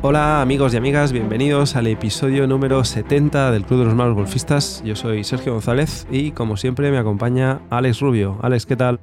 Hola 0.00 0.42
amigos 0.42 0.74
y 0.74 0.76
amigas, 0.76 1.12
bienvenidos 1.12 1.76
al 1.76 1.86
episodio 1.86 2.46
número 2.46 2.84
70 2.84 3.50
del 3.50 3.64
Club 3.64 3.80
de 3.80 3.84
los 3.86 3.94
Malos 3.94 4.14
Golfistas. 4.14 4.82
Yo 4.84 4.94
soy 4.94 5.24
Sergio 5.24 5.52
González 5.52 6.06
y 6.10 6.30
como 6.32 6.56
siempre 6.56 6.90
me 6.90 6.98
acompaña 6.98 7.60
Alex 7.70 8.00
Rubio. 8.00 8.38
Alex, 8.42 8.64
¿qué 8.64 8.76
tal? 8.76 9.00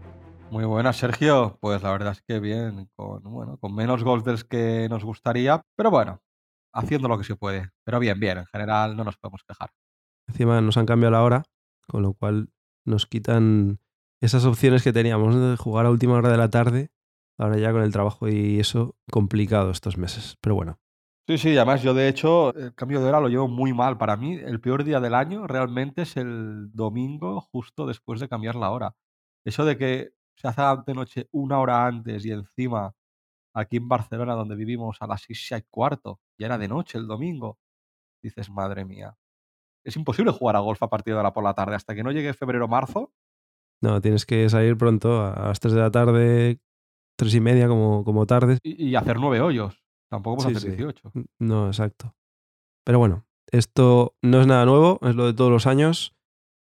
Muy 0.51 0.63
buenas, 0.63 0.97
Sergio. 0.97 1.57
Pues 1.59 1.83
la 1.83 1.91
verdad 1.91 2.13
es 2.13 2.21
que 2.21 2.39
bien, 2.39 2.89
con, 2.95 3.21
bueno, 3.23 3.57
con 3.57 3.75
menos 3.75 4.03
del 4.23 4.47
que 4.47 4.87
nos 4.89 5.03
gustaría, 5.03 5.61
pero 5.75 5.91
bueno, 5.91 6.21
haciendo 6.73 7.07
lo 7.07 7.17
que 7.17 7.23
se 7.23 7.35
puede. 7.35 7.71
Pero 7.83 7.99
bien, 7.99 8.19
bien, 8.19 8.37
en 8.37 8.45
general 8.45 8.95
no 8.95 9.03
nos 9.03 9.17
podemos 9.17 9.43
quejar. 9.47 9.71
Encima 10.27 10.61
nos 10.61 10.77
han 10.77 10.85
cambiado 10.85 11.11
la 11.11 11.23
hora, 11.23 11.43
con 11.87 12.03
lo 12.03 12.13
cual 12.13 12.49
nos 12.85 13.05
quitan 13.05 13.79
esas 14.21 14.45
opciones 14.45 14.81
que 14.81 14.93
teníamos 14.93 15.35
de 15.35 15.57
jugar 15.57 15.87
a 15.87 15.89
última 15.89 16.13
hora 16.13 16.29
de 16.29 16.37
la 16.37 16.49
tarde. 16.49 16.89
Ahora 17.37 17.57
ya 17.57 17.71
con 17.71 17.83
el 17.83 17.91
trabajo 17.91 18.27
y 18.29 18.59
eso, 18.59 18.95
complicado 19.11 19.71
estos 19.71 19.97
meses. 19.97 20.37
Pero 20.41 20.55
bueno, 20.55 20.79
Sí, 21.27 21.39
sí, 21.39 21.57
además 21.57 21.81
yo 21.81 21.95
de 21.95 22.07
hecho 22.07 22.53
el 22.53 22.75
cambio 22.75 23.01
de 23.01 23.07
hora 23.07 23.19
lo 23.19 23.29
llevo 23.29 23.47
muy 23.47 23.73
mal. 23.73 23.97
Para 23.97 24.15
mí 24.15 24.35
el 24.35 24.61
peor 24.61 24.83
día 24.83 24.99
del 24.99 25.15
año 25.15 25.47
realmente 25.47 26.03
es 26.03 26.17
el 26.17 26.71
domingo 26.71 27.41
justo 27.41 27.87
después 27.87 28.19
de 28.19 28.29
cambiar 28.29 28.55
la 28.55 28.69
hora. 28.69 28.95
Eso 29.43 29.65
de 29.65 29.75
que 29.75 30.11
se 30.35 30.47
hace 30.47 30.61
de 30.85 30.93
noche 30.93 31.27
una 31.31 31.59
hora 31.59 31.87
antes 31.87 32.25
y 32.25 32.31
encima 32.31 32.93
aquí 33.55 33.77
en 33.77 33.87
Barcelona 33.87 34.35
donde 34.35 34.55
vivimos 34.55 35.01
a 35.01 35.07
las 35.07 35.23
seis 35.23 35.51
y 35.51 35.61
cuarto, 35.69 36.19
ya 36.37 36.47
era 36.47 36.57
de 36.59 36.67
noche 36.67 36.99
el 36.99 37.07
domingo, 37.07 37.57
dices, 38.21 38.49
madre 38.49 38.85
mía. 38.85 39.17
Es 39.83 39.95
imposible 39.95 40.31
jugar 40.31 40.55
a 40.57 40.59
golf 40.59 40.83
a 40.83 40.89
partir 40.89 41.13
de 41.13 41.19
ahora 41.19 41.33
por 41.33 41.43
la 41.43 41.55
tarde 41.55 41.75
hasta 41.75 41.95
que 41.95 42.03
no 42.03 42.11
llegue 42.11 42.33
febrero 42.33 42.65
o 42.65 42.67
marzo. 42.67 43.13
no, 43.81 44.01
tienes 44.01 44.25
que 44.25 44.49
salir 44.49 44.77
pronto 44.77 45.25
a 45.25 45.47
las 45.47 45.59
3 45.59 45.73
de 45.73 45.81
la 45.81 45.91
tarde, 45.91 46.59
tres 47.17 47.33
y 47.35 47.39
media 47.39 47.67
como, 47.67 48.03
como 48.03 48.25
tarde. 48.25 48.59
Y, 48.63 48.89
y 48.89 48.95
hacer 48.95 49.19
nueve 49.19 49.41
hoyos. 49.41 49.81
Tampoco 50.09 50.41
Sí, 50.41 50.45
podemos 50.45 50.63
hacer 50.63 50.71
sí. 50.71 50.77
18. 50.77 51.11
No, 51.39 51.67
exacto. 51.67 52.15
Pero 52.85 52.99
bueno, 52.99 53.25
esto 53.51 54.15
no 54.21 54.41
es 54.41 54.47
nada 54.47 54.65
nuevo, 54.65 54.99
es 55.01 55.15
lo 55.15 55.25
de 55.25 55.33
todos 55.33 55.51
los 55.51 55.67
años. 55.67 56.15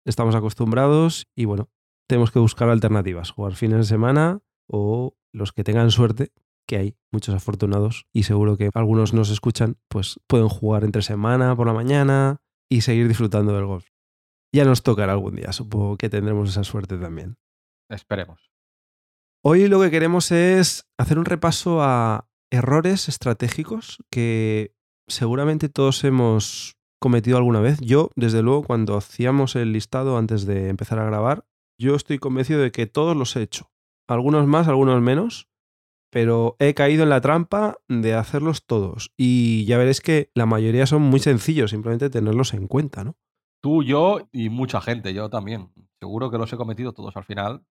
Estamos 0.06 0.36
acostumbrados 0.36 1.28
y 1.36 1.46
bueno, 1.46 1.70
tenemos 2.08 2.32
que 2.32 2.40
buscar 2.40 2.70
alternativas, 2.70 3.32
jugar 3.32 3.54
fines 3.56 3.78
de 3.78 3.84
semana 3.84 4.42
o 4.68 5.16
los 5.34 5.54
que 5.54 5.64
tengan 5.64 5.92
suerte, 5.92 6.32
que 6.68 6.78
hay 6.78 6.96
muchos 7.12 7.34
afortunados 7.36 8.06
y 8.14 8.24
seguro 8.24 8.58
que 8.58 8.70
algunos 8.74 9.14
nos 9.14 9.30
escuchan, 9.30 9.78
pues 9.88 10.20
pueden 10.28 10.50
jugar 10.50 10.84
entre 10.84 11.02
semana, 11.02 11.56
por 11.56 11.68
la 11.68 11.74
mañana 11.74 12.42
y 12.70 12.82
seguir 12.82 13.08
disfrutando 13.08 13.54
del 13.54 13.66
golf. 13.66 13.88
Ya 14.54 14.66
nos 14.66 14.84
tocará 14.84 15.14
algún 15.14 15.36
día, 15.36 15.52
supongo 15.54 15.98
que 15.98 16.10
tendremos 16.10 16.50
esa 16.50 16.64
suerte 16.64 16.98
también. 16.98 17.38
Esperemos. 17.90 18.51
Hoy 19.44 19.68
lo 19.68 19.82
que 19.82 19.90
queremos 19.90 20.32
es 20.32 20.88
hacer 21.00 21.18
un 21.18 21.26
repaso 21.26 21.82
a 21.82 22.30
errores 22.52 23.10
estratégicos 23.10 23.98
que 24.12 24.76
seguramente 25.08 25.68
todos 25.68 26.04
hemos 26.04 26.78
cometido 27.02 27.38
alguna 27.38 27.60
vez. 27.60 27.80
Yo, 27.82 28.12
desde 28.16 28.44
luego, 28.44 28.62
cuando 28.62 28.96
hacíamos 28.96 29.56
el 29.56 29.74
listado 29.74 30.18
antes 30.18 30.46
de 30.46 30.70
empezar 30.70 31.00
a 31.00 31.06
grabar, 31.06 31.44
yo 31.80 31.96
estoy 31.96 32.20
convencido 32.20 32.62
de 32.62 32.72
que 32.72 32.86
todos 32.86 33.18
los 33.18 33.36
he 33.36 33.42
hecho. 33.42 33.72
Algunos 34.08 34.46
más, 34.46 34.68
algunos 34.68 35.02
menos, 35.02 35.50
pero 36.12 36.56
he 36.60 36.76
caído 36.76 37.02
en 37.02 37.10
la 37.10 37.22
trampa 37.22 37.80
de 37.88 38.14
hacerlos 38.14 38.68
todos. 38.68 39.12
Y 39.18 39.66
ya 39.66 39.80
veréis 39.80 40.02
que 40.02 40.30
la 40.36 40.46
mayoría 40.46 40.86
son 40.86 41.02
muy 41.02 41.20
sencillos, 41.20 41.72
simplemente 41.72 42.12
tenerlos 42.12 42.54
en 42.54 42.68
cuenta, 42.68 43.04
¿no? 43.04 43.16
Tú, 43.64 43.82
yo 43.82 44.20
y 44.32 44.50
mucha 44.50 44.82
gente, 44.82 45.16
yo 45.16 45.32
también. 45.32 45.72
Seguro 46.00 46.30
que 46.30 46.38
los 46.38 46.54
he 46.54 46.58
cometido 46.58 46.94
todos 46.94 47.18
al 47.18 47.24
final. 47.24 47.64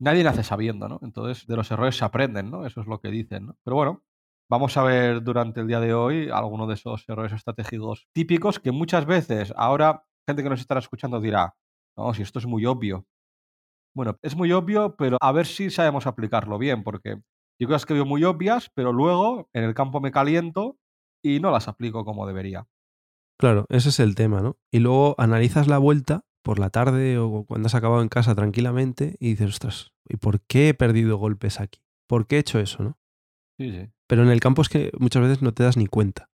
Nadie 0.00 0.24
nace 0.24 0.42
sabiendo, 0.42 0.88
¿no? 0.88 0.98
Entonces, 1.02 1.46
de 1.46 1.56
los 1.56 1.70
errores 1.70 1.96
se 1.96 2.04
aprenden, 2.04 2.50
¿no? 2.50 2.66
Eso 2.66 2.80
es 2.80 2.86
lo 2.86 3.00
que 3.00 3.10
dicen, 3.10 3.46
¿no? 3.46 3.56
Pero 3.62 3.76
bueno, 3.76 4.02
vamos 4.50 4.76
a 4.76 4.82
ver 4.82 5.22
durante 5.22 5.60
el 5.60 5.66
día 5.66 5.78
de 5.78 5.92
hoy 5.92 6.30
algunos 6.30 6.68
de 6.68 6.74
esos 6.74 7.04
errores 7.06 7.32
estratégicos 7.32 8.08
típicos 8.14 8.58
que 8.58 8.72
muchas 8.72 9.04
veces, 9.04 9.52
ahora, 9.56 10.04
gente 10.26 10.42
que 10.42 10.48
nos 10.48 10.60
estará 10.60 10.80
escuchando 10.80 11.20
dirá, 11.20 11.54
no, 11.96 12.14
si 12.14 12.22
esto 12.22 12.38
es 12.38 12.46
muy 12.46 12.64
obvio. 12.64 13.06
Bueno, 13.94 14.16
es 14.22 14.34
muy 14.34 14.52
obvio, 14.52 14.96
pero 14.96 15.18
a 15.20 15.32
ver 15.32 15.46
si 15.46 15.68
sabemos 15.68 16.06
aplicarlo 16.06 16.56
bien, 16.56 16.82
porque 16.82 17.20
yo 17.60 17.68
cosas 17.68 17.84
que 17.84 17.94
veo 17.94 18.06
muy 18.06 18.24
obvias, 18.24 18.70
pero 18.74 18.92
luego 18.94 19.50
en 19.52 19.64
el 19.64 19.74
campo 19.74 20.00
me 20.00 20.12
caliento 20.12 20.78
y 21.22 21.40
no 21.40 21.50
las 21.50 21.68
aplico 21.68 22.06
como 22.06 22.26
debería. 22.26 22.66
Claro, 23.38 23.66
ese 23.68 23.90
es 23.90 24.00
el 24.00 24.14
tema, 24.14 24.40
¿no? 24.40 24.56
Y 24.72 24.78
luego 24.78 25.14
analizas 25.18 25.66
la 25.66 25.78
vuelta 25.78 26.24
por 26.42 26.58
la 26.58 26.70
tarde 26.70 27.18
o 27.18 27.44
cuando 27.44 27.66
has 27.66 27.74
acabado 27.74 28.02
en 28.02 28.08
casa 28.08 28.34
tranquilamente 28.34 29.16
y 29.18 29.30
dices, 29.30 29.50
ostras, 29.50 29.92
¿y 30.08 30.16
por 30.16 30.40
qué 30.42 30.70
he 30.70 30.74
perdido 30.74 31.16
golpes 31.16 31.60
aquí? 31.60 31.82
¿Por 32.06 32.26
qué 32.26 32.36
he 32.36 32.40
hecho 32.40 32.58
eso, 32.58 32.82
no? 32.82 32.98
Sí, 33.58 33.70
sí. 33.70 33.90
Pero 34.06 34.22
en 34.22 34.30
el 34.30 34.40
campo 34.40 34.62
es 34.62 34.68
que 34.68 34.90
muchas 34.98 35.22
veces 35.22 35.42
no 35.42 35.52
te 35.52 35.62
das 35.62 35.76
ni 35.76 35.86
cuenta. 35.86 36.30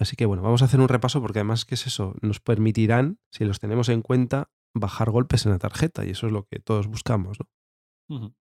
Así 0.00 0.16
que 0.16 0.24
bueno, 0.24 0.42
vamos 0.42 0.62
a 0.62 0.64
hacer 0.64 0.80
un 0.80 0.88
repaso 0.88 1.20
porque 1.20 1.40
además 1.40 1.66
que 1.66 1.74
es 1.74 1.86
eso, 1.86 2.14
nos 2.22 2.40
permitirán, 2.40 3.18
si 3.30 3.44
los 3.44 3.60
tenemos 3.60 3.90
en 3.90 4.00
cuenta, 4.00 4.50
bajar 4.74 5.10
golpes 5.10 5.44
en 5.44 5.52
la 5.52 5.58
tarjeta 5.58 6.06
y 6.06 6.10
eso 6.10 6.26
es 6.26 6.32
lo 6.32 6.44
que 6.44 6.58
todos 6.58 6.86
buscamos, 6.86 7.38
¿no? 8.08 8.34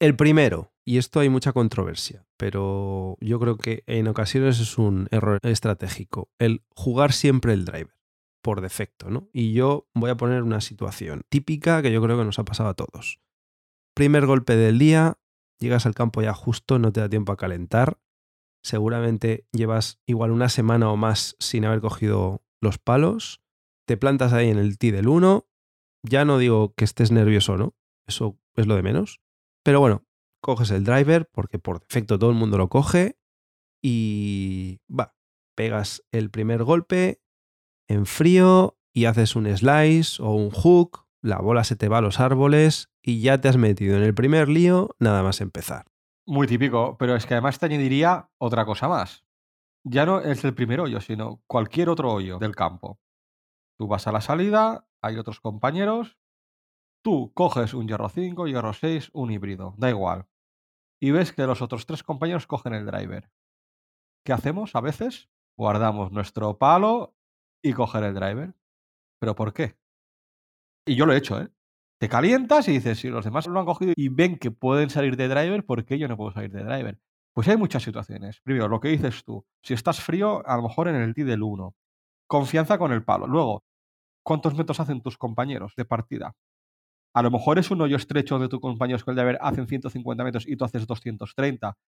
El 0.00 0.16
primero, 0.16 0.72
y 0.84 0.98
esto 0.98 1.20
hay 1.20 1.28
mucha 1.28 1.52
controversia, 1.52 2.26
pero 2.36 3.16
yo 3.20 3.40
creo 3.40 3.56
que 3.56 3.82
en 3.86 4.08
ocasiones 4.08 4.60
es 4.60 4.78
un 4.78 5.08
error 5.10 5.38
estratégico, 5.42 6.30
el 6.38 6.62
jugar 6.74 7.12
siempre 7.12 7.52
el 7.52 7.64
driver, 7.64 7.94
por 8.44 8.60
defecto, 8.60 9.08
¿no? 9.08 9.30
Y 9.32 9.54
yo 9.54 9.88
voy 9.94 10.10
a 10.10 10.18
poner 10.18 10.42
una 10.42 10.60
situación 10.60 11.22
típica 11.30 11.80
que 11.80 11.90
yo 11.90 12.02
creo 12.02 12.18
que 12.18 12.26
nos 12.26 12.38
ha 12.38 12.44
pasado 12.44 12.68
a 12.68 12.74
todos. 12.74 13.18
Primer 13.94 14.26
golpe 14.26 14.54
del 14.54 14.78
día, 14.78 15.18
llegas 15.58 15.86
al 15.86 15.94
campo 15.94 16.20
ya 16.20 16.34
justo, 16.34 16.78
no 16.78 16.92
te 16.92 17.00
da 17.00 17.08
tiempo 17.08 17.32
a 17.32 17.38
calentar, 17.38 17.98
seguramente 18.62 19.48
llevas 19.50 19.98
igual 20.04 20.30
una 20.30 20.50
semana 20.50 20.90
o 20.90 20.96
más 20.96 21.36
sin 21.40 21.64
haber 21.64 21.80
cogido 21.80 22.44
los 22.60 22.76
palos, 22.76 23.40
te 23.86 23.96
plantas 23.96 24.34
ahí 24.34 24.50
en 24.50 24.58
el 24.58 24.76
tee 24.76 24.92
del 24.92 25.08
1, 25.08 25.48
ya 26.02 26.26
no 26.26 26.36
digo 26.36 26.74
que 26.74 26.84
estés 26.84 27.12
nervioso, 27.12 27.56
¿no? 27.56 27.74
Eso 28.06 28.38
es 28.56 28.66
lo 28.66 28.76
de 28.76 28.82
menos. 28.82 29.22
Pero 29.62 29.80
bueno, 29.80 30.04
coges 30.42 30.70
el 30.70 30.84
driver 30.84 31.30
porque 31.32 31.58
por 31.58 31.80
defecto 31.80 32.18
todo 32.18 32.28
el 32.28 32.36
mundo 32.36 32.58
lo 32.58 32.68
coge 32.68 33.16
y 33.82 34.80
va, 34.86 35.16
pegas 35.56 36.04
el 36.12 36.30
primer 36.30 36.62
golpe 36.62 37.23
en 37.88 38.06
frío 38.06 38.78
y 38.92 39.06
haces 39.06 39.36
un 39.36 39.54
slice 39.56 40.22
o 40.22 40.30
un 40.30 40.50
hook, 40.50 41.06
la 41.20 41.38
bola 41.38 41.64
se 41.64 41.76
te 41.76 41.88
va 41.88 41.98
a 41.98 42.02
los 42.02 42.20
árboles 42.20 42.90
y 43.02 43.20
ya 43.20 43.40
te 43.40 43.48
has 43.48 43.56
metido 43.56 43.96
en 43.96 44.02
el 44.02 44.14
primer 44.14 44.48
lío 44.48 44.94
nada 44.98 45.22
más 45.22 45.40
empezar. 45.40 45.86
Muy 46.26 46.46
típico, 46.46 46.96
pero 46.98 47.16
es 47.16 47.26
que 47.26 47.34
además 47.34 47.58
te 47.58 47.66
añadiría 47.66 48.30
otra 48.38 48.64
cosa 48.64 48.88
más. 48.88 49.24
Ya 49.84 50.06
no 50.06 50.20
es 50.20 50.44
el 50.44 50.54
primer 50.54 50.80
hoyo, 50.80 51.00
sino 51.00 51.42
cualquier 51.46 51.90
otro 51.90 52.12
hoyo 52.12 52.38
del 52.38 52.56
campo. 52.56 52.98
Tú 53.78 53.86
vas 53.86 54.06
a 54.06 54.12
la 54.12 54.20
salida, 54.20 54.86
hay 55.02 55.18
otros 55.18 55.40
compañeros, 55.40 56.18
tú 57.02 57.32
coges 57.34 57.74
un 57.74 57.88
hierro 57.88 58.08
5, 58.08 58.46
hierro 58.46 58.72
6, 58.72 59.10
un 59.12 59.30
híbrido, 59.30 59.74
da 59.76 59.90
igual. 59.90 60.26
Y 61.00 61.10
ves 61.10 61.32
que 61.32 61.46
los 61.46 61.60
otros 61.60 61.84
tres 61.84 62.02
compañeros 62.02 62.46
cogen 62.46 62.72
el 62.72 62.86
driver. 62.86 63.30
¿Qué 64.24 64.32
hacemos 64.32 64.74
a 64.74 64.80
veces? 64.80 65.28
Guardamos 65.56 66.12
nuestro 66.12 66.56
palo 66.56 67.14
y 67.64 67.72
coger 67.72 68.04
el 68.04 68.14
driver. 68.14 68.54
¿Pero 69.18 69.34
por 69.34 69.52
qué? 69.54 69.76
Y 70.86 70.94
yo 70.96 71.06
lo 71.06 71.14
he 71.14 71.16
hecho, 71.16 71.40
¿eh? 71.40 71.48
Te 71.98 72.08
calientas 72.08 72.68
y 72.68 72.72
dices, 72.72 72.98
si 72.98 73.08
los 73.08 73.24
demás 73.24 73.46
lo 73.46 73.58
han 73.58 73.64
cogido 73.64 73.94
y 73.96 74.10
ven 74.10 74.38
que 74.38 74.50
pueden 74.50 74.90
salir 74.90 75.16
de 75.16 75.28
driver, 75.28 75.64
¿por 75.64 75.84
qué 75.86 75.98
yo 75.98 76.06
no 76.06 76.16
puedo 76.16 76.32
salir 76.32 76.52
de 76.52 76.62
driver? 76.62 77.00
Pues 77.32 77.48
hay 77.48 77.56
muchas 77.56 77.82
situaciones. 77.82 78.40
Primero, 78.42 78.68
lo 78.68 78.80
que 78.80 78.88
dices 78.88 79.24
tú. 79.24 79.46
Si 79.62 79.72
estás 79.72 80.00
frío, 80.00 80.46
a 80.46 80.56
lo 80.56 80.64
mejor 80.64 80.88
en 80.88 80.96
el 80.96 81.14
tee 81.14 81.24
del 81.24 81.42
1. 81.42 81.74
Confianza 82.26 82.76
con 82.76 82.92
el 82.92 83.02
palo. 83.02 83.26
Luego, 83.26 83.64
¿cuántos 84.22 84.54
metros 84.54 84.78
hacen 84.80 85.00
tus 85.00 85.16
compañeros 85.16 85.72
de 85.76 85.86
partida? 85.86 86.36
A 87.14 87.22
lo 87.22 87.30
mejor 87.30 87.58
es 87.58 87.70
un 87.70 87.80
hoyo 87.80 87.96
estrecho 87.96 88.34
donde 88.34 88.48
tus 88.48 88.60
compañeros 88.60 89.04
con 89.04 89.12
el 89.12 89.16
driver 89.16 89.38
hacen 89.40 89.66
150 89.66 90.24
metros 90.24 90.46
y 90.46 90.56
tú 90.56 90.64
haces 90.66 90.86
230. 90.86 91.78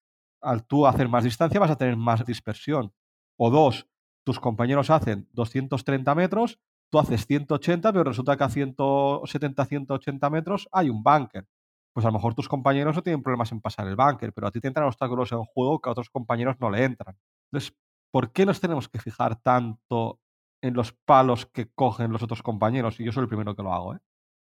Al 0.41 0.67
tú 0.67 0.87
hacer 0.87 1.09
más 1.09 1.25
distancia 1.25 1.61
vas 1.61 1.71
a 1.71 1.77
tener 1.77 1.97
más 1.97 2.25
dispersión. 2.25 2.93
O 3.37 3.51
dos, 3.51 3.87
tus 4.27 4.41
compañeros 4.41 4.91
hacen 4.91 5.29
230 5.33 6.15
metros, 6.17 6.59
tú 6.91 6.99
haces 6.99 7.27
180, 7.27 7.93
pero 7.93 8.03
resulta 8.03 8.37
que 8.37 8.43
a 8.43 8.49
170, 8.49 9.65
180 9.65 10.31
metros 10.31 10.69
hay 10.73 10.91
un 10.91 11.05
bunker. 11.05 11.47
Pues 11.95 12.05
a 12.05 12.09
lo 12.09 12.15
mejor 12.15 12.35
tus 12.35 12.49
compañeros 12.49 12.97
no 12.97 13.03
tienen 13.03 13.23
problemas 13.23 13.53
en 13.53 13.61
pasar 13.61 13.87
el 13.87 13.95
bunker, 13.95 14.33
pero 14.33 14.49
a 14.49 14.51
ti 14.51 14.61
te 14.61 14.67
entran 14.67 14.89
obstáculos 14.89 15.31
en 15.31 15.45
juego 15.45 15.81
que 15.81 15.89
a 15.89 15.93
otros 15.93 16.11
compañeros 16.11 16.57
no 16.59 16.71
le 16.71 16.83
entran. 16.83 17.17
Entonces, 17.53 17.75
¿por 18.11 18.33
qué 18.33 18.45
nos 18.45 18.61
tenemos 18.61 18.89
que 18.89 18.99
fijar 18.99 19.37
tanto 19.37 20.19
en 20.61 20.75
los 20.75 20.93
palos 20.93 21.47
que 21.47 21.71
cogen 21.73 22.11
los 22.11 22.23
otros 22.25 22.43
compañeros? 22.43 22.99
Y 22.99 23.05
yo 23.05 23.13
soy 23.13 23.23
el 23.23 23.29
primero 23.29 23.55
que 23.55 23.63
lo 23.63 23.73
hago, 23.73 23.95
¿eh? 23.95 23.99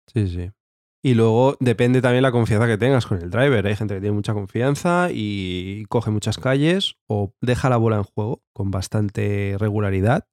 Sí, 0.07 0.27
sí. 0.27 0.49
Y 1.07 1.13
luego 1.13 1.55
depende 1.61 2.01
también 2.01 2.21
la 2.21 2.33
confianza 2.33 2.67
que 2.67 2.77
tengas 2.77 3.05
con 3.05 3.21
el 3.21 3.29
driver. 3.29 3.65
Hay 3.65 3.77
gente 3.77 3.93
que 3.93 4.01
tiene 4.01 4.13
mucha 4.13 4.33
confianza 4.33 5.07
y 5.09 5.85
coge 5.85 6.11
muchas 6.11 6.37
calles 6.37 6.97
o 7.07 7.33
deja 7.39 7.69
la 7.69 7.77
bola 7.77 7.95
en 7.95 8.03
juego 8.03 8.43
con 8.53 8.71
bastante 8.71 9.55
regularidad. 9.57 10.27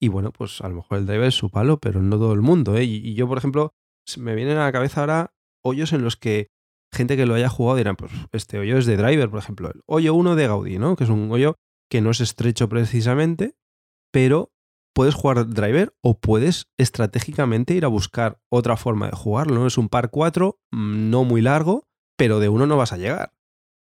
Y 0.00 0.08
bueno, 0.08 0.32
pues 0.32 0.62
a 0.62 0.68
lo 0.68 0.74
mejor 0.74 0.98
el 0.98 1.06
driver 1.06 1.28
es 1.28 1.36
su 1.36 1.48
palo, 1.48 1.78
pero 1.78 2.02
no 2.02 2.18
todo 2.18 2.32
el 2.32 2.40
mundo. 2.40 2.76
¿eh? 2.76 2.82
Y, 2.82 3.14
yo, 3.14 3.28
por 3.28 3.38
ejemplo, 3.38 3.72
me 4.18 4.34
vienen 4.34 4.56
a 4.56 4.64
la 4.64 4.72
cabeza 4.72 5.02
ahora 5.02 5.32
hoyos 5.64 5.92
en 5.92 6.02
los 6.02 6.16
que 6.16 6.48
gente 6.92 7.16
que 7.16 7.24
lo 7.24 7.34
haya 7.34 7.48
jugado 7.48 7.76
dirán, 7.76 7.94
pues 7.94 8.10
este 8.32 8.58
hoyo 8.58 8.78
es 8.78 8.86
de 8.86 8.96
driver, 8.96 9.30
por 9.30 9.38
ejemplo, 9.38 9.70
el 9.70 9.80
hoyo 9.86 10.14
1 10.14 10.34
de 10.34 10.46
Gaudí, 10.48 10.78
¿no? 10.80 10.96
Que 10.96 11.04
es 11.04 11.10
un 11.10 11.30
hoyo 11.30 11.54
que 11.88 12.00
no 12.00 12.10
es 12.10 12.20
estrecho 12.20 12.68
precisamente, 12.68 13.54
pero 14.10 14.50
puedes 14.94 15.14
jugar 15.14 15.48
driver 15.48 15.94
o 16.02 16.18
puedes 16.18 16.68
estratégicamente 16.78 17.74
ir 17.74 17.84
a 17.84 17.88
buscar 17.88 18.40
otra 18.50 18.76
forma 18.76 19.06
de 19.06 19.16
jugarlo, 19.16 19.54
¿no? 19.54 19.66
Es 19.66 19.78
un 19.78 19.88
par 19.88 20.10
4, 20.10 20.58
mm, 20.72 21.10
no 21.10 21.24
muy 21.24 21.42
largo, 21.42 21.88
pero 22.16 22.40
de 22.40 22.48
uno 22.48 22.66
no 22.66 22.76
vas 22.76 22.92
a 22.92 22.98
llegar. 22.98 23.34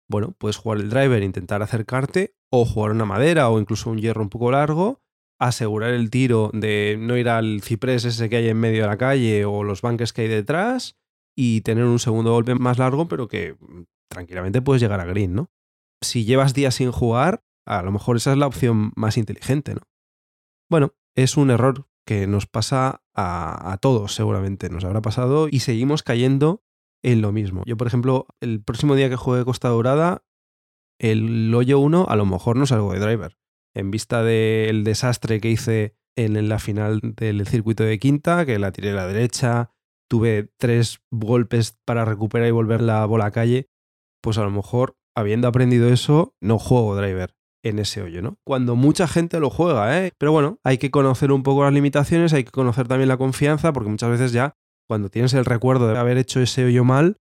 Bueno, 0.08 0.34
puedes 0.38 0.56
jugar 0.56 0.78
el 0.78 0.90
driver, 0.90 1.22
intentar 1.22 1.62
acercarte, 1.62 2.34
o 2.50 2.64
jugar 2.64 2.92
una 2.92 3.04
madera 3.04 3.48
o 3.48 3.58
incluso 3.58 3.90
un 3.90 3.98
hierro 3.98 4.22
un 4.22 4.28
poco 4.28 4.50
largo, 4.50 5.02
asegurar 5.40 5.92
el 5.92 6.10
tiro 6.10 6.50
de 6.52 6.96
no 6.98 7.16
ir 7.16 7.28
al 7.28 7.62
ciprés 7.62 8.04
ese 8.04 8.28
que 8.28 8.36
hay 8.36 8.48
en 8.48 8.58
medio 8.58 8.82
de 8.82 8.88
la 8.88 8.98
calle 8.98 9.44
o 9.44 9.64
los 9.64 9.82
banques 9.82 10.12
que 10.12 10.22
hay 10.22 10.28
detrás 10.28 10.96
y 11.36 11.62
tener 11.62 11.84
un 11.84 11.98
segundo 11.98 12.32
golpe 12.32 12.54
más 12.54 12.78
largo, 12.78 13.08
pero 13.08 13.28
que 13.28 13.56
mm, 13.58 13.82
tranquilamente 14.08 14.62
puedes 14.62 14.80
llegar 14.80 15.00
a 15.00 15.04
green, 15.04 15.34
¿no? 15.34 15.50
Si 16.02 16.24
llevas 16.24 16.54
días 16.54 16.76
sin 16.76 16.92
jugar, 16.92 17.42
a 17.66 17.82
lo 17.82 17.90
mejor 17.90 18.16
esa 18.16 18.32
es 18.32 18.38
la 18.38 18.46
opción 18.46 18.92
más 18.94 19.16
inteligente, 19.16 19.74
¿no? 19.74 19.82
Bueno, 20.74 20.92
es 21.14 21.36
un 21.36 21.52
error 21.52 21.86
que 22.04 22.26
nos 22.26 22.48
pasa 22.48 23.04
a, 23.14 23.78
todos 23.80 24.12
seguramente, 24.12 24.70
nos 24.70 24.82
habrá 24.84 25.00
pasado 25.02 25.46
y 25.48 25.60
seguimos 25.60 26.02
cayendo 26.02 26.64
en 27.00 27.22
lo 27.22 27.30
mismo. 27.30 27.62
Yo, 27.64 27.76
por 27.76 27.86
ejemplo, 27.86 28.26
el 28.40 28.60
próximo 28.60 28.96
día 28.96 29.08
que 29.08 29.14
juegue 29.14 29.44
Costa 29.44 29.68
Dorada, 29.68 30.24
el 30.98 31.54
hoyo 31.54 31.78
1 31.78 32.06
a 32.08 32.16
lo 32.16 32.26
mejor 32.26 32.56
no 32.56 32.66
salgo 32.66 32.92
de 32.92 32.98
driver. 32.98 33.38
En 33.72 33.92
vista 33.92 34.24
del 34.24 34.82
desastre 34.82 35.40
que 35.40 35.50
hice 35.50 35.96
en 36.16 36.48
la 36.48 36.58
final 36.58 36.98
del 37.02 37.46
circuito 37.46 37.84
de 37.84 38.00
quinta, 38.00 38.44
que 38.44 38.58
la 38.58 38.72
tiré 38.72 38.90
a 38.90 38.94
la 38.94 39.06
derecha, 39.06 39.70
tuve 40.10 40.50
tres 40.58 41.02
golpes 41.12 41.78
para 41.84 42.04
recuperar 42.04 42.48
y 42.48 42.50
volver 42.50 42.80
la 42.80 43.06
bola 43.06 43.26
a 43.26 43.30
calle, 43.30 43.70
pues 44.20 44.38
a 44.38 44.42
lo 44.42 44.50
mejor, 44.50 44.98
habiendo 45.14 45.46
aprendido 45.46 45.88
eso, 45.88 46.34
no 46.40 46.58
juego 46.58 46.96
driver 46.96 47.36
en 47.64 47.78
ese 47.78 48.02
hoyo, 48.02 48.22
¿no? 48.22 48.38
Cuando 48.44 48.76
mucha 48.76 49.08
gente 49.08 49.40
lo 49.40 49.50
juega, 49.50 49.98
¿eh? 49.98 50.12
Pero 50.18 50.32
bueno, 50.32 50.58
hay 50.62 50.78
que 50.78 50.90
conocer 50.90 51.32
un 51.32 51.42
poco 51.42 51.64
las 51.64 51.72
limitaciones, 51.72 52.32
hay 52.32 52.44
que 52.44 52.52
conocer 52.52 52.86
también 52.86 53.08
la 53.08 53.16
confianza, 53.16 53.72
porque 53.72 53.90
muchas 53.90 54.10
veces 54.10 54.32
ya, 54.32 54.54
cuando 54.86 55.08
tienes 55.08 55.32
el 55.34 55.46
recuerdo 55.46 55.88
de 55.88 55.98
haber 55.98 56.18
hecho 56.18 56.40
ese 56.40 56.64
hoyo 56.64 56.84
mal, 56.84 57.16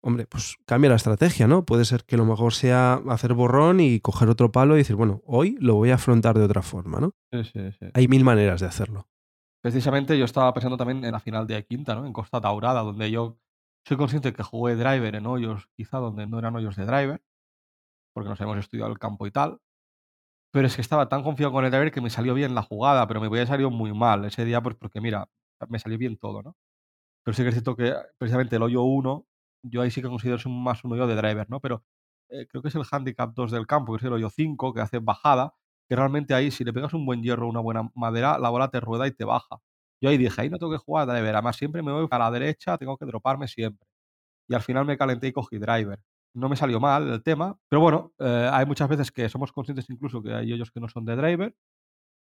hombre, 0.00 0.26
pues 0.26 0.56
cambia 0.64 0.90
la 0.90 0.96
estrategia, 0.96 1.48
¿no? 1.48 1.64
Puede 1.64 1.84
ser 1.84 2.04
que 2.04 2.16
lo 2.16 2.24
mejor 2.24 2.54
sea 2.54 3.00
hacer 3.08 3.34
borrón 3.34 3.80
y 3.80 3.98
coger 4.00 4.28
otro 4.28 4.52
palo 4.52 4.74
y 4.76 4.78
decir, 4.78 4.96
bueno, 4.96 5.22
hoy 5.26 5.56
lo 5.60 5.74
voy 5.74 5.90
a 5.90 5.96
afrontar 5.96 6.38
de 6.38 6.44
otra 6.44 6.62
forma, 6.62 7.00
¿no? 7.00 7.10
Sí, 7.32 7.42
sí, 7.44 7.72
sí. 7.72 7.86
Hay 7.94 8.06
mil 8.06 8.22
maneras 8.22 8.60
de 8.60 8.66
hacerlo. 8.66 9.08
Precisamente 9.60 10.16
yo 10.18 10.24
estaba 10.24 10.52
pensando 10.54 10.76
también 10.76 11.04
en 11.04 11.12
la 11.12 11.20
final 11.20 11.46
de 11.46 11.64
quinta, 11.64 11.94
¿no? 11.94 12.06
En 12.06 12.12
Costa 12.12 12.38
Daurada, 12.38 12.82
donde 12.82 13.10
yo 13.10 13.38
soy 13.84 13.96
consciente 13.96 14.32
que 14.32 14.42
jugué 14.42 14.76
driver 14.76 15.16
en 15.16 15.26
hoyos, 15.26 15.68
quizá 15.74 15.98
donde 15.98 16.26
no 16.26 16.38
eran 16.38 16.54
hoyos 16.54 16.76
de 16.76 16.84
driver, 16.84 17.22
porque 18.14 18.30
nos 18.30 18.40
hemos 18.42 18.58
estudiado 18.58 18.92
el 18.92 19.00
campo 19.00 19.26
y 19.28 19.32
tal. 19.32 19.60
Pero 20.52 20.66
es 20.68 20.76
que 20.76 20.82
estaba 20.82 21.08
tan 21.08 21.22
confiado 21.22 21.52
con 21.52 21.64
el 21.64 21.70
driver 21.70 21.90
que 21.92 22.00
me 22.00 22.10
salió 22.10 22.34
bien 22.34 22.54
la 22.54 22.62
jugada, 22.62 23.06
pero 23.08 23.20
me 23.20 23.28
hubiera 23.28 23.46
salido 23.46 23.70
muy 23.70 23.92
mal 23.92 24.24
ese 24.24 24.44
día, 24.44 24.62
pues 24.62 24.76
porque 24.76 25.00
mira, 25.00 25.28
me 25.68 25.78
salió 25.80 25.98
bien 25.98 26.16
todo, 26.16 26.42
¿no? 26.42 26.56
Pero 27.24 27.34
sí 27.36 27.42
que 27.42 27.48
es 27.48 27.54
cierto 27.54 27.76
que 27.76 27.94
precisamente 28.18 28.56
el 28.56 28.62
hoyo 28.62 28.82
1, 28.82 29.26
yo 29.62 29.82
ahí 29.82 29.90
sí 29.90 30.02
que 30.02 30.08
considero 30.08 30.38
un- 30.46 30.62
más 30.64 30.84
un 30.84 30.92
hoyo 30.92 31.06
de 31.06 31.16
driver, 31.16 31.48
¿no? 31.50 31.60
Pero 31.60 31.84
eh, 32.30 32.46
creo 32.48 32.62
que 32.62 32.68
es 32.68 32.74
el 32.76 32.84
handicap 32.90 33.32
2 33.34 33.50
del 33.52 33.66
campo, 33.66 33.92
que 33.94 33.98
es 33.98 34.04
el 34.04 34.12
hoyo 34.12 34.30
5, 34.30 34.72
que 34.74 34.80
hace 34.80 34.98
bajada, 35.00 35.54
que 35.88 35.96
realmente 35.96 36.34
ahí 36.34 36.50
si 36.50 36.64
le 36.64 36.72
pegas 36.72 36.94
un 36.94 37.06
buen 37.06 37.22
hierro, 37.22 37.48
una 37.48 37.60
buena 37.60 37.90
madera, 37.94 38.38
la 38.38 38.50
bola 38.50 38.68
te 38.70 38.80
rueda 38.80 39.06
y 39.06 39.12
te 39.12 39.24
baja. 39.24 39.58
Yo 40.02 40.10
ahí 40.10 40.18
dije, 40.18 40.40
ahí 40.42 40.50
no 40.50 40.58
tengo 40.58 40.72
que 40.72 40.78
jugar 40.78 41.06
driver, 41.08 41.34
además 41.36 41.56
siempre 41.56 41.82
me 41.82 41.92
voy 41.92 42.06
a 42.10 42.18
la 42.18 42.30
derecha, 42.30 42.78
tengo 42.78 42.96
que 42.98 43.06
droparme 43.06 43.48
siempre. 43.48 43.86
Y 44.48 44.54
al 44.54 44.62
final 44.62 44.86
me 44.86 44.98
calenté 44.98 45.28
y 45.28 45.32
cogí 45.32 45.58
driver. 45.58 46.00
No 46.34 46.48
me 46.48 46.56
salió 46.56 46.80
mal 46.80 47.08
el 47.08 47.22
tema, 47.22 47.56
pero 47.68 47.80
bueno, 47.80 48.12
eh, 48.18 48.50
hay 48.52 48.66
muchas 48.66 48.88
veces 48.88 49.12
que 49.12 49.28
somos 49.28 49.52
conscientes 49.52 49.88
incluso 49.88 50.22
que 50.22 50.34
hay 50.34 50.52
hoyos 50.52 50.70
que 50.70 50.80
no 50.80 50.88
son 50.88 51.04
de 51.04 51.14
driver 51.16 51.54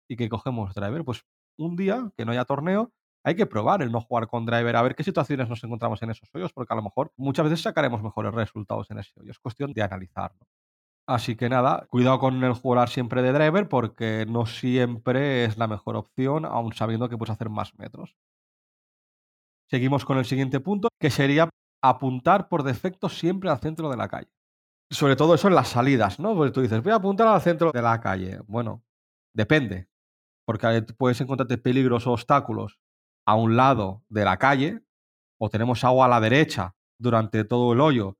y 0.09 0.17
que 0.17 0.29
cogemos 0.29 0.73
driver. 0.75 1.05
Pues 1.05 1.23
un 1.57 1.75
día 1.77 2.11
que 2.17 2.25
no 2.25 2.33
haya 2.33 2.45
torneo, 2.45 2.91
hay 3.23 3.35
que 3.35 3.45
probar 3.45 3.81
el 3.81 3.91
no 3.91 4.01
jugar 4.01 4.27
con 4.27 4.45
driver, 4.45 4.75
a 4.75 4.81
ver 4.81 4.95
qué 4.95 5.03
situaciones 5.03 5.47
nos 5.47 5.63
encontramos 5.63 6.01
en 6.01 6.09
esos 6.09 6.29
hoyos, 6.33 6.51
porque 6.53 6.73
a 6.73 6.75
lo 6.75 6.83
mejor 6.83 7.13
muchas 7.17 7.45
veces 7.45 7.61
sacaremos 7.61 8.01
mejores 8.03 8.33
resultados 8.33 8.89
en 8.91 8.99
ese 8.99 9.11
hoyo. 9.19 9.31
Es 9.31 9.39
cuestión 9.39 9.73
de 9.73 9.83
analizarlo. 9.83 10.45
Así 11.07 11.35
que 11.35 11.49
nada, 11.49 11.87
cuidado 11.89 12.19
con 12.19 12.43
el 12.43 12.53
jugar 12.53 12.89
siempre 12.89 13.21
de 13.21 13.33
driver 13.33 13.67
porque 13.67 14.25
no 14.27 14.45
siempre 14.45 15.45
es 15.45 15.57
la 15.57 15.67
mejor 15.67 15.95
opción, 15.95 16.45
aun 16.45 16.73
sabiendo 16.73 17.09
que 17.09 17.17
puedes 17.17 17.33
hacer 17.33 17.49
más 17.49 17.77
metros. 17.77 18.15
Seguimos 19.69 20.05
con 20.05 20.17
el 20.17 20.25
siguiente 20.25 20.59
punto, 20.59 20.89
que 20.99 21.09
sería 21.09 21.49
apuntar 21.81 22.47
por 22.47 22.63
defecto 22.63 23.09
siempre 23.09 23.49
al 23.49 23.59
centro 23.59 23.89
de 23.89 23.97
la 23.97 24.07
calle. 24.07 24.31
Sobre 24.89 25.15
todo 25.15 25.33
eso 25.33 25.47
en 25.47 25.55
las 25.55 25.69
salidas, 25.69 26.19
¿no? 26.19 26.35
Porque 26.35 26.51
tú 26.51 26.61
dices, 26.61 26.83
voy 26.83 26.91
a 26.91 26.95
apuntar 26.95 27.27
al 27.27 27.41
centro 27.41 27.71
de 27.71 27.81
la 27.81 27.99
calle. 28.01 28.39
Bueno, 28.47 28.83
depende, 29.33 29.87
porque 30.45 30.81
puedes 30.97 31.19
encontrarte 31.21 31.57
peligros 31.57 32.07
o 32.07 32.11
obstáculos 32.11 32.79
a 33.25 33.35
un 33.35 33.55
lado 33.55 34.03
de 34.09 34.25
la 34.25 34.37
calle, 34.37 34.83
o 35.39 35.49
tenemos 35.49 35.83
agua 35.83 36.05
a 36.05 36.09
la 36.09 36.19
derecha 36.19 36.75
durante 36.99 37.43
todo 37.45 37.73
el 37.73 37.81
hoyo, 37.81 38.17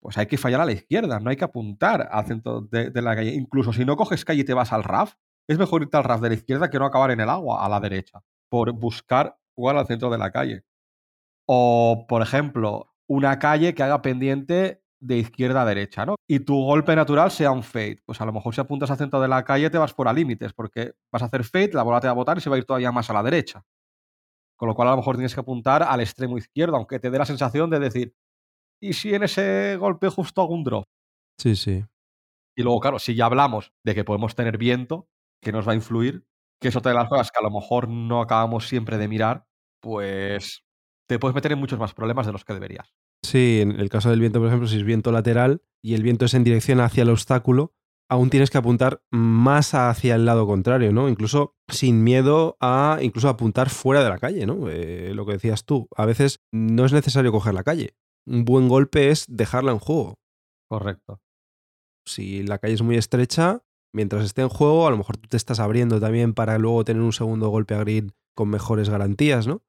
pues 0.00 0.18
hay 0.18 0.26
que 0.26 0.38
fallar 0.38 0.60
a 0.60 0.64
la 0.64 0.72
izquierda, 0.72 1.20
no 1.20 1.30
hay 1.30 1.36
que 1.36 1.44
apuntar 1.44 2.08
al 2.10 2.26
centro 2.26 2.62
de, 2.62 2.90
de 2.90 3.02
la 3.02 3.14
calle. 3.14 3.34
Incluso 3.34 3.72
si 3.72 3.84
no 3.84 3.96
coges 3.96 4.24
calle 4.24 4.40
y 4.40 4.44
te 4.44 4.54
vas 4.54 4.72
al 4.72 4.84
RAF, 4.84 5.14
es 5.48 5.58
mejor 5.58 5.82
irte 5.82 5.96
al 5.96 6.04
RAF 6.04 6.20
de 6.20 6.28
la 6.28 6.34
izquierda 6.34 6.70
que 6.70 6.78
no 6.78 6.86
acabar 6.86 7.10
en 7.10 7.20
el 7.20 7.28
agua 7.28 7.64
a 7.64 7.68
la 7.68 7.80
derecha, 7.80 8.22
por 8.48 8.72
buscar 8.72 9.38
jugar 9.54 9.76
al 9.76 9.86
centro 9.86 10.10
de 10.10 10.18
la 10.18 10.30
calle. 10.30 10.64
O, 11.48 12.06
por 12.08 12.22
ejemplo, 12.22 12.92
una 13.08 13.38
calle 13.38 13.74
que 13.74 13.82
haga 13.82 14.02
pendiente 14.02 14.82
de 15.00 15.18
izquierda 15.18 15.62
a 15.62 15.64
derecha, 15.64 16.06
¿no? 16.06 16.16
Y 16.28 16.40
tu 16.40 16.54
golpe 16.64 16.96
natural 16.96 17.30
sea 17.30 17.52
un 17.52 17.62
fade. 17.62 18.02
Pues 18.04 18.20
a 18.20 18.24
lo 18.24 18.32
mejor 18.32 18.54
si 18.54 18.60
apuntas 18.60 18.90
al 18.90 18.96
centro 18.96 19.20
de 19.20 19.28
la 19.28 19.44
calle 19.44 19.70
te 19.70 19.78
vas 19.78 19.94
por 19.94 20.08
a 20.08 20.12
límites, 20.12 20.52
porque 20.52 20.94
vas 21.12 21.22
a 21.22 21.26
hacer 21.26 21.44
fade, 21.44 21.72
la 21.72 21.82
bola 21.82 22.00
te 22.00 22.08
va 22.08 22.12
a 22.12 22.14
botar 22.14 22.38
y 22.38 22.40
se 22.40 22.50
va 22.50 22.56
a 22.56 22.58
ir 22.58 22.64
todavía 22.64 22.92
más 22.92 23.08
a 23.10 23.12
la 23.12 23.22
derecha. 23.22 23.62
Con 24.56 24.68
lo 24.68 24.74
cual 24.74 24.88
a 24.88 24.92
lo 24.92 24.96
mejor 24.98 25.16
tienes 25.16 25.34
que 25.34 25.40
apuntar 25.40 25.82
al 25.82 26.00
extremo 26.00 26.38
izquierdo, 26.38 26.76
aunque 26.76 26.98
te 26.98 27.10
dé 27.10 27.18
la 27.18 27.26
sensación 27.26 27.70
de 27.70 27.78
decir, 27.78 28.14
¿y 28.82 28.94
si 28.94 29.14
en 29.14 29.24
ese 29.24 29.76
golpe 29.76 30.08
justo 30.08 30.42
hago 30.42 30.54
un 30.54 30.64
drop? 30.64 30.84
Sí, 31.38 31.56
sí. 31.56 31.84
Y 32.56 32.62
luego, 32.62 32.80
claro, 32.80 32.98
si 32.98 33.14
ya 33.14 33.26
hablamos 33.26 33.72
de 33.84 33.94
que 33.94 34.04
podemos 34.04 34.34
tener 34.34 34.58
viento, 34.58 35.08
que 35.42 35.52
nos 35.52 35.68
va 35.68 35.72
a 35.72 35.76
influir, 35.76 36.26
que 36.60 36.68
es 36.68 36.76
otra 36.76 36.92
de 36.92 36.98
las 36.98 37.08
cosas 37.08 37.30
que 37.30 37.38
a 37.38 37.42
lo 37.42 37.50
mejor 37.50 37.88
no 37.88 38.22
acabamos 38.22 38.66
siempre 38.66 38.98
de 38.98 39.08
mirar, 39.08 39.46
pues 39.80 40.65
te 41.06 41.18
puedes 41.18 41.34
meter 41.34 41.52
en 41.52 41.58
muchos 41.58 41.78
más 41.78 41.94
problemas 41.94 42.26
de 42.26 42.32
los 42.32 42.44
que 42.44 42.54
deberías. 42.54 42.94
Sí, 43.22 43.60
en 43.60 43.72
el 43.72 43.88
caso 43.88 44.10
del 44.10 44.20
viento, 44.20 44.38
por 44.38 44.48
ejemplo, 44.48 44.68
si 44.68 44.76
es 44.76 44.84
viento 44.84 45.12
lateral 45.12 45.62
y 45.82 45.94
el 45.94 46.02
viento 46.02 46.24
es 46.24 46.34
en 46.34 46.44
dirección 46.44 46.80
hacia 46.80 47.02
el 47.02 47.10
obstáculo, 47.10 47.72
aún 48.08 48.30
tienes 48.30 48.50
que 48.50 48.58
apuntar 48.58 49.02
más 49.10 49.74
hacia 49.74 50.14
el 50.14 50.24
lado 50.24 50.46
contrario, 50.46 50.92
¿no? 50.92 51.08
Incluso 51.08 51.56
sin 51.68 52.04
miedo 52.04 52.56
a 52.60 52.98
incluso 53.02 53.28
apuntar 53.28 53.70
fuera 53.70 54.02
de 54.02 54.10
la 54.10 54.18
calle, 54.18 54.46
¿no? 54.46 54.68
Eh, 54.68 55.12
lo 55.14 55.26
que 55.26 55.32
decías 55.32 55.64
tú, 55.64 55.88
a 55.96 56.06
veces 56.06 56.40
no 56.52 56.84
es 56.84 56.92
necesario 56.92 57.32
coger 57.32 57.54
la 57.54 57.64
calle. 57.64 57.96
Un 58.26 58.44
buen 58.44 58.68
golpe 58.68 59.10
es 59.10 59.24
dejarla 59.28 59.72
en 59.72 59.78
juego. 59.78 60.18
Correcto. 60.68 61.20
Si 62.06 62.42
la 62.42 62.58
calle 62.58 62.74
es 62.74 62.82
muy 62.82 62.96
estrecha, 62.96 63.62
mientras 63.92 64.24
esté 64.24 64.42
en 64.42 64.48
juego, 64.48 64.86
a 64.86 64.90
lo 64.90 64.96
mejor 64.96 65.16
tú 65.16 65.28
te 65.28 65.36
estás 65.36 65.58
abriendo 65.58 66.00
también 66.00 66.34
para 66.34 66.58
luego 66.58 66.84
tener 66.84 67.02
un 67.02 67.12
segundo 67.12 67.48
golpe 67.48 67.74
a 67.74 67.78
green 67.78 68.12
con 68.34 68.48
mejores 68.48 68.88
garantías, 68.88 69.46
¿no? 69.46 69.62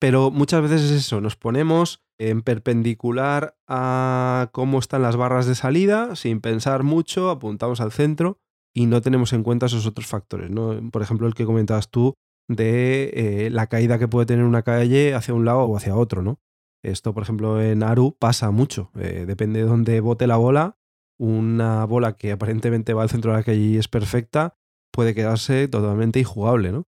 Pero 0.00 0.30
muchas 0.30 0.62
veces 0.62 0.82
es 0.82 0.92
eso, 0.92 1.20
nos 1.20 1.36
ponemos 1.36 2.04
en 2.18 2.42
perpendicular 2.42 3.56
a 3.66 4.50
cómo 4.52 4.78
están 4.78 5.02
las 5.02 5.16
barras 5.16 5.46
de 5.46 5.54
salida, 5.54 6.14
sin 6.16 6.40
pensar 6.40 6.82
mucho, 6.82 7.30
apuntamos 7.30 7.80
al 7.80 7.92
centro 7.92 8.38
y 8.74 8.86
no 8.86 9.00
tenemos 9.00 9.32
en 9.32 9.42
cuenta 9.42 9.66
esos 9.66 9.86
otros 9.86 10.06
factores, 10.06 10.50
¿no? 10.50 10.90
Por 10.90 11.02
ejemplo, 11.02 11.26
el 11.26 11.34
que 11.34 11.44
comentabas 11.44 11.90
tú 11.90 12.14
de 12.48 13.10
eh, 13.14 13.50
la 13.50 13.66
caída 13.66 13.98
que 13.98 14.08
puede 14.08 14.26
tener 14.26 14.44
una 14.44 14.62
calle 14.62 15.14
hacia 15.14 15.34
un 15.34 15.44
lado 15.44 15.60
o 15.60 15.76
hacia 15.76 15.96
otro, 15.96 16.22
¿no? 16.22 16.40
Esto, 16.84 17.12
por 17.12 17.24
ejemplo, 17.24 17.60
en 17.60 17.82
Aru 17.82 18.16
pasa 18.18 18.50
mucho. 18.50 18.90
Eh, 18.96 19.24
depende 19.26 19.60
de 19.60 19.66
dónde 19.66 20.00
bote 20.00 20.26
la 20.26 20.36
bola, 20.36 20.78
una 21.18 21.84
bola 21.84 22.16
que 22.16 22.32
aparentemente 22.32 22.94
va 22.94 23.02
al 23.02 23.10
centro 23.10 23.32
de 23.32 23.38
la 23.38 23.42
calle 23.42 23.58
y 23.58 23.76
es 23.76 23.88
perfecta, 23.88 24.56
puede 24.92 25.14
quedarse 25.14 25.68
totalmente 25.68 26.20
injugable, 26.20 26.72
¿no? 26.72 26.86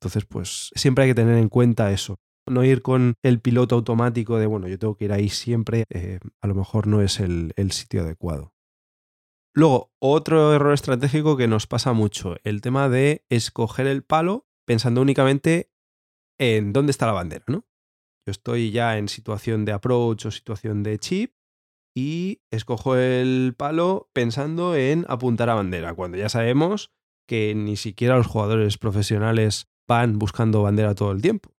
Entonces, 0.00 0.24
pues 0.24 0.70
siempre 0.74 1.04
hay 1.04 1.10
que 1.10 1.14
tener 1.14 1.36
en 1.36 1.48
cuenta 1.48 1.92
eso. 1.92 2.18
No 2.50 2.64
ir 2.64 2.82
con 2.82 3.14
el 3.22 3.40
piloto 3.40 3.76
automático 3.76 4.38
de, 4.38 4.46
bueno, 4.46 4.68
yo 4.68 4.78
tengo 4.78 4.96
que 4.96 5.06
ir 5.06 5.12
ahí 5.12 5.28
siempre, 5.28 5.84
eh, 5.90 6.18
a 6.40 6.46
lo 6.46 6.54
mejor 6.54 6.86
no 6.86 7.00
es 7.00 7.20
el, 7.20 7.52
el 7.56 7.70
sitio 7.72 8.02
adecuado. 8.02 8.52
Luego, 9.54 9.92
otro 10.00 10.54
error 10.54 10.72
estratégico 10.72 11.36
que 11.36 11.48
nos 11.48 11.66
pasa 11.66 11.92
mucho, 11.92 12.36
el 12.44 12.60
tema 12.60 12.88
de 12.88 13.24
escoger 13.28 13.86
el 13.86 14.02
palo 14.02 14.46
pensando 14.66 15.00
únicamente 15.00 15.72
en 16.38 16.72
dónde 16.72 16.90
está 16.90 17.06
la 17.06 17.12
bandera, 17.12 17.44
¿no? 17.48 17.66
Yo 18.26 18.30
estoy 18.30 18.70
ya 18.70 18.98
en 18.98 19.08
situación 19.08 19.64
de 19.64 19.72
approach 19.72 20.26
o 20.26 20.30
situación 20.30 20.82
de 20.82 20.98
chip 20.98 21.34
y 21.96 22.42
escojo 22.50 22.96
el 22.96 23.54
palo 23.56 24.10
pensando 24.12 24.76
en 24.76 25.04
apuntar 25.08 25.50
a 25.50 25.54
bandera, 25.54 25.94
cuando 25.94 26.18
ya 26.18 26.28
sabemos 26.28 26.92
que 27.26 27.54
ni 27.54 27.76
siquiera 27.76 28.16
los 28.16 28.26
jugadores 28.26 28.78
profesionales 28.78 29.68
van 29.88 30.18
buscando 30.18 30.62
bandera 30.62 30.94
todo 30.94 31.12
el 31.12 31.22
tiempo. 31.22 31.50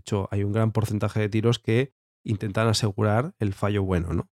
De 0.00 0.02
hecho, 0.02 0.28
hay 0.30 0.44
un 0.44 0.52
gran 0.52 0.72
porcentaje 0.72 1.20
de 1.20 1.28
tiros 1.28 1.58
que 1.58 1.92
intentan 2.24 2.68
asegurar 2.68 3.34
el 3.38 3.52
fallo 3.52 3.82
bueno, 3.82 4.14
¿no? 4.14 4.30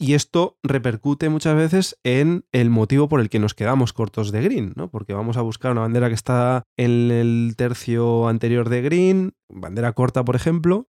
Y 0.00 0.14
esto 0.14 0.56
repercute 0.62 1.28
muchas 1.28 1.54
veces 1.54 2.00
en 2.04 2.46
el 2.52 2.70
motivo 2.70 3.06
por 3.06 3.20
el 3.20 3.28
que 3.28 3.38
nos 3.38 3.52
quedamos 3.52 3.92
cortos 3.92 4.32
de 4.32 4.40
green, 4.40 4.72
¿no? 4.74 4.90
Porque 4.90 5.12
vamos 5.12 5.36
a 5.36 5.42
buscar 5.42 5.72
una 5.72 5.82
bandera 5.82 6.08
que 6.08 6.14
está 6.14 6.62
en 6.78 7.10
el 7.10 7.52
tercio 7.54 8.28
anterior 8.28 8.70
de 8.70 8.80
green, 8.80 9.34
bandera 9.50 9.92
corta, 9.92 10.24
por 10.24 10.36
ejemplo, 10.36 10.88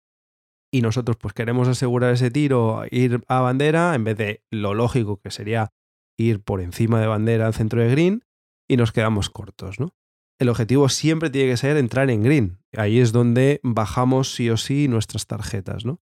y 0.73 0.81
nosotros 0.83 1.17
pues 1.17 1.35
queremos 1.35 1.67
asegurar 1.67 2.15
ese 2.15 2.31
tiro, 2.31 2.85
ir 2.89 3.25
a 3.27 3.41
bandera, 3.41 3.97
en 3.97 4.05
vez 4.05 4.17
de 4.17 4.45
lo 4.53 4.75
lógico 4.75 5.21
que 5.21 5.33
sería 5.33 5.73
ir 6.17 6.41
por 6.41 6.61
encima 6.61 7.01
de 7.01 7.09
bandera 7.09 7.49
al 7.49 7.55
centro 7.55 7.83
de 7.83 7.91
green, 7.91 8.25
y 8.69 8.77
nos 8.77 8.93
quedamos 8.93 9.29
cortos, 9.29 9.81
¿no? 9.81 9.93
El 10.39 10.49
objetivo 10.49 10.89
siempre 10.89 11.31
tiene 11.31 11.51
que 11.51 11.57
ser 11.57 11.77
entrar 11.77 12.11
en 12.11 12.23
green. 12.23 12.59
Ahí 12.77 12.99
es 12.99 13.13
donde 13.13 13.61
bajamos 13.63 14.35
sí 14.35 14.51
o 14.51 14.57
sí 14.57 14.89
nuestras 14.89 15.27
tarjetas, 15.27 15.85
¿no? 15.85 16.01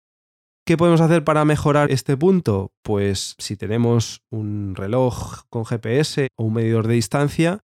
¿Qué 0.69 0.77
podemos 0.77 1.01
hacer 1.01 1.25
para 1.25 1.47
mejorar 1.47 1.91
este 1.91 2.17
punto? 2.19 2.75
Pues 2.83 3.37
si 3.39 3.57
tenemos 3.57 4.23
un 4.31 4.75
reloj 4.77 5.45
con 5.49 5.65
GPS 5.65 6.29
o 6.37 6.45
un 6.45 6.53
medidor 6.53 6.87
de 6.87 6.93
distancia, 6.93 7.65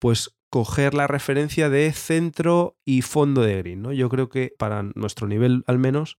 pues 0.00 0.34
coger 0.50 0.92
la 0.92 1.06
referencia 1.06 1.70
de 1.70 1.92
centro 1.92 2.76
y 2.84 3.02
fondo 3.02 3.42
de 3.42 3.58
green. 3.58 3.82
¿no? 3.82 3.92
Yo 3.92 4.08
creo 4.08 4.28
que 4.28 4.52
para 4.58 4.82
nuestro 4.82 5.28
nivel 5.28 5.62
al 5.68 5.78
menos, 5.78 6.18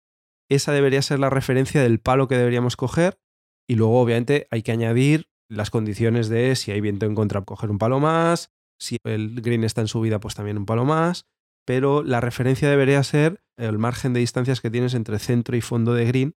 esa 0.50 0.72
debería 0.72 1.02
ser 1.02 1.20
la 1.20 1.30
referencia 1.30 1.84
del 1.84 2.00
palo 2.00 2.30
que 2.30 2.38
deberíamos 2.38 2.78
coger. 2.78 3.20
Y 3.68 3.76
luego, 3.76 4.00
obviamente, 4.00 4.48
hay 4.50 4.64
que 4.64 4.72
añadir 4.72 5.28
las 5.50 5.70
condiciones 5.70 6.30
de 6.30 6.56
si 6.56 6.72
hay 6.72 6.80
viento 6.80 7.06
en 7.06 7.16
contra, 7.16 7.42
coger 7.42 7.70
un 7.70 7.78
palo 7.78 8.00
más, 8.00 8.52
si 8.80 8.98
el 9.04 9.42
green 9.42 9.64
está 9.64 9.82
en 9.82 9.88
subida, 9.88 10.20
pues 10.20 10.36
también 10.36 10.58
un 10.58 10.66
palo 10.66 10.86
más 10.86 11.26
pero 11.66 12.04
la 12.04 12.22
referencia 12.22 12.70
debería 12.70 13.04
ser 13.04 13.44
el 13.58 13.78
margen 13.78 14.14
de 14.14 14.20
distancias 14.20 14.62
que 14.62 14.72
tienes 14.72 14.94
entre 14.94 15.20
centro 15.20 15.56
y 15.56 15.62
fondo 15.62 15.94
de 15.94 16.06
green. 16.06 16.36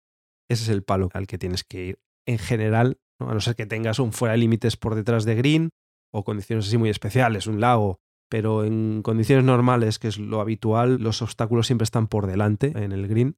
Ese 0.49 0.63
es 0.63 0.69
el 0.69 0.83
palo 0.83 1.09
al 1.13 1.27
que 1.27 1.37
tienes 1.37 1.63
que 1.63 1.85
ir. 1.85 1.99
En 2.27 2.37
general, 2.37 2.99
a 3.19 3.33
no 3.33 3.39
ser 3.39 3.55
que 3.55 3.65
tengas 3.65 3.99
un 3.99 4.13
fuera 4.13 4.33
de 4.33 4.39
límites 4.39 4.77
por 4.77 4.95
detrás 4.95 5.25
de 5.25 5.35
green 5.35 5.69
o 6.13 6.23
condiciones 6.23 6.67
así 6.67 6.77
muy 6.77 6.89
especiales, 6.89 7.47
un 7.47 7.59
lago, 7.59 7.99
pero 8.29 8.63
en 8.63 9.01
condiciones 9.01 9.45
normales, 9.45 9.99
que 9.99 10.07
es 10.07 10.17
lo 10.17 10.41
habitual, 10.41 10.97
los 11.01 11.21
obstáculos 11.21 11.67
siempre 11.67 11.83
están 11.83 12.07
por 12.07 12.27
delante 12.27 12.73
en 12.75 12.91
el 12.91 13.07
green, 13.07 13.37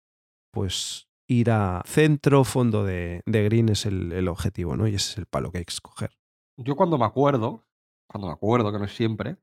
pues 0.51 1.07
ir 1.27 1.51
a 1.51 1.81
centro, 1.85 2.43
fondo 2.43 2.83
de, 2.83 3.21
green 3.25 3.69
es 3.69 3.85
el, 3.85 4.11
el, 4.11 4.27
objetivo, 4.27 4.77
¿no? 4.77 4.87
Y 4.87 4.95
ese 4.95 5.11
es 5.11 5.17
el 5.17 5.25
palo 5.25 5.51
que 5.51 5.59
hay 5.59 5.65
que 5.65 5.73
escoger. 5.73 6.11
Yo 6.57 6.75
cuando 6.75 6.97
me 6.97 7.05
acuerdo, 7.05 7.66
cuando 8.07 8.27
me 8.27 8.33
acuerdo, 8.33 8.71
que 8.71 8.79
no 8.79 8.85
es 8.85 8.95
siempre, 8.95 9.37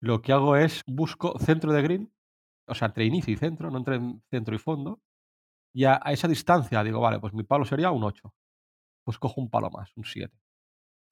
lo 0.00 0.22
que 0.22 0.32
hago 0.32 0.56
es 0.56 0.82
busco 0.86 1.38
centro 1.38 1.72
de 1.72 1.82
green, 1.82 2.12
o 2.66 2.74
sea, 2.74 2.86
entre 2.86 3.04
inicio 3.04 3.32
y 3.32 3.36
centro, 3.36 3.70
no 3.70 3.78
entre 3.78 4.00
centro 4.30 4.54
y 4.54 4.58
fondo, 4.58 5.00
y 5.74 5.84
a, 5.84 5.96
esa 6.06 6.28
distancia 6.28 6.82
digo, 6.82 7.00
vale, 7.00 7.20
pues 7.20 7.32
mi 7.34 7.42
palo 7.42 7.64
sería 7.64 7.90
un 7.90 8.04
8. 8.04 8.32
Pues 9.04 9.18
cojo 9.18 9.40
un 9.40 9.50
palo 9.50 9.70
más, 9.70 9.96
un 9.96 10.04
7. 10.04 10.34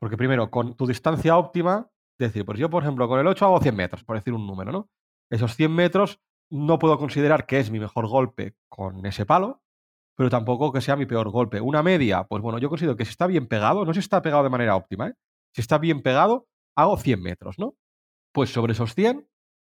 Porque 0.01 0.17
primero, 0.17 0.51
con 0.51 0.77
tu 0.77 0.87
distancia 0.87 1.37
óptima, 1.37 1.91
decir, 2.19 2.45
pues 2.45 2.59
yo, 2.59 2.71
por 2.71 2.83
ejemplo, 2.83 3.09
con 3.09 3.21
el 3.21 3.27
8 3.27 3.45
hago 3.45 3.61
100 3.61 3.77
metros, 3.77 4.05
por 4.05 4.17
decir 4.17 4.33
un 4.33 4.47
número, 4.47 4.73
¿no? 4.73 4.91
Esos 5.31 5.55
100 5.57 5.75
metros 5.75 6.21
no 6.51 6.79
puedo 6.79 6.99
considerar 6.99 7.47
que 7.47 7.59
es 7.59 7.71
mi 7.71 7.81
mejor 7.81 8.07
golpe 8.07 8.57
con 8.69 9.05
ese 9.07 9.27
palo, 9.27 9.63
pero 10.17 10.31
tampoco 10.31 10.73
que 10.73 10.81
sea 10.81 10.97
mi 10.97 11.07
peor 11.07 11.31
golpe. 11.31 11.61
Una 11.61 11.83
media, 11.83 12.25
pues 12.25 12.43
bueno, 12.43 12.59
yo 12.59 12.69
considero 12.69 12.97
que 12.97 13.05
si 13.05 13.11
está 13.11 13.27
bien 13.27 13.47
pegado, 13.49 13.85
no 13.85 13.93
si 13.93 14.01
está 14.01 14.23
pegado 14.23 14.45
de 14.45 14.51
manera 14.51 14.77
óptima, 14.77 15.09
¿eh? 15.09 15.15
Si 15.55 15.61
está 15.61 15.79
bien 15.79 16.03
pegado, 16.03 16.49
hago 16.77 16.97
100 16.97 17.21
metros, 17.23 17.59
¿no? 17.59 17.77
Pues 18.33 18.53
sobre 18.53 18.73
esos 18.73 18.95
100, 18.95 19.29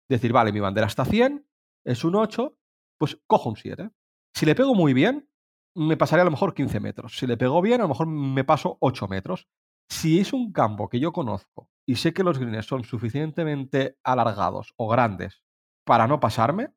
decir, 0.08 0.32
vale, 0.32 0.52
mi 0.52 0.60
bandera 0.60 0.86
está 0.86 1.04
100, 1.04 1.46
es 1.84 2.04
un 2.04 2.16
8, 2.16 2.56
pues 2.98 3.18
cojo 3.26 3.50
un 3.50 3.56
7. 3.56 3.90
Si 4.34 4.46
le 4.46 4.54
pego 4.54 4.74
muy 4.74 4.94
bien, 4.94 5.28
me 5.76 5.96
pasaría 5.96 6.22
a 6.22 6.24
lo 6.24 6.30
mejor 6.30 6.54
15 6.54 6.80
metros. 6.80 7.16
Si 7.18 7.26
le 7.26 7.36
pego 7.36 7.60
bien, 7.60 7.80
a 7.80 7.84
lo 7.84 7.88
mejor 7.88 8.06
me 8.06 8.44
paso 8.44 8.78
8 8.80 9.08
metros. 9.08 9.46
Si 9.88 10.18
es 10.18 10.32
un 10.32 10.52
campo 10.52 10.88
que 10.88 11.00
yo 11.00 11.12
conozco 11.12 11.68
y 11.86 11.96
sé 11.96 12.14
que 12.14 12.24
los 12.24 12.38
greens 12.38 12.66
son 12.66 12.84
suficientemente 12.84 13.98
alargados 14.02 14.72
o 14.76 14.88
grandes 14.88 15.42
para 15.84 16.06
no 16.06 16.20
pasarme, 16.20 16.70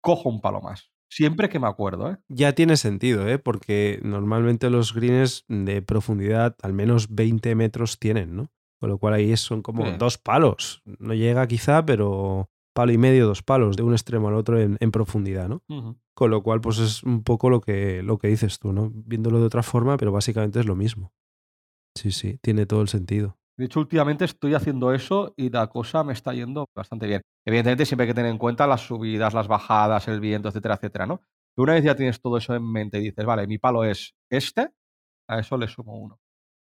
cojo 0.00 0.28
un 0.30 0.40
palo 0.40 0.60
más. 0.60 0.90
Siempre 1.12 1.48
que 1.48 1.58
me 1.58 1.66
acuerdo, 1.66 2.12
¿eh? 2.12 2.18
Ya 2.28 2.54
tiene 2.54 2.76
sentido, 2.76 3.28
¿eh? 3.28 3.38
Porque 3.38 4.00
normalmente 4.02 4.70
los 4.70 4.94
greens 4.94 5.44
de 5.48 5.82
profundidad 5.82 6.56
al 6.62 6.72
menos 6.72 7.14
20 7.14 7.54
metros 7.56 7.98
tienen, 7.98 8.36
¿no? 8.36 8.52
Con 8.80 8.88
lo 8.88 8.98
cual 8.98 9.14
ahí 9.14 9.36
son 9.36 9.62
como 9.62 9.90
dos 9.92 10.16
palos. 10.16 10.82
No 10.98 11.12
llega 11.12 11.46
quizá, 11.46 11.84
pero 11.84 12.48
palo 12.72 12.92
y 12.92 12.98
medio, 12.98 13.26
dos 13.26 13.42
palos, 13.42 13.76
de 13.76 13.82
un 13.82 13.92
extremo 13.92 14.28
al 14.28 14.34
otro 14.34 14.58
en, 14.58 14.90
profundidad, 14.90 15.48
¿no? 15.48 15.62
Con 16.14 16.30
lo 16.30 16.42
cual, 16.42 16.60
pues 16.62 16.78
es 16.78 17.02
un 17.02 17.22
poco 17.22 17.50
lo 17.50 17.60
que, 17.60 18.02
lo 18.02 18.18
que 18.18 18.28
dices 18.28 18.58
tú, 18.58 18.72
¿no? 18.72 18.90
Viéndolo 18.92 19.38
de 19.38 19.46
otra 19.46 19.62
forma, 19.62 19.96
pero 19.98 20.12
básicamente 20.12 20.60
es 20.60 20.66
lo 20.66 20.76
mismo. 20.76 21.12
Sí, 21.94 22.10
sí, 22.10 22.38
tiene 22.40 22.66
todo 22.66 22.80
el 22.80 22.88
sentido. 22.88 23.36
De 23.58 23.66
hecho, 23.66 23.80
últimamente 23.80 24.24
estoy 24.24 24.54
haciendo 24.54 24.94
eso 24.94 25.34
y 25.36 25.50
la 25.50 25.66
cosa 25.66 26.02
me 26.02 26.14
está 26.14 26.32
yendo 26.32 26.66
bastante 26.74 27.06
bien. 27.06 27.20
Evidentemente, 27.44 27.84
siempre 27.84 28.04
hay 28.04 28.10
que 28.10 28.14
tener 28.14 28.30
en 28.30 28.38
cuenta 28.38 28.66
las 28.66 28.80
subidas, 28.80 29.34
las 29.34 29.48
bajadas, 29.48 30.08
el 30.08 30.20
viento, 30.20 30.48
etcétera, 30.48 30.76
etcétera, 30.76 31.06
¿no? 31.06 31.20
Pero 31.54 31.64
una 31.64 31.74
vez 31.74 31.84
ya 31.84 31.94
tienes 31.94 32.20
todo 32.22 32.38
eso 32.38 32.54
en 32.54 32.64
mente 32.64 32.98
y 32.98 33.02
dices, 33.02 33.26
vale, 33.26 33.46
mi 33.46 33.58
palo 33.58 33.84
es 33.84 34.14
este, 34.30 34.70
a 35.28 35.40
eso 35.40 35.58
le 35.58 35.68
sumo 35.68 35.98
uno. 35.98 36.18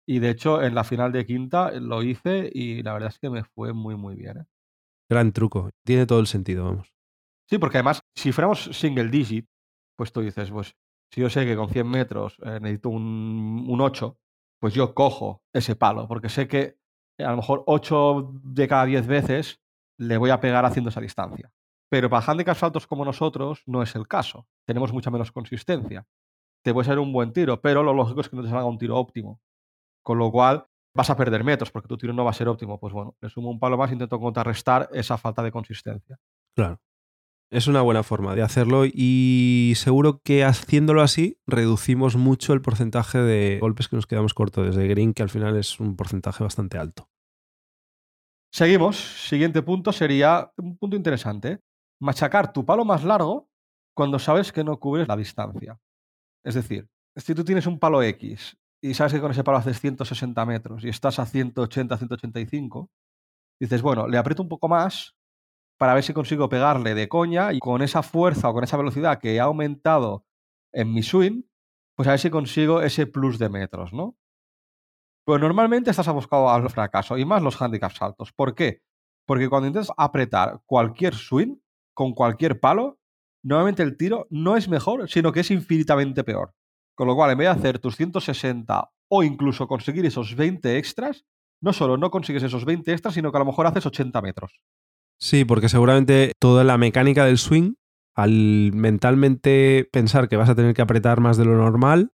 Y 0.06 0.18
de 0.18 0.30
hecho, 0.30 0.62
en 0.62 0.74
la 0.74 0.84
final 0.84 1.12
de 1.12 1.24
quinta 1.24 1.70
lo 1.72 2.02
hice 2.02 2.50
y 2.52 2.82
la 2.82 2.92
verdad 2.92 3.10
es 3.10 3.18
que 3.18 3.30
me 3.30 3.44
fue 3.44 3.72
muy, 3.72 3.96
muy 3.96 4.16
bien. 4.16 4.38
¿eh? 4.38 4.44
Gran 5.08 5.32
truco. 5.32 5.70
Tiene 5.84 6.06
todo 6.06 6.20
el 6.20 6.26
sentido, 6.26 6.64
vamos. 6.64 6.92
Sí, 7.48 7.58
porque 7.58 7.78
además, 7.78 8.00
si 8.16 8.32
fuéramos 8.32 8.64
single 8.72 9.08
digit, 9.08 9.46
pues 9.96 10.12
tú 10.12 10.20
dices, 10.20 10.50
pues 10.50 10.74
si 11.12 11.20
yo 11.20 11.28
sé 11.28 11.44
que 11.44 11.54
con 11.54 11.68
100 11.68 11.88
metros 11.88 12.38
eh, 12.44 12.58
necesito 12.60 12.88
un, 12.88 13.66
un 13.68 13.80
8, 13.80 14.18
pues 14.60 14.74
yo 14.74 14.94
cojo 14.94 15.42
ese 15.52 15.76
palo, 15.76 16.08
porque 16.08 16.28
sé 16.28 16.48
que 16.48 16.78
a 17.18 17.30
lo 17.30 17.36
mejor 17.36 17.62
8 17.66 18.32
de 18.42 18.68
cada 18.68 18.84
10 18.86 19.06
veces 19.06 19.60
le 19.98 20.16
voy 20.16 20.30
a 20.30 20.40
pegar 20.40 20.64
haciendo 20.64 20.90
esa 20.90 21.00
distancia. 21.00 21.52
Pero 21.90 22.08
para 22.08 22.24
handicaps 22.24 22.62
altos 22.62 22.86
como 22.86 23.04
nosotros 23.04 23.62
no 23.66 23.82
es 23.82 23.94
el 23.94 24.08
caso. 24.08 24.46
Tenemos 24.66 24.92
mucha 24.92 25.10
menos 25.10 25.30
consistencia. 25.30 26.06
Te 26.64 26.72
puede 26.72 26.88
ser 26.88 26.98
un 26.98 27.12
buen 27.12 27.32
tiro, 27.32 27.60
pero 27.60 27.82
lo 27.82 27.92
lógico 27.92 28.22
es 28.22 28.28
que 28.28 28.36
no 28.36 28.42
te 28.42 28.48
salga 28.48 28.64
un 28.64 28.78
tiro 28.78 28.96
óptimo. 28.96 29.40
Con 30.02 30.18
lo 30.18 30.30
cual 30.30 30.66
vas 30.94 31.10
a 31.10 31.16
perder 31.16 31.44
metros 31.44 31.70
porque 31.70 31.88
tu 31.88 31.96
tiro 31.96 32.12
no 32.12 32.24
va 32.24 32.30
a 32.30 32.34
ser 32.34 32.48
óptimo. 32.48 32.78
Pues 32.78 32.92
bueno, 32.92 33.16
le 33.20 33.28
sumo 33.28 33.50
un 33.50 33.58
palo 33.58 33.76
más 33.76 33.90
e 33.90 33.94
intento 33.94 34.18
contrarrestar 34.20 34.88
esa 34.92 35.16
falta 35.18 35.42
de 35.42 35.52
consistencia. 35.52 36.18
Claro. 36.54 36.80
Es 37.50 37.66
una 37.66 37.82
buena 37.82 38.02
forma 38.02 38.34
de 38.34 38.40
hacerlo 38.40 38.84
y 38.86 39.74
seguro 39.76 40.22
que 40.24 40.42
haciéndolo 40.42 41.02
así 41.02 41.38
reducimos 41.46 42.16
mucho 42.16 42.54
el 42.54 42.62
porcentaje 42.62 43.18
de 43.18 43.58
golpes 43.60 43.88
que 43.88 43.96
nos 43.96 44.06
quedamos 44.06 44.32
cortos 44.32 44.64
desde 44.64 44.88
green, 44.88 45.12
que 45.12 45.22
al 45.22 45.28
final 45.28 45.56
es 45.58 45.78
un 45.78 45.94
porcentaje 45.94 46.42
bastante 46.42 46.78
alto. 46.78 47.10
Seguimos. 48.50 48.96
Siguiente 49.28 49.60
punto 49.60 49.92
sería 49.92 50.50
un 50.56 50.78
punto 50.78 50.96
interesante. 50.96 51.60
Machacar 52.00 52.54
tu 52.54 52.64
palo 52.64 52.86
más 52.86 53.04
largo 53.04 53.50
cuando 53.94 54.18
sabes 54.18 54.50
que 54.50 54.64
no 54.64 54.80
cubres 54.80 55.06
la 55.06 55.16
distancia. 55.16 55.78
Es 56.44 56.54
decir, 56.54 56.88
si 57.16 57.34
tú 57.34 57.44
tienes 57.44 57.66
un 57.66 57.78
palo 57.78 58.02
X 58.02 58.56
y 58.82 58.94
sabes 58.94 59.12
que 59.12 59.20
con 59.20 59.30
ese 59.30 59.44
palo 59.44 59.58
haces 59.58 59.80
160 59.80 60.44
metros 60.44 60.84
y 60.84 60.88
estás 60.88 61.20
a 61.20 61.26
180, 61.26 61.96
185, 61.96 62.90
dices, 63.60 63.80
bueno, 63.80 64.08
le 64.08 64.18
aprieto 64.18 64.42
un 64.42 64.48
poco 64.48 64.68
más 64.68 65.16
para 65.78 65.94
ver 65.94 66.02
si 66.02 66.12
consigo 66.12 66.48
pegarle 66.48 66.94
de 66.94 67.08
coña 67.08 67.52
y 67.52 67.60
con 67.60 67.80
esa 67.82 68.02
fuerza 68.02 68.48
o 68.50 68.54
con 68.54 68.64
esa 68.64 68.76
velocidad 68.76 69.20
que 69.20 69.34
he 69.34 69.40
aumentado 69.40 70.26
en 70.72 70.92
mi 70.92 71.02
swing, 71.02 71.42
pues 71.96 72.08
a 72.08 72.12
ver 72.12 72.20
si 72.20 72.30
consigo 72.30 72.82
ese 72.82 73.06
plus 73.06 73.38
de 73.38 73.48
metros, 73.48 73.92
¿no? 73.92 74.16
Pues 75.24 75.40
normalmente 75.40 75.90
estás 75.90 76.08
abocado 76.08 76.50
al 76.50 76.68
fracaso 76.68 77.16
y 77.16 77.24
más 77.24 77.42
los 77.42 77.60
handicaps 77.60 78.02
altos. 78.02 78.32
¿Por 78.32 78.56
qué? 78.56 78.82
Porque 79.26 79.48
cuando 79.48 79.68
intentas 79.68 79.92
apretar 79.96 80.60
cualquier 80.66 81.14
swing 81.14 81.56
con 81.94 82.14
cualquier 82.14 82.58
palo, 82.58 82.98
normalmente 83.44 83.84
el 83.84 83.96
tiro 83.96 84.26
no 84.30 84.56
es 84.56 84.68
mejor, 84.68 85.08
sino 85.08 85.30
que 85.30 85.40
es 85.40 85.50
infinitamente 85.52 86.24
peor. 86.24 86.54
Con 86.94 87.08
lo 87.08 87.14
cual, 87.14 87.30
en 87.30 87.38
vez 87.38 87.46
de 87.46 87.60
hacer 87.60 87.78
tus 87.78 87.96
160 87.96 88.90
o 89.08 89.22
incluso 89.22 89.66
conseguir 89.66 90.06
esos 90.06 90.34
20 90.34 90.78
extras, 90.78 91.24
no 91.60 91.72
solo 91.72 91.96
no 91.96 92.10
consigues 92.10 92.42
esos 92.42 92.64
20 92.64 92.92
extras, 92.92 93.14
sino 93.14 93.30
que 93.30 93.38
a 93.38 93.40
lo 93.40 93.46
mejor 93.46 93.66
haces 93.66 93.86
80 93.86 94.20
metros. 94.20 94.60
Sí, 95.18 95.44
porque 95.44 95.68
seguramente 95.68 96.32
toda 96.40 96.64
la 96.64 96.78
mecánica 96.78 97.24
del 97.24 97.38
swing, 97.38 97.74
al 98.14 98.72
mentalmente 98.74 99.88
pensar 99.92 100.28
que 100.28 100.36
vas 100.36 100.48
a 100.48 100.54
tener 100.54 100.74
que 100.74 100.82
apretar 100.82 101.20
más 101.20 101.36
de 101.36 101.44
lo 101.44 101.56
normal, 101.56 102.12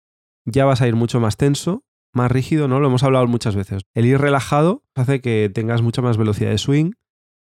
ya 0.45 0.65
vas 0.65 0.81
a 0.81 0.87
ir 0.87 0.95
mucho 0.95 1.19
más 1.19 1.37
tenso, 1.37 1.83
más 2.13 2.31
rígido, 2.31 2.67
¿no? 2.67 2.79
Lo 2.79 2.87
hemos 2.87 3.03
hablado 3.03 3.27
muchas 3.27 3.55
veces. 3.55 3.83
El 3.93 4.05
ir 4.05 4.19
relajado 4.19 4.83
hace 4.95 5.19
que 5.21 5.51
tengas 5.53 5.81
mucha 5.81 6.01
más 6.01 6.17
velocidad 6.17 6.51
de 6.51 6.57
swing 6.57 6.91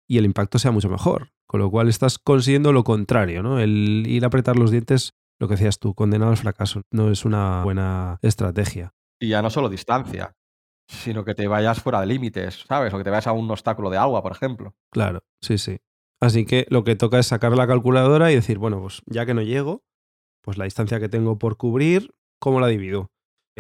y 0.07 0.19
el 0.19 0.25
impacto 0.25 0.59
sea 0.59 0.71
mucho 0.71 0.89
mejor. 0.89 1.31
Con 1.47 1.61
lo 1.61 1.71
cual 1.71 1.89
estás 1.89 2.19
consiguiendo 2.19 2.73
lo 2.73 2.85
contrario, 2.85 3.43
¿no? 3.43 3.59
El 3.59 4.05
ir 4.07 4.25
a 4.25 4.27
apretar 4.27 4.57
los 4.57 4.71
dientes 4.71 5.15
lo 5.39 5.49
que 5.49 5.55
decías 5.55 5.79
tú, 5.79 5.95
condenado 5.95 6.31
al 6.31 6.37
fracaso. 6.37 6.83
No 6.91 7.11
es 7.11 7.25
una 7.25 7.63
buena 7.65 8.19
estrategia. 8.23 8.95
Y 9.21 9.29
ya 9.29 9.43
no 9.43 9.51
solo 9.51 9.69
distancia, 9.69 10.35
sino 10.89 11.25
que 11.25 11.35
te 11.35 11.49
vayas 11.49 11.81
fuera 11.83 12.01
de 12.01 12.07
límites, 12.07 12.65
¿sabes? 12.69 12.93
O 12.95 12.99
que 12.99 13.05
te 13.05 13.11
vayas 13.11 13.27
a 13.27 13.33
un 13.33 13.51
obstáculo 13.51 13.91
de 13.91 13.99
agua, 13.99 14.23
por 14.23 14.33
ejemplo. 14.33 14.75
Claro, 14.91 15.23
sí, 15.41 15.59
sí. 15.59 15.79
Así 16.21 16.45
que 16.47 16.67
lo 16.69 16.85
que 16.85 16.97
toca 16.97 17.19
es 17.19 17.27
sacar 17.27 17.57
la 17.57 17.67
calculadora 17.67 18.33
y 18.33 18.35
decir, 18.35 18.59
bueno, 18.59 18.81
pues 18.81 19.03
ya 19.07 19.25
que 19.27 19.35
no 19.35 19.43
llego, 19.43 19.85
pues 20.43 20.59
la 20.59 20.65
distancia 20.65 20.99
que 20.99 21.09
tengo 21.09 21.39
por 21.39 21.57
cubrir, 21.57 22.15
¿cómo 22.41 22.61
la 22.61 22.67
divido? 22.67 23.11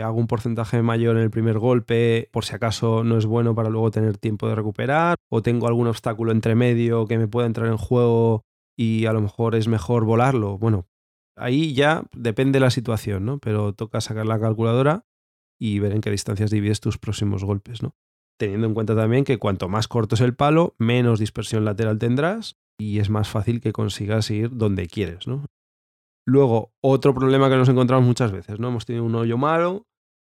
hago 0.02 0.18
un 0.18 0.26
porcentaje 0.26 0.82
mayor 0.82 1.16
en 1.16 1.22
el 1.22 1.30
primer 1.30 1.58
golpe 1.58 2.28
por 2.32 2.44
si 2.44 2.54
acaso 2.54 3.04
no 3.04 3.18
es 3.18 3.26
bueno 3.26 3.54
para 3.54 3.68
luego 3.68 3.90
tener 3.90 4.18
tiempo 4.18 4.48
de 4.48 4.54
recuperar 4.54 5.16
o 5.28 5.42
tengo 5.42 5.66
algún 5.66 5.86
obstáculo 5.86 6.32
entre 6.32 6.54
medio 6.54 7.06
que 7.06 7.18
me 7.18 7.28
pueda 7.28 7.46
entrar 7.46 7.68
en 7.68 7.76
juego 7.76 8.44
y 8.76 9.06
a 9.06 9.12
lo 9.12 9.20
mejor 9.20 9.54
es 9.54 9.68
mejor 9.68 10.04
volarlo. 10.04 10.58
Bueno, 10.58 10.86
ahí 11.38 11.74
ya 11.74 12.04
depende 12.12 12.58
de 12.58 12.64
la 12.64 12.70
situación, 12.70 13.24
¿no? 13.24 13.38
Pero 13.38 13.72
toca 13.72 14.00
sacar 14.00 14.26
la 14.26 14.40
calculadora 14.40 15.06
y 15.60 15.78
ver 15.78 15.92
en 15.92 16.00
qué 16.00 16.10
distancias 16.10 16.50
divides 16.50 16.80
tus 16.80 16.98
próximos 16.98 17.44
golpes, 17.44 17.82
¿no? 17.82 17.96
Teniendo 18.38 18.66
en 18.66 18.74
cuenta 18.74 18.94
también 18.94 19.24
que 19.24 19.38
cuanto 19.38 19.68
más 19.68 19.88
corto 19.88 20.14
es 20.14 20.20
el 20.20 20.34
palo, 20.34 20.74
menos 20.78 21.18
dispersión 21.18 21.64
lateral 21.64 21.98
tendrás 21.98 22.56
y 22.78 23.00
es 23.00 23.10
más 23.10 23.28
fácil 23.28 23.60
que 23.60 23.72
consigas 23.72 24.30
ir 24.30 24.56
donde 24.56 24.86
quieres, 24.86 25.26
¿no? 25.26 25.44
Luego, 26.26 26.72
otro 26.82 27.14
problema 27.14 27.48
que 27.48 27.56
nos 27.56 27.68
encontramos 27.68 28.06
muchas 28.06 28.32
veces, 28.32 28.60
¿no? 28.60 28.68
Hemos 28.68 28.86
tenido 28.86 29.04
un 29.04 29.14
hoyo 29.14 29.38
malo, 29.38 29.86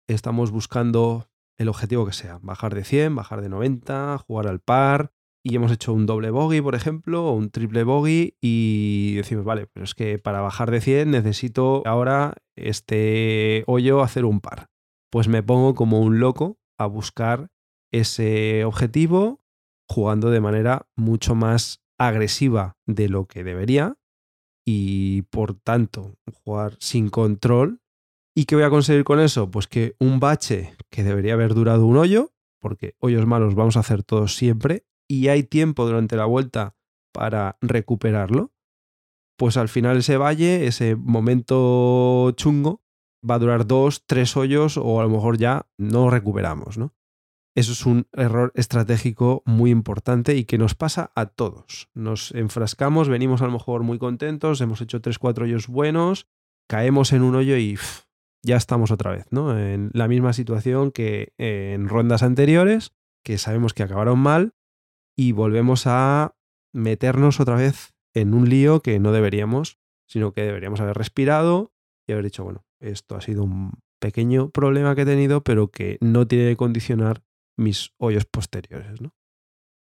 estamos 0.07 0.51
buscando 0.51 1.27
el 1.57 1.67
objetivo 1.67 2.05
que 2.05 2.13
sea, 2.13 2.39
bajar 2.41 2.73
de 2.73 2.83
100, 2.83 3.15
bajar 3.15 3.41
de 3.41 3.49
90, 3.49 4.17
jugar 4.19 4.47
al 4.47 4.59
par, 4.59 5.11
y 5.43 5.55
hemos 5.55 5.72
hecho 5.72 5.93
un 5.93 6.05
doble 6.05 6.31
bogey, 6.31 6.62
por 6.62 6.75
ejemplo, 6.75 7.25
o 7.25 7.34
un 7.34 7.50
triple 7.50 7.84
bogey, 7.84 8.36
y 8.41 9.15
decimos, 9.15 9.46
vale, 9.46 9.67
pero 9.67 9.84
es 9.84 9.96
que 9.96 10.19
para 10.19 10.41
bajar 10.41 10.72
de 10.72 10.81
100 10.81 11.12
necesito 11.12 11.84
ahora 11.86 12.34
este 12.55 13.63
hoyo 13.67 14.01
hacer 14.01 14.25
un 14.25 14.41
par. 14.41 14.67
Pues 15.12 15.27
me 15.27 15.43
pongo 15.43 15.75
como 15.75 16.01
un 16.01 16.19
loco 16.19 16.60
a 16.77 16.86
buscar 16.86 17.50
ese 17.91 18.63
objetivo 18.65 19.41
jugando 19.88 20.29
de 20.29 20.41
manera 20.41 20.88
mucho 20.96 21.36
más 21.36 21.81
agresiva 21.98 22.77
de 22.86 23.10
lo 23.10 23.25
que 23.25 23.43
debería 23.43 23.98
y 24.65 25.24
por 25.24 25.55
tanto 25.55 26.15
jugar 26.31 26.75
sin 26.79 27.10
control. 27.10 27.81
¿Y 28.36 28.46
qué 28.46 28.55
voy 28.55 28.63
a 28.63 28.69
conseguir 28.69 29.03
con 29.03 29.19
eso? 29.19 29.50
Pues 29.50 29.67
que 29.67 29.96
un 30.00 30.19
bache 30.19 30.75
que 30.91 31.03
debería 31.03 31.34
haber 31.34 31.55
durado 31.55 31.86
un 31.88 31.98
hoyo, 31.98 32.31
porque 32.60 32.96
hoyos 33.00 33.25
malos 33.25 33.55
vamos 33.55 33.77
a 33.77 33.81
hacer 33.81 34.03
todos 34.03 34.36
siempre, 34.36 34.86
y 35.09 35.27
hay 35.29 35.43
tiempo 35.43 35.85
durante 35.85 36.15
la 36.15 36.25
vuelta 36.25 36.75
para 37.11 37.57
recuperarlo, 37.61 38.53
pues 39.37 39.57
al 39.57 39.69
final 39.69 39.97
ese 39.97 40.17
valle, 40.17 40.67
ese 40.67 40.95
momento 40.95 42.31
chungo, 42.31 42.83
va 43.27 43.35
a 43.35 43.39
durar 43.39 43.65
dos, 43.65 44.05
tres 44.05 44.37
hoyos 44.37 44.77
o 44.77 44.99
a 44.99 45.03
lo 45.03 45.09
mejor 45.09 45.37
ya 45.37 45.67
no 45.77 46.09
recuperamos, 46.09 46.77
¿no? 46.77 46.93
Eso 47.55 47.71
es 47.73 47.85
un 47.85 48.07
error 48.13 48.51
estratégico 48.55 49.41
muy 49.45 49.71
importante 49.71 50.35
y 50.35 50.45
que 50.45 50.57
nos 50.57 50.75
pasa 50.75 51.11
a 51.15 51.25
todos. 51.25 51.89
Nos 51.93 52.31
enfrascamos, 52.33 53.09
venimos 53.09 53.41
a 53.41 53.45
lo 53.45 53.51
mejor 53.51 53.83
muy 53.83 53.97
contentos, 53.97 54.61
hemos 54.61 54.81
hecho 54.81 55.01
tres, 55.01 55.17
cuatro 55.19 55.45
hoyos 55.45 55.67
buenos, 55.67 56.27
caemos 56.69 57.11
en 57.11 57.23
un 57.23 57.35
hoyo 57.35 57.57
y 57.57 57.77
ya 58.45 58.55
estamos 58.55 58.91
otra 58.91 59.11
vez, 59.11 59.25
¿no? 59.31 59.57
En 59.57 59.89
la 59.93 60.07
misma 60.07 60.31
situación 60.33 60.91
que 60.91 61.33
en 61.37 61.89
rondas 61.89 62.23
anteriores, 62.23 62.93
que 63.25 63.37
sabemos 63.37 63.73
que 63.73 63.83
acabaron 63.83 64.19
mal 64.19 64.53
y 65.19 65.33
volvemos 65.33 65.85
a 65.85 66.33
meternos 66.73 67.41
otra 67.41 67.55
vez 67.55 67.93
en 68.13 68.33
un 68.33 68.47
lío 68.47 68.81
que 68.81 68.99
no 68.99 69.11
deberíamos, 69.11 69.77
sino 70.07 70.31
que 70.31 70.43
deberíamos 70.43 70.79
haber 70.79 70.95
respirado 70.95 71.73
y 72.07 72.13
haber 72.13 72.23
dicho, 72.23 72.45
bueno, 72.45 72.65
esto 72.79 73.17
ha 73.17 73.21
sido 73.21 73.43
un 73.43 73.73
pequeño 73.99 74.49
problema 74.49 74.95
que 74.95 75.01
he 75.01 75.05
tenido, 75.05 75.43
pero 75.43 75.67
que 75.67 75.97
no 75.99 76.25
tiene 76.25 76.47
que 76.47 76.55
condicionar 76.55 77.21
mis 77.57 77.91
hoyos 77.97 78.23
posteriores. 78.23 79.01
¿no? 79.01 79.13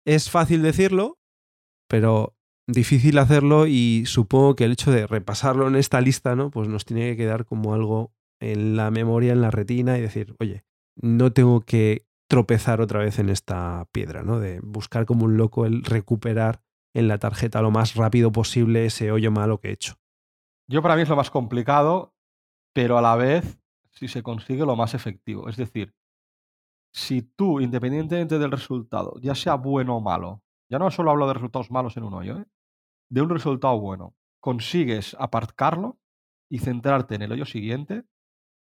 Es 0.05 0.29
fácil 0.29 0.61
decirlo, 0.61 1.19
pero 1.89 2.37
difícil 2.67 3.17
hacerlo 3.17 3.67
y 3.67 4.05
supongo 4.05 4.55
que 4.55 4.65
el 4.65 4.73
hecho 4.73 4.91
de 4.91 5.07
repasarlo 5.07 5.67
en 5.67 5.77
esta 5.77 6.03
lista, 6.03 6.37
¿no? 6.37 6.51
Pues 6.51 6.69
nos 6.69 6.85
tiene 6.85 7.09
que 7.09 7.17
quedar 7.17 7.47
como 7.47 7.73
algo 7.73 8.13
en 8.39 8.77
la 8.77 8.91
memoria, 8.91 9.33
en 9.33 9.41
la 9.41 9.51
retina 9.51 9.97
y 9.97 10.03
decir, 10.03 10.37
oye, 10.41 10.67
no 10.95 11.33
tengo 11.33 11.63
que 11.63 12.05
tropezar 12.33 12.81
otra 12.81 13.01
vez 13.01 13.19
en 13.19 13.29
esta 13.29 13.87
piedra, 13.93 14.23
¿no? 14.23 14.41
De 14.41 14.59
buscar 14.61 15.05
como 15.05 15.27
un 15.27 15.37
loco 15.37 15.67
el 15.67 15.85
recuperar 15.85 16.63
en 16.95 17.07
la 17.07 17.19
tarjeta 17.19 17.61
lo 17.61 17.71
más 17.71 17.95
rápido 17.95 18.33
posible 18.33 18.87
ese 18.87 19.13
hoyo 19.13 19.31
malo 19.31 19.61
que 19.61 19.69
he 19.69 19.73
hecho. 19.73 19.97
Yo 20.67 20.81
para 20.81 20.97
mí 20.97 21.03
es 21.03 21.11
lo 21.11 21.17
más 21.17 21.31
complicado, 21.31 22.15
pero 22.73 22.97
a 22.97 23.03
la 23.03 23.17
vez 23.17 23.61
si 23.91 24.09
se 24.09 24.23
consigue 24.23 24.65
lo 24.65 24.77
más 24.77 24.95
efectivo. 24.95 25.51
Es 25.51 25.59
decir, 25.59 25.95
si 26.91 27.21
tú, 27.21 27.61
independientemente 27.61 28.39
del 28.39 28.51
resultado, 28.51 29.13
ya 29.21 29.35
sea 29.35 29.57
bueno 29.57 29.99
o 29.99 30.01
malo, 30.01 30.43
ya 30.71 30.79
no 30.79 30.91
solo 30.91 31.11
hablo 31.11 31.27
de 31.27 31.35
resultados 31.35 31.71
malos 31.71 31.99
en 31.99 32.05
un 32.05 32.15
hoyo, 32.15 32.39
¿eh? 32.39 32.47
de 33.11 33.21
un 33.21 33.29
resultado 33.29 33.79
bueno, 33.79 34.17
consigues 34.41 35.15
aparcarlo 35.19 35.99
y 36.49 36.61
centrarte 36.61 37.15
en 37.15 37.21
el 37.21 37.33
hoyo 37.33 37.45
siguiente, 37.45 38.05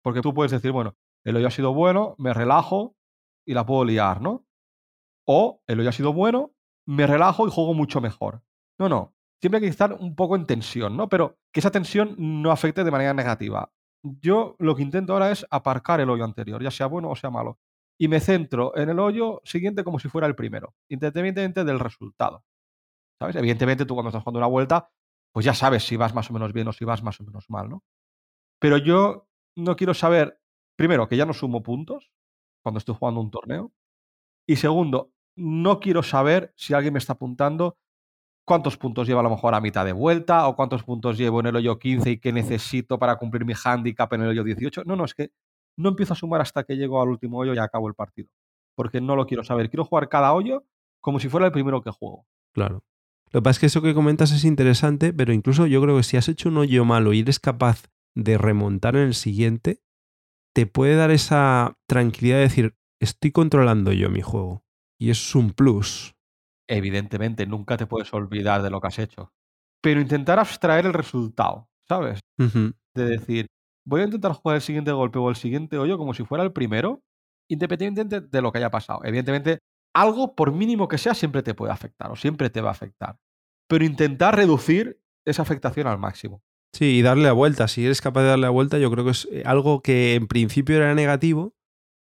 porque 0.02 0.22
tú 0.22 0.33
puedes 0.33 0.52
decir, 0.52 0.72
bueno, 0.72 0.96
el 1.22 1.37
hoyo 1.37 1.48
ha 1.48 1.50
sido 1.50 1.74
bueno, 1.74 2.14
me 2.16 2.33
relajo 2.33 2.94
y 3.48 3.54
la 3.54 3.64
puedo 3.64 3.84
liar, 3.84 4.20
¿no? 4.20 4.46
O 5.26 5.62
el 5.66 5.80
hoyo 5.80 5.88
ha 5.88 5.92
sido 5.92 6.12
bueno, 6.12 6.52
me 6.87 7.06
relajo 7.06 7.48
y 7.48 7.50
juego 7.50 7.72
mucho 7.72 8.00
mejor. 8.00 8.42
No, 8.78 8.88
no. 8.90 9.14
Siempre 9.40 9.58
hay 9.58 9.62
que 9.62 9.70
estar 9.70 9.94
un 9.94 10.14
poco 10.14 10.37
en 10.37 10.44
tensión, 10.44 10.96
¿no? 10.96 11.08
Pero 11.08 11.38
que 11.50 11.61
esa 11.61 11.70
tensión 11.70 12.14
no 12.18 12.50
afecte 12.50 12.84
de 12.84 12.90
manera 12.90 13.14
negativa. 13.14 13.72
Yo 14.02 14.54
lo 14.58 14.76
que 14.76 14.82
intento 14.82 15.14
ahora 15.14 15.30
es 15.30 15.46
aparcar 15.50 16.00
el 16.00 16.11
hoyo 16.11 16.24
anterior, 16.24 16.62
ya 16.62 16.70
sea 16.70 16.87
bueno 16.87 17.11
o 17.11 17.16
sea 17.16 17.30
malo 17.30 17.58
y 17.98 18.06
me 18.06 18.20
centro 18.20 18.76
en 18.76 18.90
el 18.90 19.00
hoyo 19.00 19.40
siguiente 19.44 19.82
como 19.82 19.98
si 19.98 20.08
fuera 20.08 20.26
el 20.26 20.37
primero, 20.37 20.74
independientemente 20.88 21.64
del 21.64 21.80
resultado. 21.80 22.44
¿Sabes? 23.18 23.34
Evidentemente 23.34 23.87
tú 23.87 23.94
cuando 23.94 24.11
estás 24.11 24.22
jugando 24.22 24.38
una 24.38 24.46
vuelta, 24.46 24.90
pues 25.32 25.44
ya 25.44 25.54
sabes 25.54 25.84
si 25.84 25.96
vas 25.96 26.14
más 26.14 26.30
o 26.30 26.34
menos 26.34 26.52
bien 26.52 26.68
o 26.68 26.72
si 26.72 26.84
vas 26.84 27.02
más 27.02 27.18
o 27.20 27.24
menos 27.24 27.50
mal, 27.50 27.68
¿no? 27.68 27.82
Pero 28.61 28.76
yo 28.76 29.28
no 29.56 29.74
quiero 29.74 29.94
saber, 29.94 30.40
primero, 30.76 31.08
que 31.08 31.16
ya 31.16 31.26
no 31.26 31.32
sumo 31.32 31.62
puntos 31.62 32.12
cuando 32.68 32.78
estoy 32.78 32.94
jugando 32.94 33.20
un 33.20 33.31
torneo. 33.31 33.72
Y 34.46 34.57
segundo, 34.57 35.11
no 35.37 35.81
quiero 35.81 36.02
saber 36.02 36.52
si 36.54 36.74
alguien 36.74 36.92
me 36.92 36.98
está 36.98 37.14
apuntando 37.14 37.78
cuántos 38.44 38.76
puntos 38.76 39.09
llevo 39.09 39.20
a 39.20 39.22
lo 39.22 39.31
mejor 39.31 39.54
a 39.54 39.61
mitad 39.61 39.87
de 39.87 39.92
vuelta 39.92 40.46
o 40.48 40.54
cuántos 40.54 40.83
puntos 40.83 41.16
llevo 41.16 41.40
en 41.40 41.46
el 41.46 41.57
hoyo 41.57 41.78
15 41.78 42.11
y 42.11 42.18
qué 42.18 42.33
necesito 42.33 42.98
para 42.98 43.16
cumplir 43.16 43.46
mi 43.46 43.54
handicap 43.62 44.12
en 44.12 44.22
el 44.22 44.28
hoyo 44.28 44.44
18. 44.44 44.85
No, 44.85 44.96
no, 44.96 45.04
es 45.07 45.14
que 45.14 45.31
no 45.78 45.90
empiezo 45.90 46.12
a 46.12 46.16
sumar 46.16 46.42
hasta 46.42 46.64
que 46.64 46.76
llego 46.76 47.00
al 47.00 47.09
último 47.09 47.38
hoyo 47.38 47.54
y 47.54 47.59
acabo 47.59 47.88
el 47.88 47.94
partido. 47.94 48.28
Porque 48.74 49.00
no 49.00 49.16
lo 49.16 49.26
quiero 49.26 49.44
saber. 49.44 49.70
Quiero 49.70 49.85
jugar 49.85 50.09
cada 50.09 50.35
hoyo 50.35 50.64
como 51.00 51.20
si 51.20 51.28
fuera 51.28 51.46
el 51.46 51.52
primero 51.52 51.83
que 51.83 51.90
juego. 51.90 52.26
Claro. 52.52 52.85
Lo 53.31 53.40
que 53.40 53.44
pasa 53.44 53.57
es 53.57 53.59
que 53.61 53.66
eso 53.66 53.83
que 53.83 53.94
comentas 53.94 54.33
es 54.33 54.44
interesante, 54.44 55.12
pero 55.12 55.33
incluso 55.33 55.66
yo 55.66 55.81
creo 55.83 55.96
que 55.96 56.02
si 56.02 56.16
has 56.16 56.28
hecho 56.28 56.48
un 56.48 56.59
hoyo 56.59 56.85
malo 56.85 57.12
y 57.12 57.20
eres 57.20 57.38
capaz 57.38 57.88
de 58.14 58.38
remontar 58.38 58.96
en 58.96 59.02
el 59.02 59.14
siguiente, 59.14 59.81
te 60.59 60.66
puede 60.66 60.97
dar 60.97 61.12
esa 61.12 61.79
tranquilidad 61.87 62.38
de 62.38 62.42
decir, 62.42 62.77
estoy 63.01 63.31
controlando 63.31 63.92
yo 63.92 64.11
mi 64.11 64.23
juego. 64.23 64.64
Y 65.01 65.11
eso 65.11 65.23
es 65.29 65.35
un 65.37 65.53
plus. 65.53 66.16
Evidentemente, 66.68 67.47
nunca 67.47 67.77
te 67.77 67.87
puedes 67.87 68.12
olvidar 68.12 68.62
de 68.62 68.71
lo 68.71 68.81
que 68.81 68.88
has 68.88 68.99
hecho. 68.99 69.33
Pero 69.81 70.01
intentar 70.01 70.40
abstraer 70.40 70.87
el 70.87 70.94
resultado, 70.94 71.68
¿sabes? 71.88 72.18
De 72.37 73.05
decir, 73.05 73.47
voy 73.87 74.01
a 74.01 74.07
intentar 74.07 74.33
jugar 74.33 74.57
el 74.57 74.62
siguiente 74.62 74.90
golpe 74.90 75.21
o 75.21 75.31
el 75.31 75.37
siguiente 75.37 75.79
hoyo 75.79 75.97
como 75.97 76.12
si 76.12 76.25
fuera 76.25 76.42
el 76.42 76.53
primero, 76.53 77.05
independientemente 77.49 78.21
de 78.21 78.42
lo 78.42 78.51
que 78.51 78.59
haya 78.59 78.73
pasado. 78.73 79.03
Evidentemente, 79.05 79.61
algo, 79.94 80.35
por 80.35 80.51
mínimo 80.51 80.88
que 80.88 80.99
sea, 80.99 81.14
siempre 81.14 81.44
te 81.44 81.55
puede 81.55 81.73
afectar 81.73 82.11
o 82.11 82.16
siempre 82.16 82.51
te 82.51 82.62
va 82.62 82.71
a 82.71 82.73
afectar. 82.73 83.16
Pero 83.68 83.85
intentar 83.85 84.35
reducir 84.35 85.01
esa 85.25 85.42
afectación 85.42 85.87
al 85.87 85.99
máximo. 85.99 86.42
Sí, 86.72 86.98
y 86.98 87.02
darle 87.02 87.24
la 87.24 87.33
vuelta. 87.33 87.68
Si 87.68 87.85
eres 87.85 88.00
capaz 88.00 88.22
de 88.22 88.28
darle 88.28 88.42
la 88.42 88.50
vuelta, 88.50 88.78
yo 88.78 88.90
creo 88.90 89.04
que 89.04 89.12
es 89.12 89.28
eh, 89.33 89.42
algo 89.46 89.81
que 89.83 90.14
en 90.14 90.26
principio 90.26 90.76
era 90.76 90.94
negativo, 90.94 91.54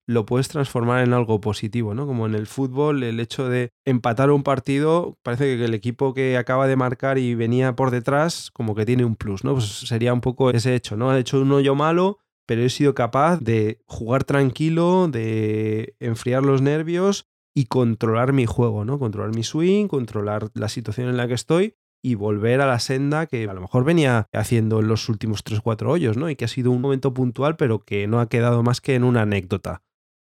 lo 0.06 0.26
puedes 0.26 0.48
transformar 0.48 1.02
en 1.02 1.12
algo 1.12 1.40
positivo, 1.40 1.94
¿no? 1.94 2.06
Como 2.06 2.26
en 2.26 2.34
el 2.34 2.46
fútbol, 2.46 3.02
el 3.02 3.20
hecho 3.20 3.48
de 3.48 3.70
empatar 3.86 4.30
un 4.30 4.42
partido, 4.42 5.18
parece 5.22 5.56
que 5.56 5.64
el 5.64 5.74
equipo 5.74 6.12
que 6.12 6.36
acaba 6.36 6.66
de 6.66 6.76
marcar 6.76 7.18
y 7.18 7.34
venía 7.34 7.74
por 7.74 7.90
detrás, 7.90 8.50
como 8.50 8.74
que 8.74 8.84
tiene 8.84 9.04
un 9.04 9.16
plus, 9.16 9.44
¿no? 9.44 9.54
Pues 9.54 9.64
sería 9.64 10.12
un 10.12 10.20
poco 10.20 10.50
ese 10.50 10.74
hecho, 10.74 10.96
¿no? 10.96 11.10
Ha 11.10 11.18
hecho 11.18 11.40
un 11.40 11.52
hoyo 11.52 11.74
malo, 11.74 12.18
pero 12.46 12.62
he 12.62 12.68
sido 12.68 12.94
capaz 12.94 13.40
de 13.40 13.80
jugar 13.86 14.24
tranquilo, 14.24 15.08
de 15.08 15.94
enfriar 16.00 16.42
los 16.42 16.60
nervios 16.60 17.26
y 17.54 17.66
controlar 17.66 18.32
mi 18.32 18.44
juego, 18.44 18.84
¿no? 18.84 18.98
Controlar 18.98 19.34
mi 19.34 19.42
swing, 19.42 19.86
controlar 19.86 20.50
la 20.54 20.68
situación 20.68 21.08
en 21.08 21.16
la 21.16 21.28
que 21.28 21.34
estoy 21.34 21.76
y 22.04 22.16
volver 22.16 22.60
a 22.60 22.66
la 22.66 22.80
senda 22.80 23.24
que 23.24 23.48
a 23.48 23.54
lo 23.54 23.62
mejor 23.62 23.82
venía 23.82 24.28
haciendo 24.30 24.80
en 24.80 24.88
los 24.88 25.08
últimos 25.08 25.42
3-4 25.42 25.88
hoyos, 25.88 26.18
¿no? 26.18 26.28
Y 26.28 26.36
que 26.36 26.44
ha 26.44 26.48
sido 26.48 26.70
un 26.70 26.82
momento 26.82 27.14
puntual, 27.14 27.56
pero 27.56 27.82
que 27.82 28.06
no 28.06 28.20
ha 28.20 28.28
quedado 28.28 28.62
más 28.62 28.82
que 28.82 28.94
en 28.94 29.04
una 29.04 29.22
anécdota. 29.22 29.82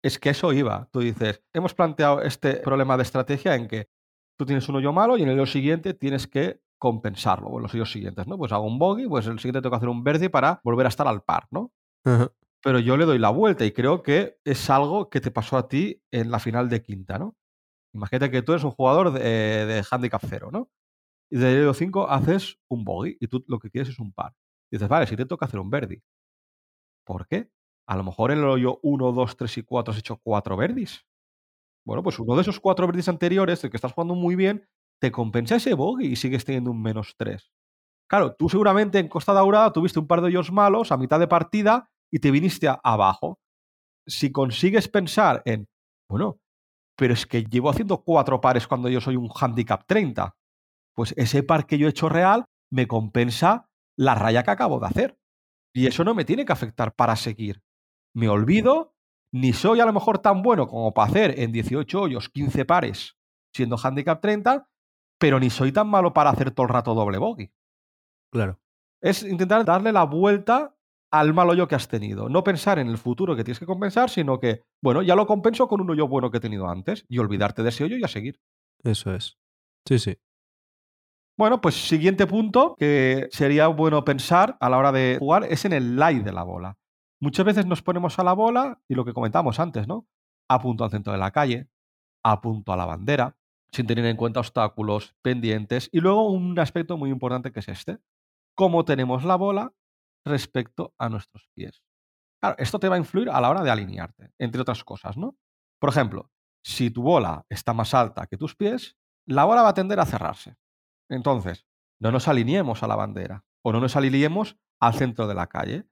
Es 0.04 0.18
que 0.18 0.28
eso 0.28 0.52
iba. 0.52 0.90
Tú 0.92 1.00
dices, 1.00 1.42
hemos 1.54 1.72
planteado 1.72 2.20
este 2.20 2.56
problema 2.56 2.98
de 2.98 3.04
estrategia 3.04 3.54
en 3.54 3.68
que 3.68 3.88
tú 4.38 4.44
tienes 4.44 4.68
un 4.68 4.76
hoyo 4.76 4.92
malo 4.92 5.16
y 5.16 5.22
en 5.22 5.30
el 5.30 5.40
hoyo 5.40 5.46
siguiente 5.46 5.94
tienes 5.94 6.26
que 6.26 6.60
compensarlo, 6.78 7.46
o 7.46 7.56
en 7.56 7.62
los 7.62 7.72
hoyos 7.72 7.90
siguientes, 7.90 8.26
¿no? 8.26 8.36
Pues 8.36 8.52
hago 8.52 8.66
un 8.66 8.78
bogey, 8.78 9.08
pues 9.08 9.26
el 9.26 9.38
siguiente 9.38 9.62
tengo 9.62 9.70
que 9.70 9.76
hacer 9.78 9.88
un 9.88 10.04
verde 10.04 10.28
para 10.28 10.60
volver 10.64 10.84
a 10.84 10.90
estar 10.90 11.08
al 11.08 11.22
par, 11.22 11.46
¿no? 11.50 11.72
Pero 12.62 12.80
yo 12.80 12.98
le 12.98 13.06
doy 13.06 13.18
la 13.18 13.30
vuelta 13.30 13.64
y 13.64 13.72
creo 13.72 14.02
que 14.02 14.36
es 14.44 14.68
algo 14.68 15.08
que 15.08 15.22
te 15.22 15.30
pasó 15.30 15.56
a 15.56 15.68
ti 15.68 16.02
en 16.10 16.30
la 16.30 16.38
final 16.38 16.68
de 16.68 16.82
quinta, 16.82 17.18
¿no? 17.18 17.34
Imagínate 17.94 18.30
que 18.30 18.42
tú 18.42 18.52
eres 18.52 18.64
un 18.64 18.72
jugador 18.72 19.12
de, 19.12 19.64
de 19.64 19.84
handicap 19.90 20.22
cero, 20.28 20.50
¿no? 20.52 20.68
Y 21.32 21.38
de 21.38 21.60
hoyo 21.60 21.72
5 21.72 22.10
haces 22.10 22.58
un 22.68 22.84
bogey 22.84 23.16
y 23.18 23.26
tú 23.26 23.42
lo 23.48 23.58
que 23.58 23.70
quieres 23.70 23.88
es 23.88 23.98
un 23.98 24.12
par. 24.12 24.34
Dices, 24.70 24.86
vale, 24.86 25.06
si 25.06 25.16
te 25.16 25.24
toca 25.24 25.46
hacer 25.46 25.60
un 25.60 25.70
birdie. 25.70 26.02
¿Por 27.06 27.26
qué? 27.26 27.50
A 27.88 27.96
lo 27.96 28.04
mejor 28.04 28.32
en 28.32 28.40
el 28.40 28.44
hoyo 28.44 28.78
1, 28.82 29.12
2, 29.12 29.36
3 29.38 29.58
y 29.58 29.62
4 29.62 29.92
has 29.92 29.98
hecho 29.98 30.20
4 30.22 30.58
birdies. 30.58 31.06
Bueno, 31.86 32.02
pues 32.02 32.18
uno 32.18 32.36
de 32.36 32.42
esos 32.42 32.60
4 32.60 32.86
birdies 32.86 33.08
anteriores, 33.08 33.64
el 33.64 33.70
que 33.70 33.78
estás 33.78 33.94
jugando 33.94 34.14
muy 34.14 34.36
bien, 34.36 34.68
te 35.00 35.10
compensa 35.10 35.56
ese 35.56 35.72
bogey 35.72 36.08
y 36.12 36.16
sigues 36.16 36.44
teniendo 36.44 36.70
un 36.70 36.82
menos 36.82 37.14
3. 37.16 37.50
Claro, 38.10 38.36
tú 38.36 38.50
seguramente 38.50 38.98
en 38.98 39.08
Costa 39.08 39.32
Daurada 39.32 39.72
tuviste 39.72 39.98
un 39.98 40.06
par 40.06 40.20
de 40.20 40.26
hoyos 40.26 40.52
malos 40.52 40.92
a 40.92 40.98
mitad 40.98 41.18
de 41.18 41.28
partida 41.28 41.90
y 42.12 42.18
te 42.18 42.30
viniste 42.30 42.68
abajo. 42.84 43.40
Si 44.06 44.30
consigues 44.30 44.86
pensar 44.86 45.40
en, 45.46 45.66
bueno, 46.10 46.40
pero 46.94 47.14
es 47.14 47.26
que 47.26 47.42
llevo 47.42 47.70
haciendo 47.70 48.04
cuatro 48.04 48.38
pares 48.38 48.68
cuando 48.68 48.90
yo 48.90 49.00
soy 49.00 49.16
un 49.16 49.30
handicap 49.34 49.86
30, 49.86 50.36
pues 50.94 51.14
ese 51.16 51.42
par 51.42 51.66
que 51.66 51.78
yo 51.78 51.86
he 51.86 51.90
hecho 51.90 52.08
real 52.08 52.44
me 52.70 52.86
compensa 52.86 53.68
la 53.96 54.14
raya 54.14 54.42
que 54.42 54.50
acabo 54.50 54.80
de 54.80 54.86
hacer. 54.86 55.18
Y 55.74 55.86
eso 55.86 56.04
no 56.04 56.14
me 56.14 56.24
tiene 56.24 56.44
que 56.44 56.52
afectar 56.52 56.94
para 56.94 57.16
seguir. 57.16 57.62
Me 58.14 58.28
olvido, 58.28 58.94
ni 59.32 59.52
soy 59.52 59.80
a 59.80 59.86
lo 59.86 59.92
mejor 59.92 60.18
tan 60.18 60.42
bueno 60.42 60.68
como 60.68 60.92
para 60.92 61.08
hacer 61.08 61.38
en 61.40 61.52
18 61.52 62.00
hoyos 62.00 62.28
15 62.28 62.64
pares 62.64 63.16
siendo 63.54 63.76
handicap 63.76 64.20
30, 64.20 64.68
pero 65.18 65.38
ni 65.38 65.50
soy 65.50 65.72
tan 65.72 65.88
malo 65.88 66.12
para 66.12 66.30
hacer 66.30 66.50
todo 66.50 66.64
el 66.64 66.72
rato 66.72 66.94
doble 66.94 67.18
bogey. 67.18 67.52
Claro. 68.32 68.60
Es 69.00 69.22
intentar 69.22 69.64
darle 69.64 69.92
la 69.92 70.04
vuelta 70.04 70.74
al 71.12 71.34
mal 71.34 71.50
hoyo 71.50 71.68
que 71.68 71.74
has 71.74 71.88
tenido. 71.88 72.28
No 72.28 72.42
pensar 72.42 72.78
en 72.78 72.88
el 72.88 72.96
futuro 72.96 73.36
que 73.36 73.44
tienes 73.44 73.58
que 73.58 73.66
compensar, 73.66 74.08
sino 74.08 74.40
que, 74.40 74.62
bueno, 74.82 75.02
ya 75.02 75.14
lo 75.14 75.26
compenso 75.26 75.68
con 75.68 75.80
un 75.80 75.90
hoyo 75.90 76.08
bueno 76.08 76.30
que 76.30 76.38
he 76.38 76.40
tenido 76.40 76.68
antes 76.68 77.04
y 77.08 77.18
olvidarte 77.18 77.62
de 77.62 77.68
ese 77.68 77.84
hoyo 77.84 77.96
y 77.96 78.04
a 78.04 78.08
seguir. 78.08 78.40
Eso 78.82 79.14
es. 79.14 79.38
Sí, 79.86 79.98
sí. 79.98 80.16
Bueno, 81.38 81.60
pues 81.60 81.88
siguiente 81.88 82.26
punto 82.26 82.76
que 82.78 83.28
sería 83.32 83.66
bueno 83.68 84.04
pensar 84.04 84.56
a 84.60 84.68
la 84.68 84.78
hora 84.78 84.92
de 84.92 85.16
jugar 85.18 85.44
es 85.44 85.64
en 85.64 85.72
el 85.72 85.96
lie 85.96 86.22
de 86.22 86.32
la 86.32 86.42
bola. 86.42 86.76
Muchas 87.20 87.46
veces 87.46 87.66
nos 87.66 87.82
ponemos 87.82 88.18
a 88.18 88.24
la 88.24 88.34
bola 88.34 88.80
y 88.88 88.94
lo 88.94 89.04
que 89.04 89.14
comentamos 89.14 89.58
antes, 89.58 89.88
¿no? 89.88 90.06
A 90.48 90.60
punto 90.60 90.84
al 90.84 90.90
centro 90.90 91.12
de 91.12 91.18
la 91.18 91.30
calle, 91.30 91.68
a 92.22 92.40
punto 92.40 92.72
a 92.72 92.76
la 92.76 92.84
bandera, 92.84 93.36
sin 93.72 93.86
tener 93.86 94.04
en 94.04 94.16
cuenta 94.16 94.40
obstáculos, 94.40 95.14
pendientes 95.22 95.88
y 95.92 96.00
luego 96.00 96.28
un 96.28 96.58
aspecto 96.58 96.96
muy 96.96 97.10
importante 97.10 97.50
que 97.50 97.60
es 97.60 97.68
este. 97.68 97.98
Cómo 98.54 98.84
tenemos 98.84 99.24
la 99.24 99.36
bola 99.36 99.72
respecto 100.26 100.94
a 100.98 101.08
nuestros 101.08 101.48
pies. 101.54 101.82
Claro, 102.42 102.56
esto 102.58 102.78
te 102.78 102.88
va 102.88 102.96
a 102.96 102.98
influir 102.98 103.30
a 103.30 103.40
la 103.40 103.48
hora 103.48 103.62
de 103.62 103.70
alinearte, 103.70 104.32
entre 104.38 104.60
otras 104.60 104.84
cosas, 104.84 105.16
¿no? 105.16 105.36
Por 105.80 105.90
ejemplo, 105.90 106.30
si 106.62 106.90
tu 106.90 107.02
bola 107.02 107.46
está 107.48 107.72
más 107.72 107.94
alta 107.94 108.26
que 108.26 108.36
tus 108.36 108.54
pies, 108.54 108.96
la 109.26 109.44
bola 109.44 109.62
va 109.62 109.70
a 109.70 109.74
tender 109.74 109.98
a 109.98 110.06
cerrarse. 110.06 110.56
Entonces, 111.12 111.66
no 112.00 112.10
nos 112.10 112.26
alineemos 112.28 112.82
a 112.82 112.88
la 112.88 112.96
bandera 112.96 113.44
o 113.62 113.72
no 113.72 113.80
nos 113.80 113.96
alineemos 113.96 114.58
al 114.80 114.94
centro 114.94 115.26
de 115.26 115.34
la 115.34 115.46
calle. 115.46 115.86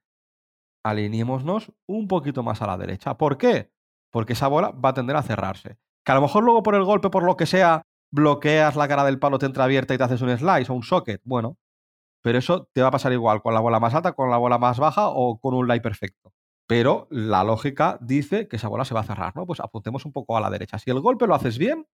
Alineémonos 0.85 1.73
un 1.87 2.09
poquito 2.09 2.43
más 2.43 2.63
a 2.63 2.67
la 2.67 2.79
derecha. 2.79 3.17
¿Por 3.17 3.39
qué? 3.39 3.71
Porque 4.11 4.33
esa 4.33 4.49
bola 4.49 4.71
va 4.71 4.91
a 4.91 4.95
tender 4.95 5.17
a 5.17 5.23
cerrarse. 5.23 5.79
Que 6.05 6.13
a 6.13 6.15
lo 6.15 6.23
mejor 6.23 6.43
luego 6.43 6.63
por 6.63 6.75
el 6.75 6.85
golpe, 6.85 7.11
por 7.11 7.23
lo 7.23 7.37
que 7.37 7.47
sea, 7.47 7.83
bloqueas 8.11 8.77
la 8.77 8.89
cara 8.89 9.05
del 9.05 9.19
palo, 9.19 9.39
te 9.39 9.47
entra 9.47 9.65
abierta 9.65 9.95
y 9.95 9.99
te 9.99 10.05
haces 10.05 10.23
un 10.23 10.37
slice 10.37 10.73
o 10.73 10.75
un 10.75 10.83
socket. 10.83 11.21
Bueno, 11.25 11.59
pero 12.23 12.39
eso 12.39 12.69
te 12.73 12.83
va 12.83 12.89
a 12.89 12.91
pasar 12.91 13.13
igual 13.13 13.43
con 13.43 13.55
la 13.55 13.61
bola 13.61 13.79
más 13.79 13.95
alta, 13.95 14.13
con 14.13 14.31
la 14.31 14.39
bola 14.39 14.59
más 14.59 14.79
baja 14.79 15.09
o 15.09 15.39
con 15.39 15.55
un 15.55 15.69
lie 15.69 15.81
perfecto. 15.81 16.33
Pero 16.67 17.09
la 17.11 17.45
lógica 17.45 17.99
dice 18.01 18.49
que 18.49 18.57
esa 18.57 18.69
bola 18.69 18.85
se 18.85 18.95
va 18.95 19.01
a 19.01 19.05
cerrar, 19.05 19.37
¿no? 19.37 19.47
Pues 19.47 19.61
apuntemos 19.61 20.05
un 20.07 20.13
poco 20.13 20.37
a 20.37 20.41
la 20.41 20.51
derecha. 20.51 20.79
Si 20.79 20.91
el 20.91 21.01
golpe 21.01 21.27
lo 21.27 21.35
haces 21.35 21.59
bien, 21.59 21.87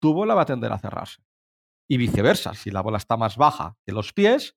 tu 0.00 0.12
bola 0.14 0.34
va 0.34 0.42
a 0.42 0.46
tender 0.46 0.72
a 0.72 0.78
cerrarse. 0.78 1.22
Y 1.88 1.96
viceversa, 1.96 2.54
si 2.54 2.70
la 2.70 2.82
bola 2.82 2.98
está 2.98 3.16
más 3.16 3.36
baja 3.36 3.76
que 3.86 3.92
los 3.92 4.12
pies, 4.12 4.56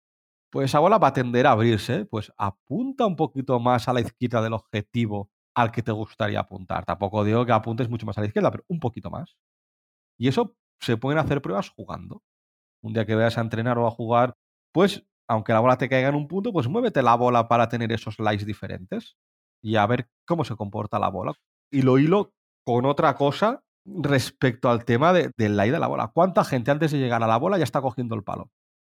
pues 0.51 0.65
esa 0.65 0.79
bola 0.79 0.97
va 0.97 1.07
a 1.07 1.13
tender 1.13 1.47
a 1.47 1.51
abrirse. 1.51 2.05
Pues 2.05 2.31
apunta 2.37 3.05
un 3.05 3.15
poquito 3.15 3.59
más 3.59 3.87
a 3.87 3.93
la 3.93 4.01
izquierda 4.01 4.41
del 4.41 4.53
objetivo 4.53 5.31
al 5.55 5.71
que 5.71 5.81
te 5.81 5.91
gustaría 5.91 6.39
apuntar. 6.39 6.85
Tampoco 6.85 7.23
digo 7.23 7.45
que 7.45 7.51
apuntes 7.51 7.89
mucho 7.89 8.05
más 8.05 8.17
a 8.17 8.21
la 8.21 8.27
izquierda, 8.27 8.51
pero 8.51 8.65
un 8.67 8.79
poquito 8.79 9.09
más. 9.09 9.37
Y 10.17 10.27
eso 10.27 10.55
se 10.81 10.97
pueden 10.97 11.19
hacer 11.19 11.41
pruebas 11.41 11.69
jugando. 11.69 12.21
Un 12.83 12.93
día 12.93 13.05
que 13.05 13.15
vayas 13.15 13.37
a 13.37 13.41
entrenar 13.41 13.77
o 13.77 13.87
a 13.87 13.91
jugar, 13.91 14.35
pues 14.73 15.05
aunque 15.27 15.53
la 15.53 15.61
bola 15.61 15.77
te 15.77 15.87
caiga 15.87 16.09
en 16.09 16.15
un 16.15 16.27
punto, 16.27 16.51
pues 16.51 16.67
muévete 16.67 17.01
la 17.01 17.15
bola 17.15 17.47
para 17.47 17.69
tener 17.69 17.91
esos 17.91 18.19
lies 18.19 18.45
diferentes 18.45 19.15
y 19.63 19.77
a 19.77 19.85
ver 19.85 20.09
cómo 20.27 20.43
se 20.43 20.55
comporta 20.55 20.99
la 20.99 21.09
bola. 21.09 21.33
Y 21.71 21.83
lo 21.83 21.97
hilo 21.99 22.33
con 22.65 22.85
otra 22.85 23.15
cosa 23.15 23.63
respecto 23.85 24.69
al 24.69 24.85
tema 24.85 25.13
de, 25.13 25.31
del 25.37 25.57
lie 25.57 25.71
de 25.71 25.79
la 25.79 25.87
bola. 25.87 26.11
¿Cuánta 26.13 26.43
gente 26.43 26.71
antes 26.71 26.91
de 26.91 26.99
llegar 26.99 27.23
a 27.23 27.27
la 27.27 27.37
bola 27.37 27.57
ya 27.57 27.63
está 27.63 27.81
cogiendo 27.81 28.15
el 28.15 28.23
palo? 28.23 28.51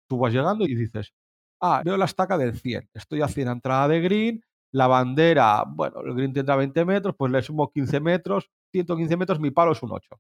Tú 0.08 0.19
vas 0.19 0.34
llegando 0.34 0.65
y 0.65 0.76
dices, 0.76 1.13
ah, 1.62 1.82
veo 1.84 1.98
la 1.98 2.06
estaca 2.06 2.38
del 2.38 2.60
100, 2.60 2.89
estoy 2.93 3.21
a 3.21 3.28
100 3.28 3.48
entrada 3.48 3.88
de 3.88 4.02
green, 4.02 4.43
la 4.71 4.88
bandera, 4.88 5.63
bueno, 5.67 6.02
el 6.02 6.13
green 6.13 6.34
tendrá 6.34 6.56
20 6.56 6.86
metros, 6.86 7.15
pues 7.17 7.32
le 7.32 7.41
sumo 7.41 7.71
15 7.71 8.00
metros, 8.00 8.52
115 8.71 9.17
metros, 9.17 9.39
mi 9.39 9.52
palo 9.52 9.71
es 9.71 9.82
un 9.82 9.91
8. 9.91 10.19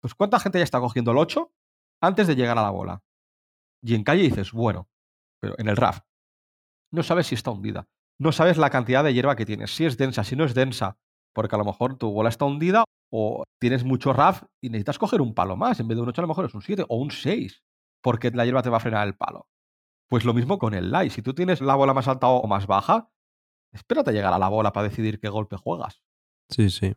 Pues 0.00 0.14
¿cuánta 0.14 0.40
gente 0.40 0.58
ya 0.58 0.64
está 0.64 0.80
cogiendo 0.80 1.10
el 1.12 1.18
8 1.18 1.52
antes 2.00 2.26
de 2.26 2.34
llegar 2.34 2.58
a 2.58 2.62
la 2.62 2.70
bola? 2.70 3.02
Y 3.82 3.94
en 3.94 4.04
calle 4.04 4.22
dices, 4.22 4.52
bueno, 4.52 4.88
pero 5.40 5.54
en 5.58 5.68
el 5.68 5.76
RAF, 5.76 6.00
no 6.90 7.02
sabes 7.02 7.26
si 7.26 7.34
está 7.34 7.50
hundida, 7.50 7.86
no 8.18 8.32
sabes 8.32 8.56
la 8.56 8.70
cantidad 8.70 9.04
de 9.04 9.12
hierba 9.12 9.36
que 9.36 9.46
tienes, 9.46 9.74
si 9.74 9.84
es 9.84 9.96
densa, 9.96 10.24
si 10.24 10.34
no 10.34 10.44
es 10.44 10.54
densa, 10.54 10.98
porque 11.36 11.54
a 11.54 11.58
lo 11.58 11.66
mejor 11.66 11.98
tu 11.98 12.10
bola 12.10 12.30
está 12.30 12.46
hundida 12.46 12.84
o 13.12 13.44
tienes 13.60 13.84
mucho 13.84 14.14
RAF 14.14 14.44
y 14.62 14.70
necesitas 14.70 14.98
coger 14.98 15.20
un 15.20 15.34
palo 15.34 15.54
más, 15.54 15.78
en 15.78 15.86
vez 15.86 15.96
de 15.96 16.02
un 16.02 16.08
8 16.08 16.22
a 16.22 16.24
lo 16.24 16.28
mejor 16.28 16.46
es 16.46 16.54
un 16.54 16.62
7 16.62 16.86
o 16.88 16.96
un 16.96 17.10
6, 17.10 17.62
porque 18.02 18.30
la 18.30 18.46
hierba 18.46 18.62
te 18.62 18.70
va 18.70 18.78
a 18.78 18.80
frenar 18.80 19.06
el 19.06 19.16
palo. 19.16 19.46
Pues 20.08 20.24
lo 20.24 20.32
mismo 20.32 20.58
con 20.58 20.72
el 20.72 20.90
lie, 20.90 21.10
si 21.10 21.20
tú 21.20 21.34
tienes 21.34 21.60
la 21.60 21.74
bola 21.74 21.92
más 21.92 22.08
alta 22.08 22.26
o 22.28 22.46
más 22.46 22.66
baja, 22.66 23.10
espérate 23.70 24.10
a 24.10 24.12
llegar 24.14 24.32
a 24.32 24.38
la 24.38 24.48
bola 24.48 24.72
para 24.72 24.88
decidir 24.88 25.20
qué 25.20 25.28
golpe 25.28 25.58
juegas. 25.58 26.02
Sí, 26.48 26.70
sí. 26.70 26.94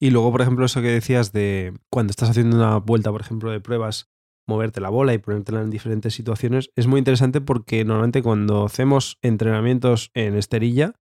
Y 0.00 0.08
luego, 0.08 0.32
por 0.32 0.40
ejemplo, 0.40 0.64
eso 0.64 0.80
que 0.80 0.88
decías 0.88 1.32
de 1.32 1.78
cuando 1.90 2.10
estás 2.10 2.30
haciendo 2.30 2.56
una 2.56 2.78
vuelta, 2.78 3.12
por 3.12 3.20
ejemplo, 3.20 3.50
de 3.50 3.60
pruebas, 3.60 4.08
moverte 4.48 4.80
la 4.80 4.88
bola 4.88 5.12
y 5.12 5.18
ponértela 5.18 5.60
en 5.60 5.68
diferentes 5.68 6.14
situaciones, 6.14 6.70
es 6.74 6.86
muy 6.86 7.00
interesante 7.00 7.42
porque 7.42 7.84
normalmente 7.84 8.22
cuando 8.22 8.64
hacemos 8.64 9.18
entrenamientos 9.20 10.10
en 10.14 10.36
esterilla, 10.36 10.94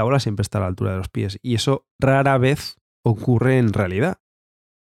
la 0.00 0.04
bola 0.04 0.18
siempre 0.18 0.40
está 0.40 0.56
a 0.56 0.62
la 0.62 0.66
altura 0.68 0.92
de 0.92 0.96
los 0.96 1.10
pies 1.10 1.38
y 1.42 1.54
eso 1.54 1.86
rara 1.98 2.38
vez 2.38 2.78
ocurre 3.04 3.58
en 3.58 3.74
realidad. 3.74 4.22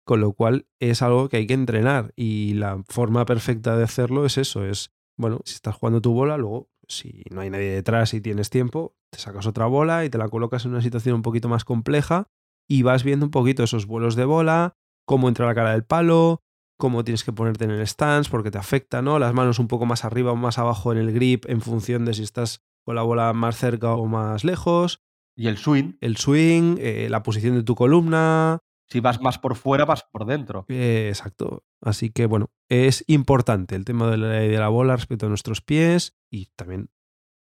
Con 0.05 0.21
lo 0.21 0.33
cual 0.33 0.67
es 0.79 1.01
algo 1.01 1.27
que 1.27 1.37
hay 1.37 1.47
que 1.47 1.55
entrenar 1.55 2.13
y 2.15 2.53
la 2.53 2.83
forma 2.87 3.25
perfecta 3.25 3.75
de 3.75 3.83
hacerlo 3.83 4.27
es 4.27 4.37
eso, 4.37 4.63
es, 4.63 4.91
bueno, 5.17 5.39
si 5.43 5.55
estás 5.55 5.73
jugando 5.73 6.01
tu 6.01 6.13
bola, 6.13 6.37
luego 6.37 6.69
si 6.87 7.23
no 7.31 7.41
hay 7.41 7.49
nadie 7.49 7.71
detrás 7.71 8.13
y 8.13 8.21
tienes 8.21 8.51
tiempo, 8.51 8.95
te 9.09 9.17
sacas 9.17 9.47
otra 9.47 9.65
bola 9.65 10.05
y 10.05 10.11
te 10.11 10.19
la 10.19 10.29
colocas 10.29 10.65
en 10.65 10.71
una 10.71 10.83
situación 10.83 11.15
un 11.15 11.23
poquito 11.23 11.49
más 11.49 11.65
compleja 11.65 12.29
y 12.69 12.83
vas 12.83 13.03
viendo 13.03 13.25
un 13.25 13.31
poquito 13.31 13.63
esos 13.63 13.87
vuelos 13.87 14.15
de 14.15 14.25
bola, 14.25 14.75
cómo 15.07 15.29
entra 15.29 15.47
la 15.47 15.55
cara 15.55 15.71
del 15.71 15.83
palo, 15.83 16.43
cómo 16.77 17.03
tienes 17.03 17.23
que 17.23 17.33
ponerte 17.33 17.65
en 17.65 17.71
el 17.71 17.87
stance 17.87 18.29
porque 18.29 18.51
te 18.51 18.59
afecta, 18.59 19.01
¿no? 19.01 19.17
Las 19.17 19.33
manos 19.33 19.57
un 19.57 19.67
poco 19.67 19.87
más 19.87 20.05
arriba 20.05 20.31
o 20.31 20.35
más 20.35 20.59
abajo 20.59 20.91
en 20.91 20.99
el 20.99 21.11
grip 21.11 21.45
en 21.47 21.61
función 21.61 22.05
de 22.05 22.13
si 22.13 22.21
estás 22.21 22.61
con 22.85 22.95
la 22.95 23.01
bola 23.01 23.33
más 23.33 23.57
cerca 23.57 23.95
o 23.95 24.05
más 24.05 24.45
lejos, 24.45 25.01
Y 25.37 25.47
el 25.47 25.57
swing, 25.57 25.93
el 26.01 26.17
swing, 26.17 26.77
eh, 26.79 27.07
la 27.09 27.23
posición 27.23 27.55
de 27.55 27.63
tu 27.63 27.75
columna, 27.75 28.59
si 28.89 29.01
vas 29.01 29.21
más 29.21 29.37
por 29.37 29.55
fuera, 29.55 29.85
vas 29.85 30.03
por 30.03 30.25
dentro. 30.25 30.65
eh, 30.69 31.07
exacto. 31.09 31.63
Así 31.81 32.09
que 32.09 32.25
bueno, 32.25 32.49
es 32.69 33.03
importante 33.07 33.75
el 33.75 33.85
tema 33.85 34.09
de 34.09 34.17
la, 34.17 34.27
de 34.29 34.57
la 34.57 34.69
bola 34.69 34.95
respecto 34.95 35.25
a 35.25 35.29
nuestros 35.29 35.61
pies 35.61 36.17
y 36.31 36.47
también 36.55 36.89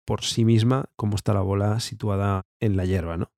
por 0.05 0.23
sí 0.23 0.45
misma 0.45 0.91
cómo 0.95 1.15
está 1.15 1.33
la 1.33 1.41
bola 1.41 1.79
situada 1.79 2.45
en 2.59 2.77
la 2.77 2.85
hierba, 2.85 3.17
¿no? 3.17 3.31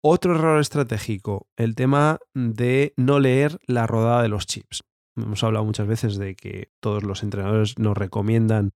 Otro 0.00 0.36
error 0.36 0.60
estratégico, 0.60 1.48
el 1.56 1.74
tema 1.74 2.20
de 2.34 2.94
no 2.96 3.18
leer 3.18 3.58
la 3.66 3.86
rodada 3.86 4.22
de 4.22 4.28
los 4.28 4.46
chips. 4.46 4.84
Hemos 5.16 5.42
hablado 5.42 5.64
muchas 5.64 5.88
veces 5.88 6.16
de 6.18 6.36
que 6.36 6.70
todos 6.80 7.02
los 7.02 7.24
entrenadores 7.24 7.78
nos 7.78 7.96
recomiendan 7.96 8.70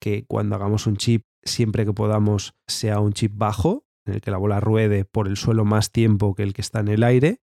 que 0.00 0.24
cuando 0.24 0.54
hagamos 0.54 0.86
un 0.86 0.96
chip, 0.96 1.26
siempre 1.42 1.84
que 1.84 1.92
podamos, 1.92 2.54
sea 2.68 3.00
un 3.00 3.12
chip 3.12 3.32
bajo, 3.34 3.87
en 4.08 4.14
el 4.14 4.20
que 4.20 4.30
la 4.30 4.38
bola 4.38 4.60
ruede 4.60 5.04
por 5.04 5.28
el 5.28 5.36
suelo 5.36 5.64
más 5.64 5.92
tiempo 5.92 6.34
que 6.34 6.42
el 6.42 6.54
que 6.54 6.62
está 6.62 6.80
en 6.80 6.88
el 6.88 7.04
aire, 7.04 7.40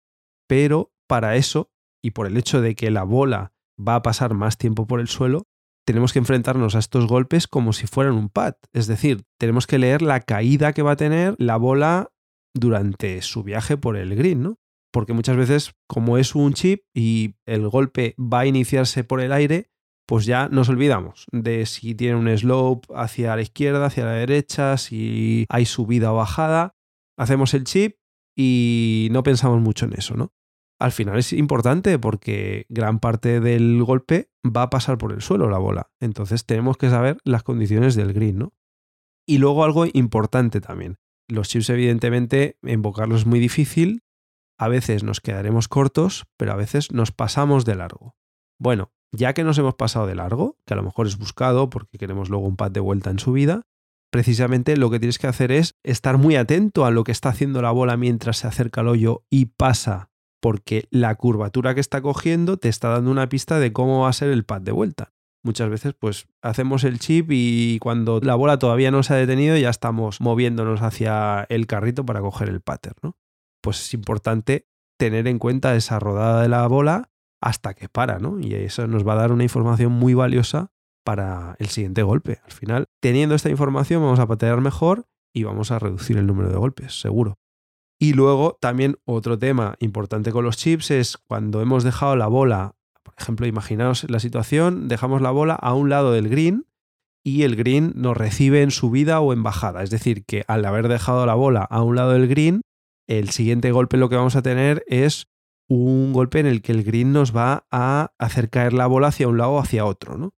pero 0.48 0.92
para 1.08 1.36
eso, 1.36 1.72
y 2.04 2.12
por 2.12 2.28
el 2.28 2.38
hecho 2.38 2.62
de 2.62 2.76
que 2.76 2.92
la 2.92 3.04
bola 3.04 3.54
va 3.80 3.96
a 3.96 4.02
pasar 4.02 4.34
más 4.34 4.58
tiempo 4.58 4.88
por 4.88 5.00
el 5.00 5.08
suelo, 5.08 5.48
tenemos 5.86 6.14
que 6.14 6.20
enfrentarnos 6.20 6.76
a 6.76 6.80
estos 6.80 7.08
golpes 7.08 7.48
como 7.48 7.72
si 7.72 7.88
fueran 7.88 8.16
un 8.16 8.30
pad. 8.30 8.56
Es 8.74 8.88
decir, 8.88 9.24
tenemos 9.40 9.68
que 9.68 9.78
leer 9.78 10.02
la 10.02 10.20
caída 10.22 10.74
que 10.74 10.82
va 10.82 10.92
a 10.92 10.98
tener 10.98 11.36
la 11.38 11.58
bola 11.58 12.12
durante 12.56 13.22
su 13.22 13.44
viaje 13.44 13.78
por 13.78 13.96
el 13.96 14.16
green, 14.16 14.42
¿no? 14.42 14.60
Porque 14.92 15.14
muchas 15.14 15.36
veces, 15.36 15.74
como 15.88 16.18
es 16.18 16.36
un 16.36 16.54
chip 16.54 16.84
y 16.94 17.36
el 17.46 17.68
golpe 17.70 18.16
va 18.18 18.42
a 18.42 18.46
iniciarse 18.46 19.04
por 19.04 19.22
el 19.22 19.32
aire, 19.32 19.70
pues 20.06 20.26
ya 20.26 20.50
nos 20.50 20.70
olvidamos 20.70 21.26
de 21.32 21.66
si 21.66 21.96
tiene 21.96 22.16
un 22.16 22.38
slope 22.38 22.88
hacia 22.96 23.36
la 23.36 23.42
izquierda, 23.42 23.86
hacia 23.86 24.06
la 24.06 24.12
derecha, 24.12 24.78
si 24.78 25.46
hay 25.50 25.66
subida 25.66 26.14
o 26.14 26.18
bajada. 26.18 26.76
Hacemos 27.18 27.54
el 27.54 27.64
chip 27.64 27.98
y 28.36 29.08
no 29.12 29.24
pensamos 29.24 29.62
mucho 29.62 29.86
en 29.86 29.94
eso, 29.94 30.16
¿no? 30.16 30.34
Al 30.80 30.92
final 30.92 31.18
es 31.18 31.32
importante 31.32 31.98
porque 31.98 32.66
gran 32.70 33.00
parte 33.00 33.40
del 33.40 33.82
golpe 33.84 34.30
va 34.46 34.64
a 34.64 34.70
pasar 34.70 34.98
por 34.98 35.14
el 35.14 35.22
suelo 35.22 35.50
la 35.50 35.58
bola. 35.58 35.90
Entonces 36.02 36.46
tenemos 36.46 36.78
que 36.78 36.90
saber 36.90 37.18
las 37.24 37.44
condiciones 37.44 37.96
del 37.96 38.14
green, 38.14 38.40
¿no? 38.40 38.54
Y 39.26 39.38
luego 39.38 39.64
algo 39.64 39.86
importante 39.92 40.62
también. 40.62 40.98
Los 41.28 41.50
chips, 41.50 41.70
evidentemente, 41.70 42.60
invocarlos 42.62 43.22
es 43.22 43.26
muy 43.26 43.40
difícil. 43.40 44.04
A 44.60 44.68
veces 44.68 45.04
nos 45.04 45.22
quedaremos 45.22 45.68
cortos, 45.68 46.26
pero 46.38 46.52
a 46.52 46.56
veces 46.56 46.92
nos 46.92 47.12
pasamos 47.12 47.66
de 47.66 47.76
largo. 47.76 48.16
Bueno, 48.60 48.92
ya 49.12 49.34
que 49.34 49.44
nos 49.44 49.58
hemos 49.58 49.76
pasado 49.76 50.08
de 50.08 50.16
largo, 50.16 50.58
que 50.66 50.74
a 50.74 50.78
lo 50.78 50.84
mejor 50.84 51.08
es 51.08 51.18
buscado 51.18 51.70
porque 51.70 51.98
queremos 51.98 52.30
luego 52.30 52.46
un 52.46 52.56
pad 52.56 52.72
de 52.72 52.80
vuelta 52.80 53.10
en 53.10 53.20
su 53.20 53.32
vida, 53.32 53.62
precisamente 54.12 54.78
lo 54.78 54.90
que 54.90 55.00
tienes 55.00 55.20
que 55.20 55.28
hacer 55.28 55.52
es 55.52 55.76
estar 55.84 56.18
muy 56.18 56.36
atento 56.36 56.86
a 56.86 56.92
lo 56.92 57.04
que 57.04 57.12
está 57.12 57.30
haciendo 57.30 57.62
la 57.62 57.72
bola 57.72 57.98
mientras 57.98 58.38
se 58.38 58.48
acerca 58.48 58.82
al 58.82 58.88
hoyo 58.88 59.24
y 59.30 59.46
pasa, 59.46 60.10
porque 60.42 60.88
la 60.90 61.16
curvatura 61.16 61.74
que 61.74 61.82
está 61.82 62.02
cogiendo 62.02 62.58
te 62.58 62.70
está 62.70 62.90
dando 62.90 63.12
una 63.12 63.30
pista 63.30 63.60
de 63.60 63.74
cómo 63.74 64.02
va 64.02 64.10
a 64.10 64.14
ser 64.14 64.30
el 64.30 64.46
pad 64.46 64.62
de 64.62 64.72
vuelta. 64.72 65.12
Muchas 65.44 65.70
veces 65.70 65.94
pues 65.94 66.28
hacemos 66.42 66.84
el 66.84 66.98
chip 66.98 67.28
y 67.30 67.78
cuando 67.80 68.20
la 68.20 68.34
bola 68.34 68.58
todavía 68.58 68.90
no 68.90 69.04
se 69.04 69.14
ha 69.14 69.18
detenido 69.18 69.56
ya 69.58 69.70
estamos 69.70 70.20
moviéndonos 70.20 70.82
hacia 70.82 71.46
el 71.50 71.68
carrito 71.68 72.04
para 72.04 72.22
coger 72.22 72.50
el 72.50 72.62
pattern. 72.62 73.14
Pues 73.62 73.80
es 73.80 73.94
importante 73.94 74.66
tener 74.98 75.28
en 75.28 75.38
cuenta 75.38 75.76
esa 75.76 76.00
rodada 76.00 76.42
de 76.42 76.50
la 76.50 76.66
bola 76.68 77.12
hasta 77.46 77.76
que 77.76 77.88
para, 77.88 78.18
¿no? 78.18 78.40
Y 78.40 78.56
eso 78.56 78.88
nos 78.88 79.08
va 79.08 79.14
a 79.14 79.18
dar 79.18 79.32
una 79.32 79.44
información 79.44 79.92
muy 79.92 80.16
valiosa 80.16 80.72
para 81.04 81.56
el 81.60 81.68
siguiente 81.68 82.02
golpe. 82.02 82.40
Al 82.44 82.52
final, 82.52 82.86
teniendo 83.00 83.36
esta 83.36 83.52
información, 83.52 84.02
vamos 84.02 84.20
a 84.20 84.26
patear 84.26 84.62
mejor 84.62 85.06
y 85.32 85.44
vamos 85.44 85.70
a 85.70 85.78
reducir 85.78 86.18
el 86.18 86.26
número 86.26 86.50
de 86.50 86.58
golpes, 86.58 87.00
seguro. 87.00 87.38
Y 88.00 88.14
luego, 88.14 88.58
también 88.60 88.98
otro 89.06 89.38
tema 89.38 89.76
importante 89.80 90.32
con 90.32 90.44
los 90.44 90.58
chips 90.58 90.90
es 90.90 91.18
cuando 91.18 91.62
hemos 91.62 91.84
dejado 91.84 92.16
la 92.16 92.26
bola, 92.26 92.74
por 93.04 93.14
ejemplo, 93.16 93.46
imaginaos 93.46 94.10
la 94.10 94.20
situación, 94.20 94.88
dejamos 94.88 95.22
la 95.22 95.30
bola 95.30 95.54
a 95.54 95.76
un 95.76 95.92
lado 95.92 96.14
del 96.14 96.30
green 96.30 96.66
y 97.24 97.44
el 97.44 97.56
green 97.56 97.94
nos 97.96 98.18
recibe 98.18 98.64
en 98.64 98.72
subida 98.72 99.20
o 99.20 99.34
en 99.34 99.44
bajada. 99.44 99.84
Es 99.84 99.92
decir, 99.92 100.26
que 100.26 100.46
al 100.48 100.66
haber 100.66 100.88
dejado 100.88 101.28
la 101.28 101.36
bola 101.36 101.62
a 101.62 101.84
un 101.84 101.96
lado 101.96 102.14
del 102.14 102.28
green, 102.28 102.64
el 103.08 103.30
siguiente 103.30 103.72
golpe 103.72 103.98
lo 103.98 104.10
que 104.10 104.16
vamos 104.16 104.36
a 104.36 104.42
tener 104.42 104.84
es 104.88 105.28
un 105.68 106.14
golpe 106.14 106.40
en 106.40 106.46
el 106.46 106.62
que 106.62 106.72
el 106.72 106.84
green 106.84 107.14
nos 107.14 107.36
va 107.36 107.66
a 107.72 108.14
hacer 108.18 108.50
caer 108.50 108.74
la 108.74 108.88
bola 108.88 109.08
hacia 109.08 109.28
un 109.28 109.38
lado 109.38 109.54
o 109.54 109.60
hacia 109.60 109.86
otro. 109.86 110.18
¿no? 110.18 110.34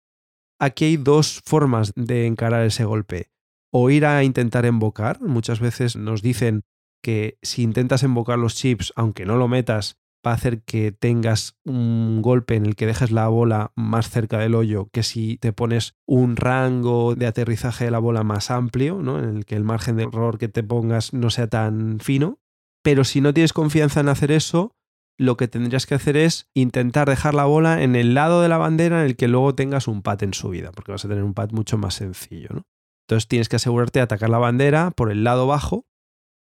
Aquí 0.58 0.84
hay 0.84 0.96
dos 0.96 1.42
formas 1.44 1.92
de 1.96 2.26
encarar 2.26 2.64
ese 2.64 2.84
golpe. 2.84 3.30
O 3.72 3.90
ir 3.90 4.06
a 4.06 4.22
intentar 4.24 4.64
invocar. 4.64 5.20
Muchas 5.20 5.60
veces 5.60 5.96
nos 5.96 6.22
dicen 6.22 6.64
que 7.02 7.38
si 7.42 7.62
intentas 7.62 8.02
invocar 8.02 8.38
los 8.38 8.54
chips, 8.54 8.92
aunque 8.96 9.26
no 9.26 9.36
lo 9.36 9.48
metas, 9.48 9.98
va 10.26 10.32
a 10.32 10.34
hacer 10.34 10.62
que 10.62 10.92
tengas 10.92 11.56
un 11.64 12.20
golpe 12.20 12.56
en 12.56 12.66
el 12.66 12.74
que 12.74 12.86
dejes 12.86 13.10
la 13.10 13.28
bola 13.28 13.72
más 13.76 14.10
cerca 14.10 14.38
del 14.38 14.54
hoyo 14.54 14.88
que 14.92 15.04
si 15.04 15.36
te 15.36 15.52
pones 15.52 15.94
un 16.04 16.36
rango 16.36 17.14
de 17.14 17.26
aterrizaje 17.26 17.84
de 17.84 17.90
la 17.92 18.00
bola 18.00 18.24
más 18.24 18.50
amplio, 18.50 19.00
¿no? 19.02 19.18
en 19.18 19.36
el 19.36 19.44
que 19.44 19.54
el 19.54 19.62
margen 19.62 19.96
de 19.96 20.04
error 20.04 20.38
que 20.38 20.48
te 20.48 20.64
pongas 20.64 21.12
no 21.12 21.30
sea 21.30 21.46
tan 21.46 22.00
fino. 22.00 22.40
Pero 22.82 23.04
si 23.04 23.20
no 23.20 23.34
tienes 23.34 23.52
confianza 23.52 24.00
en 24.00 24.08
hacer 24.08 24.32
eso, 24.32 24.76
lo 25.18 25.36
que 25.36 25.48
tendrías 25.48 25.86
que 25.86 25.94
hacer 25.94 26.16
es 26.16 26.48
intentar 26.54 27.08
dejar 27.08 27.34
la 27.34 27.44
bola 27.44 27.82
en 27.82 27.96
el 27.96 28.14
lado 28.14 28.42
de 28.42 28.48
la 28.48 28.58
bandera 28.58 29.00
en 29.00 29.06
el 29.06 29.16
que 29.16 29.28
luego 29.28 29.54
tengas 29.54 29.88
un 29.88 30.02
pat 30.02 30.22
en 30.22 30.34
subida, 30.34 30.72
porque 30.72 30.92
vas 30.92 31.04
a 31.04 31.08
tener 31.08 31.24
un 31.24 31.34
pat 31.34 31.52
mucho 31.52 31.78
más 31.78 31.94
sencillo. 31.94 32.48
¿no? 32.50 32.62
Entonces 33.06 33.28
tienes 33.28 33.48
que 33.48 33.56
asegurarte 33.56 33.98
de 33.98 34.04
atacar 34.04 34.28
la 34.28 34.38
bandera 34.38 34.90
por 34.90 35.10
el 35.10 35.24
lado 35.24 35.46
bajo 35.46 35.86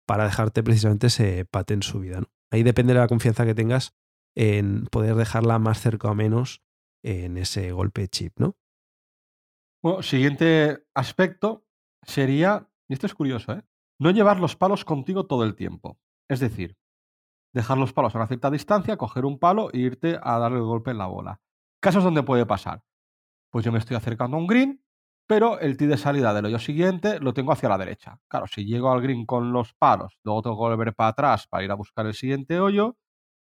para 0.07 0.25
dejarte 0.25 0.63
precisamente 0.63 1.07
ese 1.07 1.45
pat 1.45 1.69
en 1.71 1.83
subida. 1.83 2.21
¿no? 2.21 2.27
Ahí 2.51 2.63
depende 2.63 2.93
de 2.93 2.99
la 2.99 3.07
confianza 3.07 3.45
que 3.45 3.55
tengas 3.55 3.93
en 4.35 4.85
poder 4.87 5.15
dejarla 5.15 5.59
más 5.59 5.79
cerca 5.79 6.09
o 6.09 6.15
menos 6.15 6.61
en 7.03 7.37
ese 7.37 7.71
golpe 7.71 8.07
chip, 8.07 8.39
¿no? 8.39 8.55
Bueno, 9.83 10.01
siguiente 10.01 10.85
aspecto 10.95 11.67
sería, 12.03 12.69
y 12.87 12.93
esto 12.93 13.05
es 13.05 13.13
curioso, 13.13 13.51
¿eh? 13.53 13.63
no 13.99 14.11
llevar 14.11 14.39
los 14.39 14.55
palos 14.55 14.85
contigo 14.85 15.25
todo 15.25 15.43
el 15.43 15.55
tiempo. 15.55 15.99
Es 16.29 16.39
decir, 16.39 16.77
dejar 17.53 17.77
los 17.77 17.93
palos 17.93 18.13
a 18.15 18.17
una 18.17 18.27
cierta 18.27 18.51
distancia, 18.51 18.97
coger 18.97 19.25
un 19.25 19.39
palo 19.39 19.69
e 19.71 19.77
irte 19.77 20.19
a 20.21 20.39
darle 20.39 20.57
el 20.57 20.63
golpe 20.63 20.91
en 20.91 20.97
la 20.97 21.05
bola. 21.05 21.39
Casos 21.79 22.03
donde 22.03 22.23
puede 22.23 22.45
pasar. 22.45 22.83
Pues 23.51 23.63
yo 23.63 23.71
me 23.71 23.79
estoy 23.79 23.95
acercando 23.95 24.37
a 24.37 24.39
un 24.39 24.47
green, 24.47 24.83
pero 25.27 25.59
el 25.59 25.77
tee 25.77 25.87
de 25.87 25.97
salida 25.97 26.33
del 26.33 26.45
hoyo 26.45 26.59
siguiente 26.59 27.19
lo 27.19 27.33
tengo 27.33 27.51
hacia 27.51 27.69
la 27.69 27.77
derecha. 27.77 28.19
Claro, 28.27 28.47
si 28.47 28.65
llego 28.65 28.91
al 28.91 29.01
green 29.01 29.25
con 29.25 29.53
los 29.53 29.73
palos, 29.73 30.19
luego 30.23 30.41
tengo 30.41 30.55
que 30.55 30.75
volver 30.75 30.95
para 30.95 31.09
atrás 31.09 31.47
para 31.47 31.63
ir 31.63 31.71
a 31.71 31.75
buscar 31.75 32.05
el 32.05 32.13
siguiente 32.13 32.59
hoyo, 32.59 32.97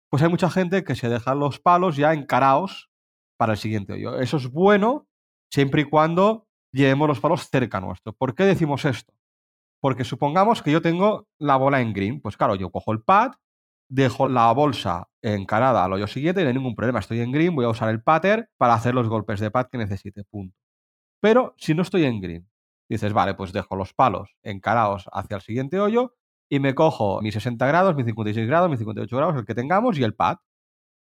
pues 0.08 0.22
hay 0.22 0.30
mucha 0.30 0.48
gente 0.48 0.84
que 0.84 0.94
se 0.94 1.08
deja 1.08 1.34
los 1.34 1.58
palos 1.58 1.96
ya 1.96 2.14
encarados 2.14 2.90
para 3.37 3.52
el 3.52 3.58
siguiente 3.58 3.92
hoyo. 3.92 4.18
Eso 4.18 4.37
es 4.38 4.50
bueno 4.50 5.06
siempre 5.50 5.82
y 5.82 5.84
cuando 5.84 6.46
llevemos 6.72 7.08
los 7.08 7.20
palos 7.20 7.48
cerca 7.50 7.80
nuestro. 7.80 8.12
¿Por 8.12 8.34
qué 8.34 8.44
decimos 8.44 8.84
esto? 8.84 9.12
Porque 9.80 10.04
supongamos 10.04 10.62
que 10.62 10.72
yo 10.72 10.80
tengo 10.82 11.28
la 11.38 11.56
bola 11.56 11.80
en 11.80 11.92
green. 11.92 12.20
Pues 12.20 12.37
claro, 12.37 12.54
yo 12.54 12.70
cojo 12.70 12.92
el 12.92 13.02
pad, 13.02 13.32
dejo 13.88 14.29
la 14.29 14.53
bolsa 14.53 15.09
encarada 15.22 15.85
al 15.85 15.92
hoyo 15.92 16.07
siguiente 16.07 16.40
y 16.40 16.44
no 16.44 16.48
hay 16.48 16.55
ningún 16.55 16.74
problema. 16.74 16.98
Estoy 16.98 17.20
en 17.20 17.33
green, 17.33 17.55
voy 17.55 17.64
a 17.64 17.70
usar 17.70 17.88
el 17.88 18.03
pattern 18.03 18.48
para 18.57 18.74
hacer 18.74 18.94
los 18.94 19.09
golpes 19.09 19.40
de 19.40 19.51
pad 19.51 19.66
que 19.70 19.79
necesite. 19.79 20.24
Punto. 20.24 20.57
Pero 21.20 21.55
si 21.59 21.74
no 21.74 21.83
estoy 21.83 22.05
en 22.05 22.20
green, 22.20 22.48
dices, 22.88 23.12
vale, 23.12 23.35
pues 23.35 23.53
dejo 23.53 23.77
los 23.77 23.94
palos 23.94 24.37
encarados 24.42 25.09
hacia 25.12 25.37
el 25.37 25.42
siguiente 25.42 25.81
hoyo 25.81 26.14
y 26.48 26.61
me 26.61 26.74
cojo 26.74 27.20
mis 27.22 27.35
60 27.35 27.66
grados, 27.66 27.96
mis 27.96 28.07
56 28.07 28.46
grados, 28.46 28.70
mis 28.70 28.79
58 28.79 29.16
grados, 29.16 29.37
el 29.37 29.44
que 29.44 29.55
tengamos 29.55 29.98
y 29.98 30.05
el 30.05 30.14
pad. 30.14 30.38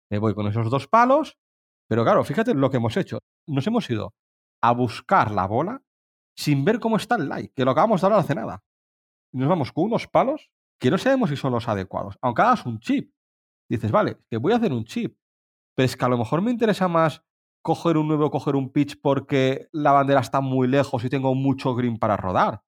Me 0.10 0.19
voy 0.19 0.36
con 0.36 0.48
esos 0.48 0.69
dos 0.69 0.88
palos, 0.88 1.38
pero 1.88 2.04
claro, 2.04 2.24
fíjate 2.24 2.54
lo 2.54 2.69
que 2.69 2.78
hemos 2.78 2.96
hecho. 2.98 3.19
Nos 3.48 3.65
hemos 3.67 3.89
ido 3.89 4.13
a 4.62 4.72
buscar 4.72 5.32
la 5.32 5.48
bola 5.48 5.82
sin 6.36 6.63
ver 6.65 6.80
cómo 6.80 6.98
está 6.98 7.15
el 7.15 7.30
like, 7.30 7.54
que 7.54 7.65
lo 7.65 7.72
acabamos 7.72 8.02
de 8.02 8.08
hablar 8.08 8.19
hace 8.22 8.36
nada. 8.36 8.63
Nos 9.34 9.50
vamos 9.50 9.72
con 9.72 9.86
unos 9.86 10.08
palos 10.08 10.52
que 10.84 10.91
no 10.91 10.98
sabemos 10.98 11.30
si 11.30 11.38
son 11.38 11.54
los 11.54 11.69
adecuados. 11.69 12.17
Aunque 12.22 12.41
hagas 12.41 12.65
un 12.65 12.78
chip, 12.82 13.10
dices, 13.69 13.89
vale, 13.89 14.17
que 14.30 14.36
voy 14.36 14.52
a 14.52 14.58
hacer 14.58 14.74
un 14.74 14.84
chip, 14.84 15.17
pero 15.74 15.86
es 15.86 15.96
que 15.96 16.04
a 16.04 16.10
lo 16.10 16.17
mejor 16.17 16.41
me 16.41 16.52
interesa 16.52 16.89
más 16.89 17.24
coger 17.62 17.96
un 17.96 18.10
nuevo, 18.10 18.30
coger 18.30 18.58
un 18.58 18.69
pitch 18.69 19.00
porque 19.02 19.69
la 19.72 19.93
bandera 19.93 20.19
está 20.19 20.41
muy 20.41 20.67
lejos 20.67 21.06
y 21.06 21.10
tengo 21.10 21.34
mucho 21.36 21.74
green 21.74 21.98
para 21.98 22.17
rodar. 22.17 22.63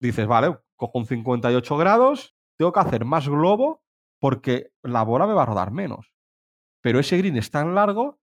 Dices, 0.00 0.26
vale, 0.26 0.58
cojo 0.74 0.98
un 0.98 1.06
58 1.06 1.76
grados, 1.76 2.34
tengo 2.58 2.72
que 2.72 2.80
hacer 2.80 3.04
más 3.04 3.28
globo 3.28 3.84
porque 4.20 4.72
la 4.82 5.04
bola 5.04 5.28
me 5.28 5.34
va 5.34 5.44
a 5.44 5.46
rodar 5.46 5.70
menos. 5.70 6.12
Pero 6.82 6.98
ese 6.98 7.18
green 7.18 7.36
es 7.36 7.52
tan 7.52 7.72
largo 7.72 8.18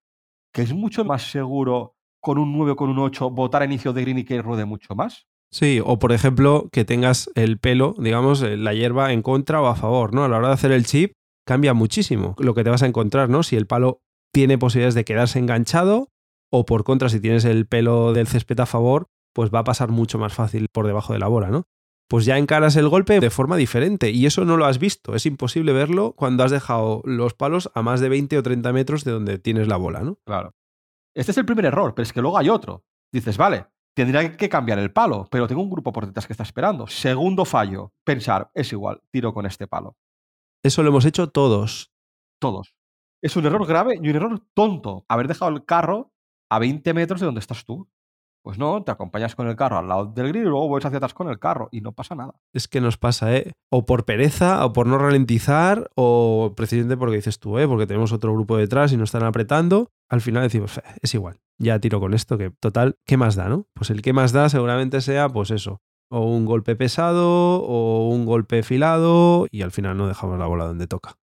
que 0.51 0.62
es 0.62 0.73
mucho 0.73 1.06
más 1.06 1.32
seguro 1.32 1.95
con 2.19 2.38
un 2.38 2.51
9 2.51 2.71
o 2.71 2.75
con 2.75 2.89
un 2.89 2.99
8 2.99 3.30
votar 3.30 3.62
a 3.62 3.65
inicio 3.65 3.93
de 3.93 4.01
green 4.01 4.17
y 4.17 4.25
que 4.25 4.41
ruede 4.41 4.65
mucho 4.65 4.93
más. 4.93 5.25
Sí, 5.56 5.82
o 5.82 6.00
por 6.00 6.12
ejemplo, 6.12 6.68
que 6.74 6.84
tengas 6.84 7.32
el 7.34 7.60
pelo, 7.60 7.96
digamos, 7.98 8.41
eh, 8.41 8.58
la 8.58 8.74
hierba 8.74 9.13
en 9.13 9.22
contra 9.22 9.62
o 9.62 9.68
a 9.68 9.78
favor, 9.78 10.13
¿no? 10.13 10.26
A 10.26 10.28
la 10.28 10.36
hora 10.36 10.50
de 10.50 10.54
hacer 10.56 10.74
el 10.74 10.86
chip 10.86 11.13
cambia 11.48 11.74
muchísimo 11.74 12.36
lo 12.39 12.54
que 12.54 12.65
te 12.65 12.70
vas 12.70 12.84
a 12.84 12.88
encontrar, 12.88 13.30
¿no? 13.30 13.41
Si 13.41 13.56
el 13.56 13.65
palo 13.65 14.02
tiene 14.34 14.58
posibilidades 14.58 14.96
de 14.96 15.06
quedarse 15.06 15.39
enganchado 15.39 16.10
o 16.52 16.65
por 16.65 16.84
contra, 16.84 17.08
si 17.08 17.22
tienes 17.22 17.46
el 17.46 17.68
pelo 17.68 18.12
del 18.12 18.28
césped 18.28 18.60
a 18.60 18.65
favor, 18.65 19.08
pues 19.34 19.50
va 19.50 19.60
a 19.60 19.63
pasar 19.63 19.91
mucho 19.91 20.20
más 20.20 20.34
fácil 20.34 20.68
por 20.74 20.88
debajo 20.88 21.13
de 21.13 21.20
la 21.20 21.30
bola, 21.30 21.48
¿no? 21.48 21.63
Pues 22.10 22.26
ya 22.26 22.38
encaras 22.38 22.76
el 22.76 22.89
golpe 22.89 23.22
de 23.22 23.30
forma 23.30 23.56
diferente 23.56 24.12
y 24.12 24.26
eso 24.26 24.44
no 24.44 24.58
lo 24.58 24.65
has 24.65 24.78
visto. 24.78 25.15
Es 25.15 25.26
imposible 25.26 25.72
verlo 25.72 26.15
cuando 26.18 26.44
has 26.44 26.52
dejado 26.52 27.02
los 27.06 27.34
palos 27.34 27.72
a 27.76 27.82
más 27.82 28.02
de 28.02 28.10
20 28.10 28.38
o 28.38 28.44
30 28.44 28.74
metros 28.74 29.06
de 29.06 29.12
donde 29.12 29.39
tienes 29.39 29.70
la 29.70 29.78
bola, 29.78 30.02
¿no? 30.02 30.18
Claro. 30.26 30.52
Este 31.15 31.32
es 31.32 31.38
el 31.38 31.46
primer 31.46 31.63
error, 31.63 31.96
pero 31.96 32.04
es 32.04 32.12
que 32.12 32.22
luego 32.22 32.38
hay 32.38 32.50
otro. 32.50 32.84
Dices, 33.13 33.38
vale, 33.38 33.68
tendría 33.95 34.36
que 34.36 34.49
cambiar 34.49 34.77
el 34.77 34.91
palo, 34.91 35.27
pero 35.31 35.47
tengo 35.47 35.62
un 35.62 35.69
grupo 35.69 35.91
por 35.91 36.05
detrás 36.05 36.27
que 36.27 36.34
está 36.34 36.43
esperando. 36.43 36.86
Segundo 36.86 37.45
fallo, 37.45 37.93
pensar, 38.03 38.51
es 38.53 38.71
igual, 38.71 39.01
tiro 39.10 39.34
con 39.34 39.45
este 39.45 39.67
palo. 39.67 39.97
Eso 40.63 40.84
lo 40.84 40.89
hemos 40.89 41.05
hecho 41.05 41.29
todos. 41.29 41.91
Todos. 42.39 42.75
Es 43.21 43.36
un 43.36 43.45
error 43.45 43.65
grave 43.65 43.97
y 44.01 44.10
un 44.10 44.15
error 44.15 44.41
tonto. 44.53 45.05
Haber 45.08 45.27
dejado 45.27 45.51
el 45.51 45.65
carro 45.65 46.12
a 46.49 46.60
20 46.60 46.93
metros 46.93 47.21
de 47.21 47.25
donde 47.25 47.39
estás 47.39 47.65
tú. 47.65 47.89
Pues 48.45 48.60
no, 48.60 48.84
te 48.84 48.91
acompañas 48.91 49.34
con 49.34 49.47
el 49.47 49.55
carro 49.55 49.79
al 49.79 49.88
lado 49.88 50.05
del 50.05 50.27
grid 50.27 50.41
y 50.41 50.43
luego 50.43 50.67
vuelves 50.67 50.86
hacia 50.86 50.97
atrás 50.97 51.15
con 51.15 51.29
el 51.29 51.39
carro 51.39 51.67
y 51.71 51.81
no 51.81 51.93
pasa 51.93 52.13
nada. 52.13 52.36
Es 52.53 52.67
que 52.67 52.79
nos 52.79 52.95
pasa, 52.95 53.36
¿eh? 53.36 53.53
O 53.71 53.88
por 53.88 54.05
pereza, 54.05 54.63
o 54.63 54.71
por 54.71 54.86
no 54.86 54.99
ralentizar, 54.99 55.89
o 55.95 56.53
precisamente 56.55 56.95
porque 56.95 57.15
dices 57.15 57.39
tú, 57.39 57.58
¿eh? 57.58 57.67
Porque 57.67 57.88
tenemos 57.88 58.12
otro 58.12 58.31
grupo 58.34 58.55
detrás 58.55 58.93
y 58.93 58.97
nos 58.97 59.08
están 59.08 59.23
apretando. 59.23 59.89
Al 60.12 60.21
final 60.21 60.43
decimos, 60.43 60.79
es 61.01 61.15
igual, 61.15 61.39
ya 61.58 61.79
tiro 61.79 61.99
con 61.99 62.13
esto, 62.13 62.38
que 62.38 62.51
total, 62.51 62.99
¿qué 63.08 63.17
más 63.17 63.36
da, 63.36 63.49
no? 63.49 63.65
Pues 63.73 63.89
el 63.89 64.03
que 64.03 64.13
más 64.13 64.31
da 64.31 64.47
seguramente 64.47 65.01
sea, 65.01 65.27
pues 65.27 65.49
eso, 65.49 65.81
o 66.12 66.19
un 66.31 66.45
golpe 66.45 66.75
pesado, 66.75 67.63
o 67.63 68.10
un 68.10 68.27
golpe 68.27 68.62
filado, 68.62 69.47
y 69.49 69.63
al 69.63 69.71
final 69.71 69.97
no 69.97 70.08
dejamos 70.08 70.38
la 70.38 70.45
bola 70.45 70.65
donde 70.65 70.86
toca. 70.86 71.17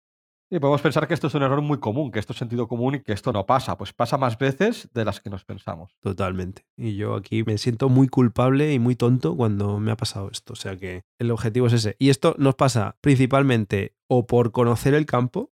Y 0.54 0.58
podemos 0.58 0.82
pensar 0.82 1.08
que 1.08 1.14
esto 1.14 1.28
es 1.28 1.34
un 1.34 1.44
error 1.44 1.62
muy 1.62 1.78
común, 1.78 2.10
que 2.10 2.18
esto 2.18 2.34
es 2.34 2.38
sentido 2.38 2.68
común 2.68 2.96
y 2.96 3.00
que 3.00 3.14
esto 3.14 3.32
no 3.32 3.46
pasa. 3.46 3.78
Pues 3.78 3.94
pasa 3.94 4.18
más 4.18 4.36
veces 4.36 4.86
de 4.92 5.02
las 5.02 5.18
que 5.18 5.30
nos 5.30 5.46
pensamos. 5.46 5.96
Totalmente. 6.00 6.66
Y 6.76 6.94
yo 6.96 7.14
aquí 7.14 7.42
me 7.42 7.56
siento 7.56 7.88
muy 7.88 8.06
culpable 8.06 8.70
y 8.74 8.78
muy 8.78 8.94
tonto 8.94 9.34
cuando 9.34 9.78
me 9.78 9.92
ha 9.92 9.96
pasado 9.96 10.28
esto. 10.30 10.52
O 10.52 10.56
sea 10.56 10.76
que 10.76 11.04
el 11.18 11.30
objetivo 11.30 11.68
es 11.68 11.72
ese. 11.72 11.96
Y 11.98 12.10
esto 12.10 12.34
nos 12.36 12.54
pasa 12.54 12.96
principalmente 13.00 13.94
o 14.08 14.26
por 14.26 14.52
conocer 14.52 14.92
el 14.92 15.06
campo. 15.06 15.50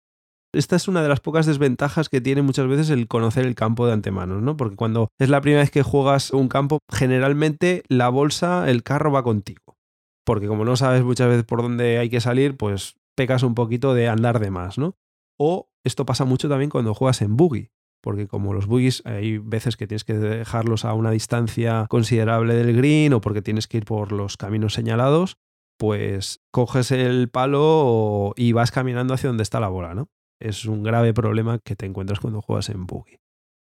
Esta 0.52 0.76
es 0.76 0.88
una 0.88 1.04
de 1.04 1.10
las 1.10 1.20
pocas 1.20 1.46
desventajas 1.46 2.10
que 2.10 2.20
tiene 2.20 2.42
muchas 2.42 2.66
veces 2.66 2.90
el 2.90 3.08
conocer 3.08 3.46
el 3.46 3.54
campo 3.54 3.86
de 3.86 3.94
antemano, 3.94 4.42
¿no? 4.42 4.58
Porque 4.58 4.78
cuando 4.78 5.10
es 5.20 5.30
la 5.30 5.42
primera 5.42 5.62
vez 5.62 5.70
que 5.70 5.84
juegas 5.84 6.32
un 6.32 6.48
campo, 6.48 6.80
generalmente 6.92 7.84
la 7.88 8.10
bolsa, 8.10 8.68
el 8.68 8.82
carro 8.82 9.12
va 9.12 9.22
contigo. 9.22 9.78
Porque 10.26 10.48
como 10.48 10.66
no 10.66 10.76
sabes 10.76 11.04
muchas 11.04 11.28
veces 11.28 11.44
por 11.44 11.62
dónde 11.62 12.00
hay 12.00 12.10
que 12.10 12.20
salir, 12.20 12.58
pues 12.58 12.96
pecas 13.18 13.44
un 13.44 13.56
poquito 13.56 13.94
de 13.96 14.08
andar 14.08 14.40
de 14.40 14.52
más, 14.52 14.78
¿no? 14.78 14.96
O 15.38 15.70
esto 15.84 16.06
pasa 16.06 16.24
mucho 16.24 16.48
también 16.48 16.70
cuando 16.70 16.94
juegas 16.94 17.22
en 17.22 17.36
buggy, 17.36 17.72
porque 18.02 18.28
como 18.28 18.54
los 18.54 18.68
buggies 18.68 19.02
hay 19.06 19.40
veces 19.40 19.76
que 19.76 19.88
tienes 19.88 20.04
que 20.04 20.14
dejarlos 20.14 20.86
a 20.86 20.94
una 20.94 21.12
distancia 21.12 21.88
considerable 21.90 22.54
del 22.54 22.78
green 22.78 23.14
o 23.14 23.22
porque 23.22 23.42
tienes 23.42 23.68
que 23.68 23.78
ir 23.78 23.86
por 23.86 24.12
los 24.12 24.38
caminos 24.38 24.74
señalados, 24.74 25.38
pues 25.80 26.42
coges 26.52 26.92
el 26.92 27.30
palo 27.30 28.34
y 28.36 28.52
vas 28.52 28.72
caminando 28.72 29.16
hacia 29.16 29.30
donde 29.30 29.44
está 29.44 29.60
la 29.60 29.70
bola, 29.70 29.96
¿no? 29.96 30.10
Es 30.40 30.66
un 30.66 30.84
grave 30.84 31.14
problema 31.14 31.58
que 31.60 31.76
te 31.76 31.88
encuentras 31.88 32.20
cuando 32.20 32.42
juegas 32.42 32.70
en 32.70 32.86
buggy. 32.86 33.18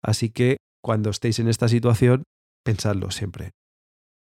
Así 0.03 0.29
que 0.29 0.57
cuando 0.83 1.09
estéis 1.09 1.39
en 1.39 1.47
esta 1.47 1.67
situación, 1.67 2.23
pensadlo 2.63 3.09
siempre. 3.09 3.51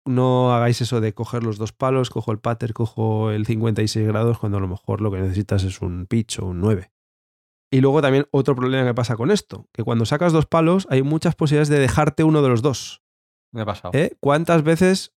No 0.06 0.54
hagáis 0.54 0.80
eso 0.80 1.00
de 1.00 1.12
coger 1.12 1.42
los 1.42 1.58
dos 1.58 1.72
palos, 1.72 2.10
cojo 2.10 2.30
el 2.32 2.38
pater, 2.38 2.72
cojo 2.72 3.30
el 3.30 3.44
56 3.44 4.06
grados, 4.06 4.38
cuando 4.38 4.58
a 4.58 4.60
lo 4.60 4.68
mejor 4.68 5.00
lo 5.00 5.10
que 5.10 5.18
necesitas 5.18 5.64
es 5.64 5.82
un 5.82 6.06
pitch 6.06 6.38
o 6.38 6.46
un 6.46 6.60
9. 6.60 6.92
Y 7.72 7.80
luego 7.80 8.00
también 8.00 8.28
otro 8.30 8.54
problema 8.54 8.86
que 8.86 8.94
pasa 8.94 9.16
con 9.16 9.32
esto, 9.32 9.68
que 9.72 9.82
cuando 9.82 10.06
sacas 10.06 10.32
dos 10.32 10.46
palos 10.46 10.86
hay 10.90 11.02
muchas 11.02 11.34
posibilidades 11.34 11.68
de 11.68 11.80
dejarte 11.80 12.22
uno 12.22 12.40
de 12.40 12.48
los 12.48 12.62
dos. 12.62 13.02
Me 13.52 13.62
ha 13.62 13.66
pasado. 13.66 13.90
¿Eh? 13.94 14.16
¿Cuántas 14.20 14.62
veces? 14.62 15.14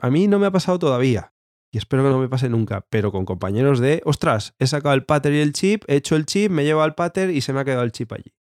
A 0.00 0.08
mí 0.08 0.28
no 0.28 0.38
me 0.38 0.46
ha 0.46 0.50
pasado 0.50 0.78
todavía. 0.78 1.34
Y 1.70 1.78
espero 1.78 2.02
que 2.02 2.10
no 2.10 2.18
me 2.18 2.28
pase 2.28 2.48
nunca, 2.48 2.86
pero 2.88 3.12
con 3.12 3.26
compañeros 3.26 3.80
de, 3.80 4.00
ostras, 4.06 4.54
he 4.58 4.66
sacado 4.66 4.94
el 4.94 5.04
pater 5.04 5.34
y 5.34 5.40
el 5.40 5.52
chip, 5.52 5.84
he 5.88 5.96
hecho 5.96 6.16
el 6.16 6.24
chip, 6.24 6.50
me 6.50 6.64
llevo 6.64 6.80
al 6.80 6.94
pater 6.94 7.30
y 7.30 7.42
se 7.42 7.52
me 7.52 7.60
ha 7.60 7.64
quedado 7.64 7.82
el 7.82 7.92
chip 7.92 8.12
allí. 8.12 8.34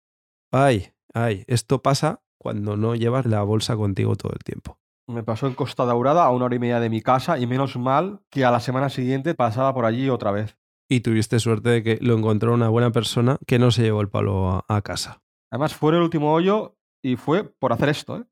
Ay, 0.51 0.93
ay, 1.13 1.43
esto 1.47 1.81
pasa 1.81 2.21
cuando 2.37 2.77
no 2.77 2.93
llevas 2.93 3.25
la 3.25 3.41
bolsa 3.41 3.75
contigo 3.75 4.15
todo 4.15 4.33
el 4.33 4.43
tiempo. 4.43 4.77
Me 5.07 5.23
pasó 5.23 5.47
en 5.47 5.53
Costa 5.53 5.85
Daurada 5.85 6.23
a 6.23 6.31
una 6.31 6.45
hora 6.45 6.55
y 6.55 6.59
media 6.59 6.79
de 6.79 6.89
mi 6.89 7.01
casa 7.01 7.37
y 7.37 7.47
menos 7.47 7.77
mal 7.77 8.21
que 8.29 8.45
a 8.45 8.51
la 8.51 8.59
semana 8.59 8.89
siguiente 8.89 9.35
pasaba 9.35 9.73
por 9.73 9.85
allí 9.85 10.09
otra 10.09 10.31
vez 10.31 10.57
y 10.89 11.01
tuviste 11.01 11.39
suerte 11.39 11.69
de 11.69 11.83
que 11.83 11.97
lo 12.01 12.15
encontró 12.15 12.53
una 12.53 12.69
buena 12.69 12.91
persona 12.91 13.37
que 13.47 13.59
no 13.59 13.71
se 13.71 13.83
llevó 13.83 14.01
el 14.01 14.09
palo 14.09 14.63
a, 14.67 14.81
casa. 14.81 15.23
Además, 15.49 15.73
fue 15.73 15.93
el 15.93 16.01
último 16.01 16.33
hoyo 16.33 16.77
y 17.01 17.15
fue 17.15 17.43
por 17.43 17.73
hacer 17.73 17.89
esto, 17.89 18.17
¿eh? 18.17 18.25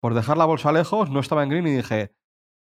por 0.00 0.14
dejar 0.14 0.36
la 0.36 0.44
bolsa 0.44 0.70
lejos, 0.72 1.10
no 1.10 1.20
estaba 1.20 1.42
en 1.42 1.48
green 1.48 1.66
y 1.66 1.76
dije, 1.76 2.14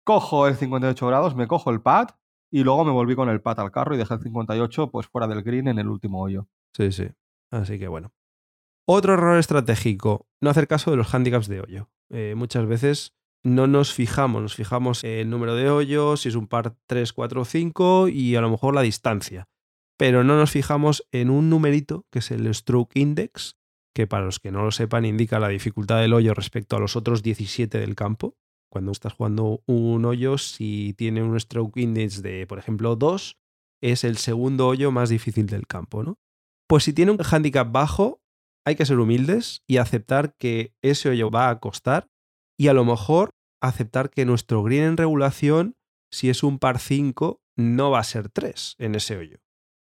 cojo 0.03 0.47
el 0.47 0.55
58 0.55 1.07
grados, 1.07 1.35
me 1.35 1.47
cojo 1.47 1.69
el 1.69 1.81
pad 1.81 2.09
y 2.51 2.63
luego 2.63 2.85
me 2.85 2.91
volví 2.91 3.15
con 3.15 3.29
el 3.29 3.41
pad 3.41 3.59
al 3.59 3.71
carro 3.71 3.95
y 3.95 3.97
dejé 3.97 4.13
el 4.15 4.21
58 4.21 4.89
pues 4.89 5.07
fuera 5.07 5.27
del 5.27 5.43
green 5.43 5.67
en 5.67 5.79
el 5.79 5.87
último 5.87 6.21
hoyo. 6.21 6.47
Sí, 6.75 6.91
sí. 6.91 7.09
Así 7.51 7.77
que 7.77 7.87
bueno. 7.87 8.13
Otro 8.87 9.13
error 9.13 9.37
estratégico, 9.37 10.27
no 10.41 10.49
hacer 10.49 10.67
caso 10.67 10.91
de 10.91 10.97
los 10.97 11.13
handicaps 11.13 11.47
de 11.47 11.61
hoyo. 11.61 11.89
Eh, 12.09 12.35
muchas 12.37 12.65
veces 12.65 13.16
no 13.47 13.65
nos 13.65 13.93
fijamos, 13.93 14.41
nos 14.41 14.55
fijamos 14.55 15.03
el 15.05 15.29
número 15.29 15.55
de 15.55 15.69
hoyos, 15.69 16.21
si 16.21 16.29
es 16.29 16.35
un 16.35 16.47
par 16.47 16.75
3, 16.85 17.13
4 17.13 17.45
5 17.45 18.09
y 18.09 18.35
a 18.35 18.41
lo 18.41 18.49
mejor 18.49 18.75
la 18.75 18.81
distancia. 18.81 19.47
Pero 19.97 20.23
no 20.25 20.35
nos 20.35 20.51
fijamos 20.51 21.07
en 21.11 21.29
un 21.29 21.49
numerito 21.49 22.05
que 22.11 22.19
es 22.19 22.29
el 22.31 22.53
Stroke 22.53 22.99
Index, 22.99 23.55
que 23.95 24.05
para 24.05 24.25
los 24.25 24.39
que 24.39 24.51
no 24.51 24.63
lo 24.63 24.71
sepan 24.71 25.05
indica 25.05 25.39
la 25.39 25.47
dificultad 25.47 26.01
del 26.01 26.13
hoyo 26.13 26.33
respecto 26.33 26.75
a 26.75 26.79
los 26.79 26.97
otros 26.97 27.23
17 27.23 27.79
del 27.79 27.95
campo. 27.95 28.35
Cuando 28.69 28.91
estás 28.91 29.13
jugando 29.13 29.63
un 29.65 30.03
hoyo, 30.03 30.37
si 30.37 30.93
tiene 30.97 31.23
un 31.23 31.39
Stroke 31.39 31.79
Index 31.79 32.21
de, 32.21 32.45
por 32.47 32.59
ejemplo, 32.59 32.97
2, 32.97 33.37
es 33.81 34.03
el 34.03 34.17
segundo 34.17 34.67
hoyo 34.67 34.91
más 34.91 35.07
difícil 35.07 35.47
del 35.47 35.67
campo, 35.67 36.03
¿no? 36.03 36.19
Pues 36.67 36.83
si 36.83 36.91
tiene 36.91 37.11
un 37.11 37.19
handicap 37.23 37.71
bajo, 37.71 38.19
hay 38.65 38.75
que 38.75 38.85
ser 38.85 38.99
humildes 38.99 39.63
y 39.65 39.77
aceptar 39.77 40.35
que 40.37 40.73
ese 40.81 41.07
hoyo 41.07 41.31
va 41.31 41.49
a 41.49 41.59
costar 41.61 42.09
y 42.59 42.67
a 42.67 42.73
lo 42.73 42.83
mejor 42.83 43.36
aceptar 43.61 44.09
que 44.09 44.25
nuestro 44.25 44.63
green 44.63 44.83
en 44.83 44.97
regulación, 44.97 45.75
si 46.11 46.29
es 46.29 46.43
un 46.43 46.59
par 46.59 46.79
5, 46.79 47.41
no 47.55 47.91
va 47.91 47.99
a 47.99 48.03
ser 48.03 48.29
3 48.29 48.75
en 48.79 48.95
ese 48.95 49.17
hoyo, 49.17 49.39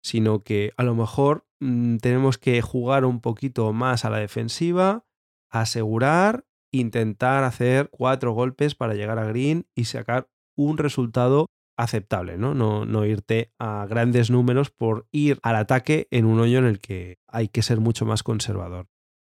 sino 0.01 0.43
que 0.43 0.71
a 0.77 0.83
lo 0.83 0.95
mejor 0.95 1.47
mm, 1.59 1.97
tenemos 1.97 2.37
que 2.37 2.61
jugar 2.61 3.05
un 3.05 3.21
poquito 3.21 3.71
más 3.73 4.05
a 4.05 4.09
la 4.09 4.19
defensiva, 4.19 5.05
asegurar, 5.49 6.45
intentar 6.71 7.43
hacer 7.43 7.89
cuatro 7.89 8.33
golpes 8.33 8.75
para 8.75 8.93
llegar 8.93 9.19
a 9.19 9.25
green 9.25 9.67
y 9.73 9.85
sacar 9.85 10.29
un 10.55 10.77
resultado 10.77 11.47
aceptable, 11.77 12.37
¿no? 12.37 12.53
¿no? 12.53 12.85
No 12.85 13.05
irte 13.05 13.53
a 13.59 13.85
grandes 13.85 14.29
números 14.29 14.71
por 14.71 15.07
ir 15.11 15.39
al 15.43 15.55
ataque 15.55 16.07
en 16.11 16.25
un 16.25 16.39
hoyo 16.39 16.57
en 16.57 16.65
el 16.65 16.79
que 16.79 17.19
hay 17.27 17.47
que 17.47 17.61
ser 17.61 17.79
mucho 17.79 18.05
más 18.05 18.23
conservador. 18.23 18.87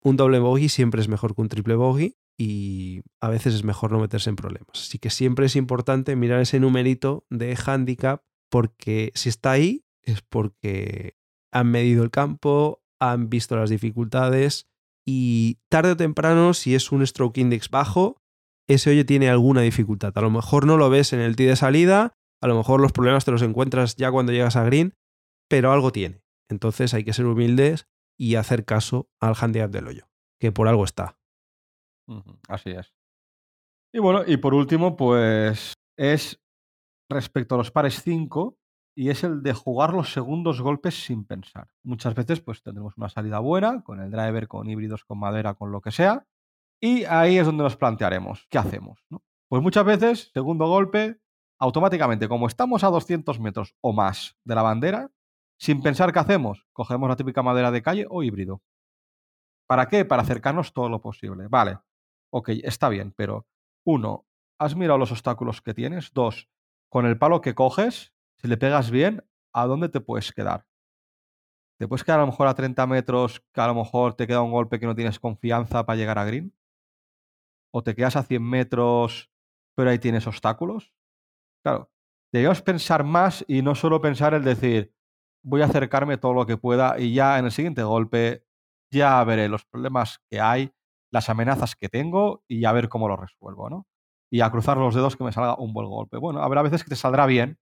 Un 0.03 0.15
doble 0.15 0.39
bogey 0.39 0.69
siempre 0.69 1.01
es 1.01 1.07
mejor 1.07 1.35
que 1.35 1.41
un 1.41 1.49
triple 1.49 1.75
bogey 1.75 2.15
y 2.37 3.01
a 3.19 3.29
veces 3.29 3.55
es 3.55 3.63
mejor 3.63 3.91
no 3.91 3.99
meterse 3.99 4.29
en 4.29 4.35
problemas. 4.35 4.69
Así 4.73 4.99
que 4.99 5.09
siempre 5.09 5.47
es 5.47 5.55
importante 5.55 6.15
mirar 6.15 6.39
ese 6.39 6.59
numerito 6.59 7.25
de 7.29 7.57
handicap 7.65 8.21
porque 8.49 9.11
si 9.15 9.29
está 9.29 9.51
ahí 9.51 9.85
es 10.03 10.21
porque 10.21 11.15
han 11.51 11.71
medido 11.71 12.03
el 12.03 12.11
campo, 12.11 12.83
han 12.99 13.29
visto 13.29 13.55
las 13.55 13.69
dificultades 13.69 14.67
y 15.05 15.59
tarde 15.69 15.91
o 15.91 15.97
temprano, 15.97 16.53
si 16.53 16.75
es 16.75 16.91
un 16.91 17.05
stroke 17.05 17.37
index 17.37 17.69
bajo, 17.69 18.17
ese 18.67 18.89
hoyo 18.89 19.05
tiene 19.05 19.29
alguna 19.29 19.61
dificultad. 19.61 20.11
A 20.15 20.21
lo 20.21 20.29
mejor 20.29 20.65
no 20.65 20.77
lo 20.77 20.89
ves 20.89 21.13
en 21.13 21.21
el 21.21 21.35
tee 21.35 21.45
de 21.45 21.55
salida, 21.55 22.13
a 22.41 22.47
lo 22.47 22.55
mejor 22.55 22.81
los 22.81 22.91
problemas 22.91 23.25
te 23.25 23.31
los 23.31 23.41
encuentras 23.41 23.95
ya 23.95 24.11
cuando 24.11 24.31
llegas 24.31 24.55
a 24.55 24.63
green, 24.63 24.93
pero 25.49 25.71
algo 25.71 25.91
tiene. 25.91 26.21
Entonces 26.49 26.93
hay 26.93 27.03
que 27.03 27.13
ser 27.13 27.25
humildes 27.25 27.87
y 28.17 28.35
hacer 28.35 28.65
caso 28.65 29.09
al 29.19 29.35
handicap 29.39 29.71
del 29.71 29.87
hoyo, 29.87 30.09
que 30.39 30.51
por 30.51 30.67
algo 30.67 30.83
está. 30.83 31.17
Así 32.47 32.71
es. 32.71 32.93
Y 33.93 33.99
bueno, 33.99 34.23
y 34.25 34.37
por 34.37 34.53
último, 34.53 34.95
pues 34.95 35.73
es 35.97 36.39
respecto 37.09 37.55
a 37.55 37.57
los 37.57 37.71
pares 37.71 38.01
5 38.03 38.57
y 38.95 39.09
es 39.09 39.23
el 39.23 39.43
de 39.43 39.53
jugar 39.53 39.93
los 39.93 40.11
segundos 40.11 40.61
golpes 40.61 41.05
sin 41.05 41.25
pensar. 41.25 41.69
Muchas 41.83 42.15
veces 42.15 42.41
pues 42.41 42.63
tendremos 42.63 42.97
una 42.97 43.09
salida 43.09 43.39
buena 43.39 43.83
con 43.83 43.99
el 44.01 44.11
driver, 44.11 44.47
con 44.47 44.69
híbridos, 44.69 45.05
con 45.05 45.19
madera, 45.19 45.53
con 45.53 45.71
lo 45.71 45.81
que 45.81 45.91
sea. 45.91 46.25
Y 46.81 47.05
ahí 47.05 47.37
es 47.37 47.45
donde 47.45 47.63
nos 47.63 47.77
plantearemos, 47.77 48.47
¿qué 48.49 48.57
hacemos? 48.57 49.03
Pues 49.49 49.63
muchas 49.63 49.85
veces, 49.85 50.31
segundo 50.33 50.67
golpe, 50.67 51.19
automáticamente, 51.59 52.27
como 52.27 52.47
estamos 52.47 52.83
a 52.83 52.89
200 52.89 53.39
metros 53.39 53.75
o 53.81 53.93
más 53.93 54.37
de 54.43 54.55
la 54.55 54.61
bandera, 54.61 55.11
sin 55.59 55.81
pensar 55.81 56.11
qué 56.13 56.19
hacemos, 56.19 56.65
cogemos 56.73 57.09
la 57.09 57.15
típica 57.15 57.41
madera 57.41 57.71
de 57.71 57.81
calle 57.81 58.05
o 58.09 58.21
híbrido. 58.21 58.61
¿Para 59.67 59.87
qué? 59.87 60.05
Para 60.05 60.21
acercarnos 60.21 60.73
todo 60.73 60.89
lo 60.89 61.01
posible. 61.01 61.47
Vale, 61.47 61.79
ok, 62.31 62.49
está 62.63 62.89
bien, 62.89 63.13
pero 63.15 63.47
uno, 63.85 64.27
¿has 64.59 64.75
mirado 64.75 64.97
los 64.97 65.11
obstáculos 65.11 65.61
que 65.61 65.73
tienes? 65.73 66.11
Dos, 66.13 66.49
con 66.89 67.05
el 67.05 67.17
palo 67.17 67.41
que 67.41 67.55
coges, 67.55 68.13
si 68.37 68.47
le 68.47 68.57
pegas 68.57 68.91
bien, 68.91 69.25
¿a 69.53 69.65
dónde 69.65 69.89
te 69.89 70.01
puedes 70.01 70.31
quedar? 70.31 70.67
¿Te 71.79 71.87
puedes 71.87 72.03
quedar 72.03 72.19
a 72.19 72.23
lo 72.23 72.27
mejor 72.27 72.47
a 72.47 72.55
30 72.55 72.87
metros, 72.87 73.43
que 73.53 73.61
a 73.61 73.67
lo 73.67 73.75
mejor 73.75 74.15
te 74.15 74.25
queda 74.25 74.41
un 74.41 74.51
golpe 74.51 74.79
que 74.79 74.87
no 74.87 74.95
tienes 74.95 75.19
confianza 75.19 75.85
para 75.85 75.97
llegar 75.97 76.17
a 76.17 76.25
green? 76.25 76.53
¿O 77.71 77.83
te 77.83 77.95
quedas 77.95 78.15
a 78.15 78.23
100 78.23 78.43
metros, 78.43 79.31
pero 79.75 79.89
ahí 79.89 79.99
tienes 79.99 80.25
obstáculos? 80.25 80.93
Claro, 81.63 81.91
debemos 82.33 82.61
pensar 82.61 83.03
más 83.03 83.45
y 83.47 83.61
no 83.61 83.75
solo 83.75 84.01
pensar 84.01 84.33
el 84.33 84.43
decir, 84.43 84.93
voy 85.43 85.61
a 85.61 85.65
acercarme 85.65 86.17
todo 86.17 86.33
lo 86.33 86.45
que 86.45 86.57
pueda 86.57 86.99
y 86.99 87.13
ya 87.13 87.37
en 87.37 87.45
el 87.45 87.51
siguiente 87.51 87.83
golpe 87.83 88.45
ya 88.91 89.23
veré 89.23 89.49
los 89.49 89.65
problemas 89.65 90.19
que 90.29 90.39
hay 90.39 90.73
las 91.11 91.29
amenazas 91.29 91.75
que 91.75 91.89
tengo 91.89 92.43
y 92.47 92.65
a 92.65 92.71
ver 92.71 92.89
cómo 92.89 93.07
lo 93.07 93.17
resuelvo, 93.17 93.69
¿no? 93.69 93.87
Y 94.31 94.41
a 94.41 94.51
cruzar 94.51 94.77
los 94.77 94.93
dedos 94.93 95.15
que 95.15 95.23
me 95.23 95.31
salga 95.31 95.55
un 95.57 95.73
buen 95.73 95.87
golpe. 95.87 96.17
Bueno, 96.17 96.41
habrá 96.41 96.61
veces 96.61 96.83
que 96.83 96.89
te 96.89 96.95
saldrá 96.95 97.25
bien, 97.25 97.57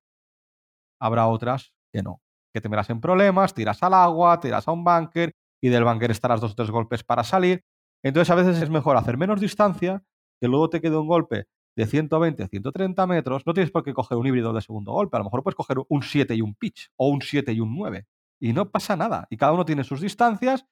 habrá 1.00 1.28
otras 1.28 1.74
que 1.94 2.02
no. 2.02 2.22
Que 2.54 2.62
te 2.62 2.70
verás 2.70 2.90
en 2.90 3.02
problemas, 3.02 3.54
tiras 3.54 3.84
al 3.84 3.94
agua, 3.94 4.40
tiras 4.40 4.68
a 4.68 4.72
un 4.72 4.84
bunker 4.84 5.36
y 5.62 5.70
del 5.70 5.84
bunker 5.84 6.12
estarás 6.12 6.42
dos 6.42 6.54
o 6.54 6.56
tres 6.56 6.72
golpes 6.72 7.04
para 7.04 7.24
salir. 7.24 7.64
Entonces 8.04 8.30
a 8.32 8.36
veces 8.36 8.62
es 8.62 8.70
mejor 8.70 8.98
hacer 8.98 9.18
menos 9.18 9.39
distancia, 9.39 10.04
que 10.39 10.48
luego 10.48 10.70
te 10.70 10.82
quede 10.82 10.98
un 10.98 11.08
golpe 11.08 11.46
de 11.76 11.86
120, 11.86 12.48
130 12.48 13.08
metros. 13.08 13.43
No 13.46 13.54
tienes 13.54 13.72
por 13.72 13.84
qué 13.84 13.93
coger 13.93 14.18
un 14.18 14.28
híbrido 14.28 14.54
de 14.54 14.62
segundo 14.62 14.93
golpe. 14.93 15.18
A 15.18 15.20
lo 15.20 15.26
mejor 15.26 15.43
puedes 15.43 15.56
coger 15.56 15.78
un 15.88 16.02
7 16.02 16.36
y 16.36 16.41
un 16.41 16.56
pitch 16.56 16.89
o 16.98 17.10
un 17.10 17.22
7 17.22 17.52
y 17.52 17.60
un 17.60 17.76
9. 17.76 18.06
Y 18.39 18.54
no 18.54 18.70
pasa 18.70 18.96
nada. 18.96 19.28
Y 19.30 19.38
cada 19.38 19.54
uno 19.54 19.66
tiene 19.66 19.84
sus 19.84 20.02
distancias 20.02 20.66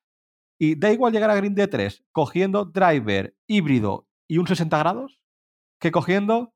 y 0.59 0.75
da 0.75 0.91
igual 0.91 1.13
llegar 1.13 1.29
a 1.29 1.35
green 1.35 1.55
de 1.55 1.67
3 1.67 2.05
cogiendo 2.11 2.65
driver, 2.65 3.35
híbrido 3.47 4.07
y 4.27 4.37
un 4.37 4.47
60 4.47 4.77
grados 4.77 5.21
que 5.79 5.91
cogiendo 5.91 6.53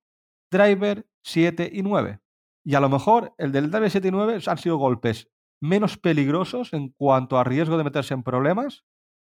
driver 0.51 1.07
7 1.23 1.69
y 1.73 1.83
9. 1.83 2.19
Y 2.63 2.75
a 2.75 2.79
lo 2.79 2.89
mejor 2.89 3.33
el 3.37 3.51
del 3.51 3.71
driver 3.71 3.91
7 3.91 4.07
y 4.07 4.11
9 4.11 4.39
han 4.45 4.57
sido 4.57 4.77
golpes 4.77 5.29
menos 5.61 5.97
peligrosos 5.97 6.73
en 6.73 6.89
cuanto 6.89 7.37
a 7.37 7.43
riesgo 7.43 7.77
de 7.77 7.83
meterse 7.83 8.13
en 8.13 8.23
problemas 8.23 8.85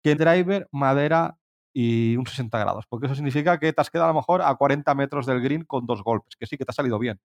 que 0.03 0.15
driver, 0.15 0.67
madera 0.71 1.37
y 1.73 2.17
un 2.17 2.25
60 2.25 2.57
grados. 2.57 2.85
Porque 2.87 3.05
eso 3.07 3.15
significa 3.15 3.59
que 3.59 3.73
te 3.73 3.81
has 3.81 3.89
quedado 3.89 4.09
a 4.09 4.13
lo 4.13 4.19
mejor 4.19 4.41
a 4.41 4.53
40 4.55 4.93
metros 4.95 5.25
del 5.25 5.41
green 5.41 5.63
con 5.63 5.85
dos 5.85 6.03
golpes, 6.03 6.35
que 6.37 6.45
sí 6.45 6.57
que 6.57 6.65
te 6.65 6.71
ha 6.71 6.73
salido 6.73 6.99
bien. 6.99 7.19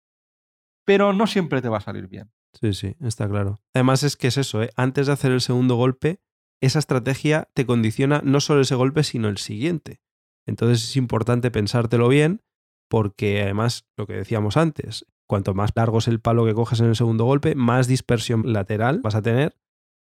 Pero 0.84 1.12
no 1.12 1.26
siempre 1.26 1.62
te 1.62 1.68
va 1.68 1.78
a 1.78 1.80
salir 1.80 2.08
bien. 2.08 2.30
Sí, 2.60 2.72
sí, 2.72 2.96
está 3.00 3.28
claro. 3.28 3.60
Además 3.74 4.02
es 4.02 4.16
que 4.16 4.28
es 4.28 4.36
eso, 4.36 4.62
¿eh? 4.62 4.70
antes 4.76 5.06
de 5.06 5.12
hacer 5.12 5.32
el 5.32 5.40
segundo 5.40 5.76
golpe, 5.76 6.20
esa 6.64 6.78
estrategia 6.78 7.48
te 7.54 7.66
condiciona 7.66 8.20
no 8.24 8.40
solo 8.40 8.60
ese 8.60 8.74
golpe, 8.74 9.02
sino 9.02 9.28
el 9.28 9.38
siguiente. 9.38 10.00
Entonces 10.46 10.84
es 10.84 10.96
importante 10.96 11.50
pensártelo 11.50 12.08
bien, 12.08 12.42
porque 12.88 13.42
además, 13.42 13.86
lo 13.96 14.06
que 14.06 14.14
decíamos 14.14 14.56
antes, 14.56 15.06
cuanto 15.26 15.54
más 15.54 15.70
largo 15.74 15.98
es 15.98 16.08
el 16.08 16.20
palo 16.20 16.44
que 16.44 16.54
coges 16.54 16.80
en 16.80 16.86
el 16.86 16.96
segundo 16.96 17.24
golpe, 17.24 17.54
más 17.54 17.88
dispersión 17.88 18.52
lateral 18.52 19.00
vas 19.02 19.14
a 19.14 19.22
tener 19.22 19.56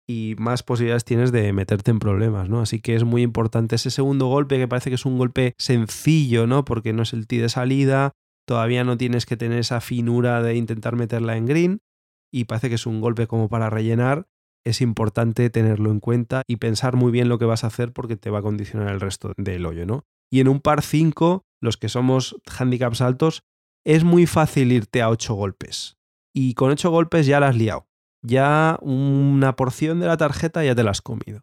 y 0.08 0.36
más 0.38 0.64
posibilidades 0.64 1.06
tienes 1.06 1.32
de 1.32 1.54
meterte 1.54 1.91
en 1.91 1.99
problemas, 1.99 2.49
¿no? 2.49 2.62
Así 2.62 2.82
que 2.82 2.95
es 2.95 3.04
muy 3.04 3.22
importante 3.22 3.76
ese 3.76 3.91
segundo 3.91 4.28
golpe, 4.28 4.58
que 4.58 4.68
parece 4.68 4.89
que 4.89 4.95
es 4.95 5.06
un 5.06 5.18
golpe 5.18 5.54
sencillo, 5.58 6.47
¿no? 6.47 6.66
Porque 6.66 6.91
no 6.91 7.04
es 7.04 7.14
el 7.14 7.28
tee 7.28 7.38
de 7.38 7.49
salida, 7.49 8.12
todavía 8.47 8.84
no 8.84 8.97
tienes 8.97 9.26
que 9.26 9.38
tener 9.38 9.60
esa 9.60 9.80
finura 9.80 10.41
de 10.41 10.56
intentar 10.56 10.95
meterla 10.95 11.38
en 11.38 11.45
green, 11.45 11.82
y 12.34 12.45
parece 12.45 12.70
que 12.70 12.76
es 12.76 12.86
un 12.86 12.99
golpe 12.99 13.28
como 13.28 13.47
para 13.47 13.70
rellenar, 13.70 14.28
es 14.66 14.82
importante 14.82 15.49
tenerlo 15.49 15.91
en 15.91 15.99
cuenta 15.99 16.43
y 16.47 16.57
pensar 16.57 16.95
muy 16.95 17.12
bien 17.12 17.30
lo 17.30 17.39
que 17.39 17.45
vas 17.45 17.64
a 17.64 17.68
hacer 17.68 17.93
porque 17.93 18.16
te 18.16 18.30
va 18.30 18.39
a 18.39 18.43
condicionar 18.43 18.89
el 18.89 18.99
resto 18.99 19.34
del 19.38 19.66
hoyo, 19.66 19.86
¿no? 19.86 20.05
Y 20.32 20.39
en 20.39 20.47
un 20.47 20.62
par 20.62 20.82
5, 20.82 21.45
los 21.62 21.78
que 21.78 21.89
somos 21.89 22.36
handicaps 22.57 23.01
altos, 23.01 23.43
es 23.86 24.03
muy 24.03 24.28
fácil 24.28 24.72
irte 24.72 25.01
a 25.01 25.09
8 25.09 25.34
golpes. 25.34 25.97
Y 26.34 26.53
con 26.53 26.72
8 26.72 26.89
golpes 26.89 27.26
ya 27.26 27.39
la 27.39 27.49
has 27.49 27.57
liado. 27.57 27.88
Ya 28.24 28.78
una 28.82 29.55
porción 29.55 29.99
de 29.99 30.07
la 30.07 30.18
tarjeta 30.18 30.64
ya 30.64 30.76
te 30.76 30.84
la 30.84 30.91
has 30.91 31.01
comido. 31.01 31.41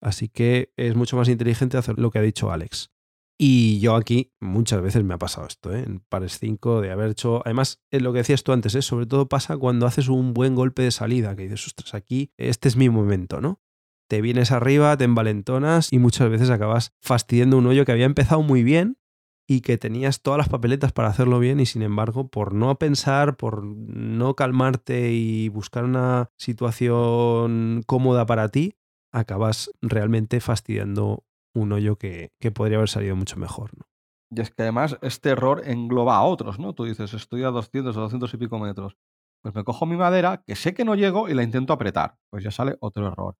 Así 0.00 0.28
que 0.28 0.72
es 0.76 0.94
mucho 0.94 1.16
más 1.16 1.28
inteligente 1.28 1.76
hacer 1.76 1.98
lo 1.98 2.10
que 2.10 2.18
ha 2.18 2.22
dicho 2.22 2.50
Alex. 2.50 2.93
Y 3.36 3.80
yo 3.80 3.96
aquí 3.96 4.32
muchas 4.40 4.80
veces 4.80 5.02
me 5.02 5.14
ha 5.14 5.18
pasado 5.18 5.46
esto, 5.48 5.74
¿eh? 5.74 5.82
en 5.82 6.00
pares 6.00 6.38
5, 6.38 6.80
de 6.80 6.92
haber 6.92 7.10
hecho. 7.10 7.42
Además, 7.44 7.82
es 7.90 8.00
lo 8.00 8.12
que 8.12 8.18
decías 8.18 8.44
tú 8.44 8.52
antes, 8.52 8.74
¿eh? 8.76 8.82
sobre 8.82 9.06
todo 9.06 9.28
pasa 9.28 9.56
cuando 9.56 9.86
haces 9.86 10.08
un 10.08 10.34
buen 10.34 10.54
golpe 10.54 10.82
de 10.82 10.92
salida, 10.92 11.34
que 11.34 11.42
dices, 11.44 11.66
ostras, 11.66 11.94
aquí 11.94 12.32
este 12.36 12.68
es 12.68 12.76
mi 12.76 12.88
momento, 12.88 13.40
¿no? 13.40 13.60
Te 14.08 14.20
vienes 14.20 14.52
arriba, 14.52 14.96
te 14.96 15.04
envalentonas 15.04 15.92
y 15.92 15.98
muchas 15.98 16.30
veces 16.30 16.50
acabas 16.50 16.92
fastidiando 17.00 17.58
un 17.58 17.66
hoyo 17.66 17.84
que 17.84 17.92
había 17.92 18.04
empezado 18.04 18.42
muy 18.42 18.62
bien 18.62 18.98
y 19.46 19.60
que 19.60 19.78
tenías 19.78 20.22
todas 20.22 20.38
las 20.38 20.48
papeletas 20.48 20.92
para 20.92 21.08
hacerlo 21.08 21.38
bien 21.38 21.58
y 21.58 21.66
sin 21.66 21.82
embargo, 21.82 22.28
por 22.28 22.54
no 22.54 22.78
pensar, 22.78 23.36
por 23.36 23.64
no 23.64 24.34
calmarte 24.34 25.12
y 25.12 25.48
buscar 25.48 25.84
una 25.84 26.30
situación 26.36 27.82
cómoda 27.86 28.26
para 28.26 28.48
ti, 28.48 28.76
acabas 29.12 29.70
realmente 29.82 30.40
fastidiando 30.40 31.24
un 31.54 31.72
hoyo 31.72 31.96
que, 31.96 32.32
podría 32.54 32.78
haber 32.78 32.88
salido 32.88 33.16
mucho 33.16 33.36
mejor. 33.36 33.70
¿no? 33.76 33.86
Y 34.30 34.40
es 34.40 34.50
que 34.50 34.62
además 34.62 34.98
este 35.02 35.30
error 35.30 35.62
engloba 35.64 36.16
a 36.16 36.24
otros, 36.24 36.58
¿no? 36.58 36.74
Tú 36.74 36.84
dices, 36.84 37.14
estoy 37.14 37.44
a 37.44 37.48
200 37.48 37.96
o 37.96 38.00
200 38.00 38.34
y 38.34 38.36
pico 38.36 38.58
metros. 38.58 38.96
Pues 39.42 39.54
me 39.54 39.64
cojo 39.64 39.86
mi 39.86 39.96
madera, 39.96 40.42
que 40.46 40.56
sé 40.56 40.74
que 40.74 40.84
no 40.84 40.94
llego 40.94 41.28
y 41.28 41.34
la 41.34 41.42
intento 41.42 41.72
apretar. 41.72 42.16
Pues 42.30 42.42
ya 42.42 42.50
sale 42.50 42.76
otro 42.80 43.06
error. 43.06 43.36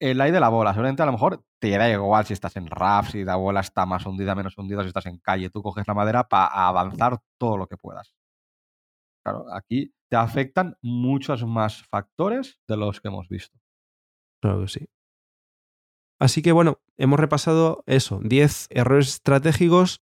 El 0.00 0.20
aire 0.20 0.34
de 0.34 0.40
la 0.40 0.48
bola, 0.48 0.72
seguramente 0.72 1.02
a 1.02 1.06
lo 1.06 1.12
mejor 1.12 1.42
te 1.60 1.76
da 1.76 1.90
igual 1.90 2.24
si 2.24 2.32
estás 2.32 2.56
en 2.56 2.68
RAF, 2.68 3.10
si 3.10 3.24
la 3.24 3.34
bola 3.34 3.60
está 3.60 3.84
más 3.84 4.06
hundida, 4.06 4.36
menos 4.36 4.56
hundida, 4.56 4.82
si 4.82 4.88
estás 4.88 5.06
en 5.06 5.18
calle. 5.18 5.50
Tú 5.50 5.60
coges 5.60 5.86
la 5.88 5.94
madera 5.94 6.28
para 6.28 6.46
avanzar 6.68 7.18
todo 7.36 7.56
lo 7.56 7.66
que 7.66 7.76
puedas. 7.76 8.14
Claro, 9.24 9.46
aquí 9.52 9.92
te 10.08 10.16
afectan 10.16 10.76
muchos 10.80 11.44
más 11.44 11.82
factores 11.82 12.60
de 12.68 12.76
los 12.76 13.00
que 13.00 13.08
hemos 13.08 13.28
visto. 13.28 13.58
Claro 14.40 14.60
que 14.60 14.68
sí. 14.68 14.88
Así 16.18 16.42
que 16.42 16.52
bueno, 16.52 16.80
hemos 16.96 17.20
repasado 17.20 17.84
eso, 17.86 18.20
10 18.22 18.68
errores 18.70 19.08
estratégicos. 19.08 20.02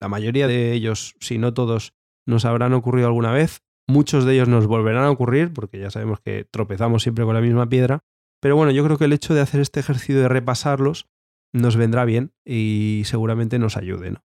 La 0.00 0.08
mayoría 0.08 0.48
de 0.48 0.72
ellos, 0.72 1.14
si 1.20 1.38
no 1.38 1.54
todos, 1.54 1.94
nos 2.26 2.44
habrán 2.44 2.72
ocurrido 2.72 3.06
alguna 3.06 3.32
vez. 3.32 3.62
Muchos 3.86 4.24
de 4.24 4.34
ellos 4.34 4.48
nos 4.48 4.66
volverán 4.66 5.04
a 5.04 5.10
ocurrir, 5.10 5.52
porque 5.52 5.78
ya 5.78 5.90
sabemos 5.90 6.20
que 6.20 6.44
tropezamos 6.50 7.02
siempre 7.02 7.24
con 7.24 7.34
la 7.34 7.40
misma 7.40 7.68
piedra. 7.68 8.04
Pero 8.40 8.56
bueno, 8.56 8.72
yo 8.72 8.84
creo 8.84 8.98
que 8.98 9.04
el 9.04 9.12
hecho 9.12 9.34
de 9.34 9.40
hacer 9.40 9.60
este 9.60 9.80
ejercicio 9.80 10.20
de 10.20 10.28
repasarlos 10.28 11.06
nos 11.52 11.76
vendrá 11.76 12.04
bien 12.04 12.32
y 12.44 13.02
seguramente 13.04 13.58
nos 13.58 13.76
ayude. 13.76 14.16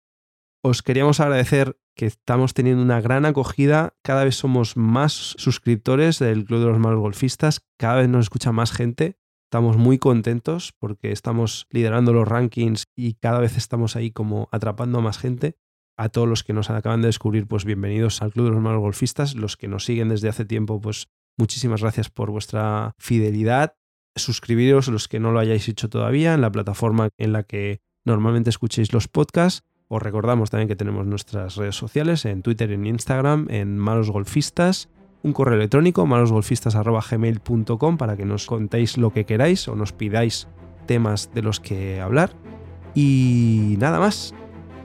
Os 0.64 0.82
queríamos 0.82 1.20
agradecer 1.20 1.80
que 1.96 2.08
estamos 2.08 2.54
teniendo 2.54 2.82
una 2.82 3.02
gran 3.02 3.26
acogida, 3.26 3.96
cada 4.04 4.24
vez 4.24 4.36
somos 4.36 4.76
más 4.76 5.12
suscriptores 5.38 6.20
del 6.20 6.46
Club 6.46 6.62
de 6.62 6.66
los 6.68 6.80
Malos 6.80 7.00
Golfistas, 7.00 7.62
cada 7.78 7.96
vez 7.96 8.10
nos 8.10 8.26
escucha 8.26 8.52
más 8.52 8.72
gente 8.72 9.18
Estamos 9.48 9.78
muy 9.78 9.98
contentos 9.98 10.74
porque 10.78 11.14
estamos 11.14 11.68
liderando 11.70 12.12
los 12.12 12.28
rankings 12.28 12.84
y 12.98 13.14
cada 13.14 13.40
vez 13.40 13.56
estamos 13.56 13.96
ahí 13.96 14.12
como 14.12 14.50
atrapando 14.52 15.00
a 15.00 15.02
más 15.02 15.20
gente. 15.20 15.56
A 15.96 16.10
todos 16.10 16.28
los 16.28 16.44
que 16.44 16.52
nos 16.52 16.70
acaban 16.70 17.02
de 17.02 17.08
descubrir, 17.08 17.48
pues 17.48 17.64
bienvenidos 17.64 18.22
al 18.22 18.34
Club 18.34 18.48
de 18.48 18.52
los 18.52 18.62
Malos 18.62 18.82
Golfistas. 18.82 19.36
Los 19.36 19.56
que 19.56 19.70
nos 19.70 19.86
siguen 19.86 20.10
desde 20.10 20.28
hace 20.28 20.44
tiempo, 20.44 20.82
pues 20.82 21.08
muchísimas 21.38 21.82
gracias 21.82 22.10
por 22.10 22.30
vuestra 22.30 22.92
fidelidad. 22.98 23.78
Suscribiros 24.18 24.90
los 24.90 25.08
que 25.08 25.22
no 25.22 25.32
lo 25.32 25.40
hayáis 25.40 25.70
hecho 25.70 25.88
todavía 25.88 26.34
en 26.34 26.42
la 26.42 26.52
plataforma 26.52 27.08
en 27.18 27.32
la 27.32 27.44
que 27.44 27.80
normalmente 28.04 28.50
escuchéis 28.50 28.92
los 28.92 29.08
podcasts. 29.08 29.64
Os 29.88 30.02
recordamos 30.02 30.50
también 30.50 30.68
que 30.68 30.76
tenemos 30.76 31.08
nuestras 31.08 31.56
redes 31.56 31.78
sociales 31.78 32.26
en 32.26 32.42
Twitter 32.42 32.70
en 32.74 32.86
Instagram 32.86 33.48
en 33.50 33.78
Malos 33.78 34.12
Golfistas 34.12 34.90
un 35.24 35.34
correo 35.34 35.56
electrónico 35.56 36.06
malosgolfistas.gmail.com 36.06 37.98
para 37.98 38.16
que 38.16 38.26
nos 38.26 38.46
contéis 38.46 38.98
lo 38.98 39.12
que 39.12 39.26
queráis 39.26 39.68
o 39.68 39.76
nos 39.76 39.92
pidáis 39.94 40.48
temas 40.86 41.34
de 41.34 41.42
los 41.42 41.60
que 41.60 42.00
hablar. 42.02 42.32
Y 42.96 43.76
nada 43.80 44.00
más, 44.00 44.34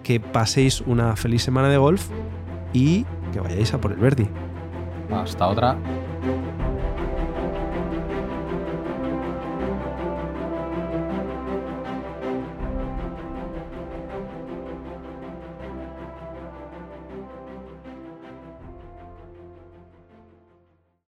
que 0.02 0.20
paséis 0.20 0.80
una 0.82 1.16
feliz 1.16 1.42
semana 1.42 1.68
de 1.68 1.78
golf 1.78 2.08
y 2.72 3.06
que 3.32 3.40
vayáis 3.40 3.72
a 3.74 3.80
por 3.80 3.92
el 3.92 3.98
Verdi. 3.98 4.28
Hasta 5.10 5.48
otra. 5.48 5.78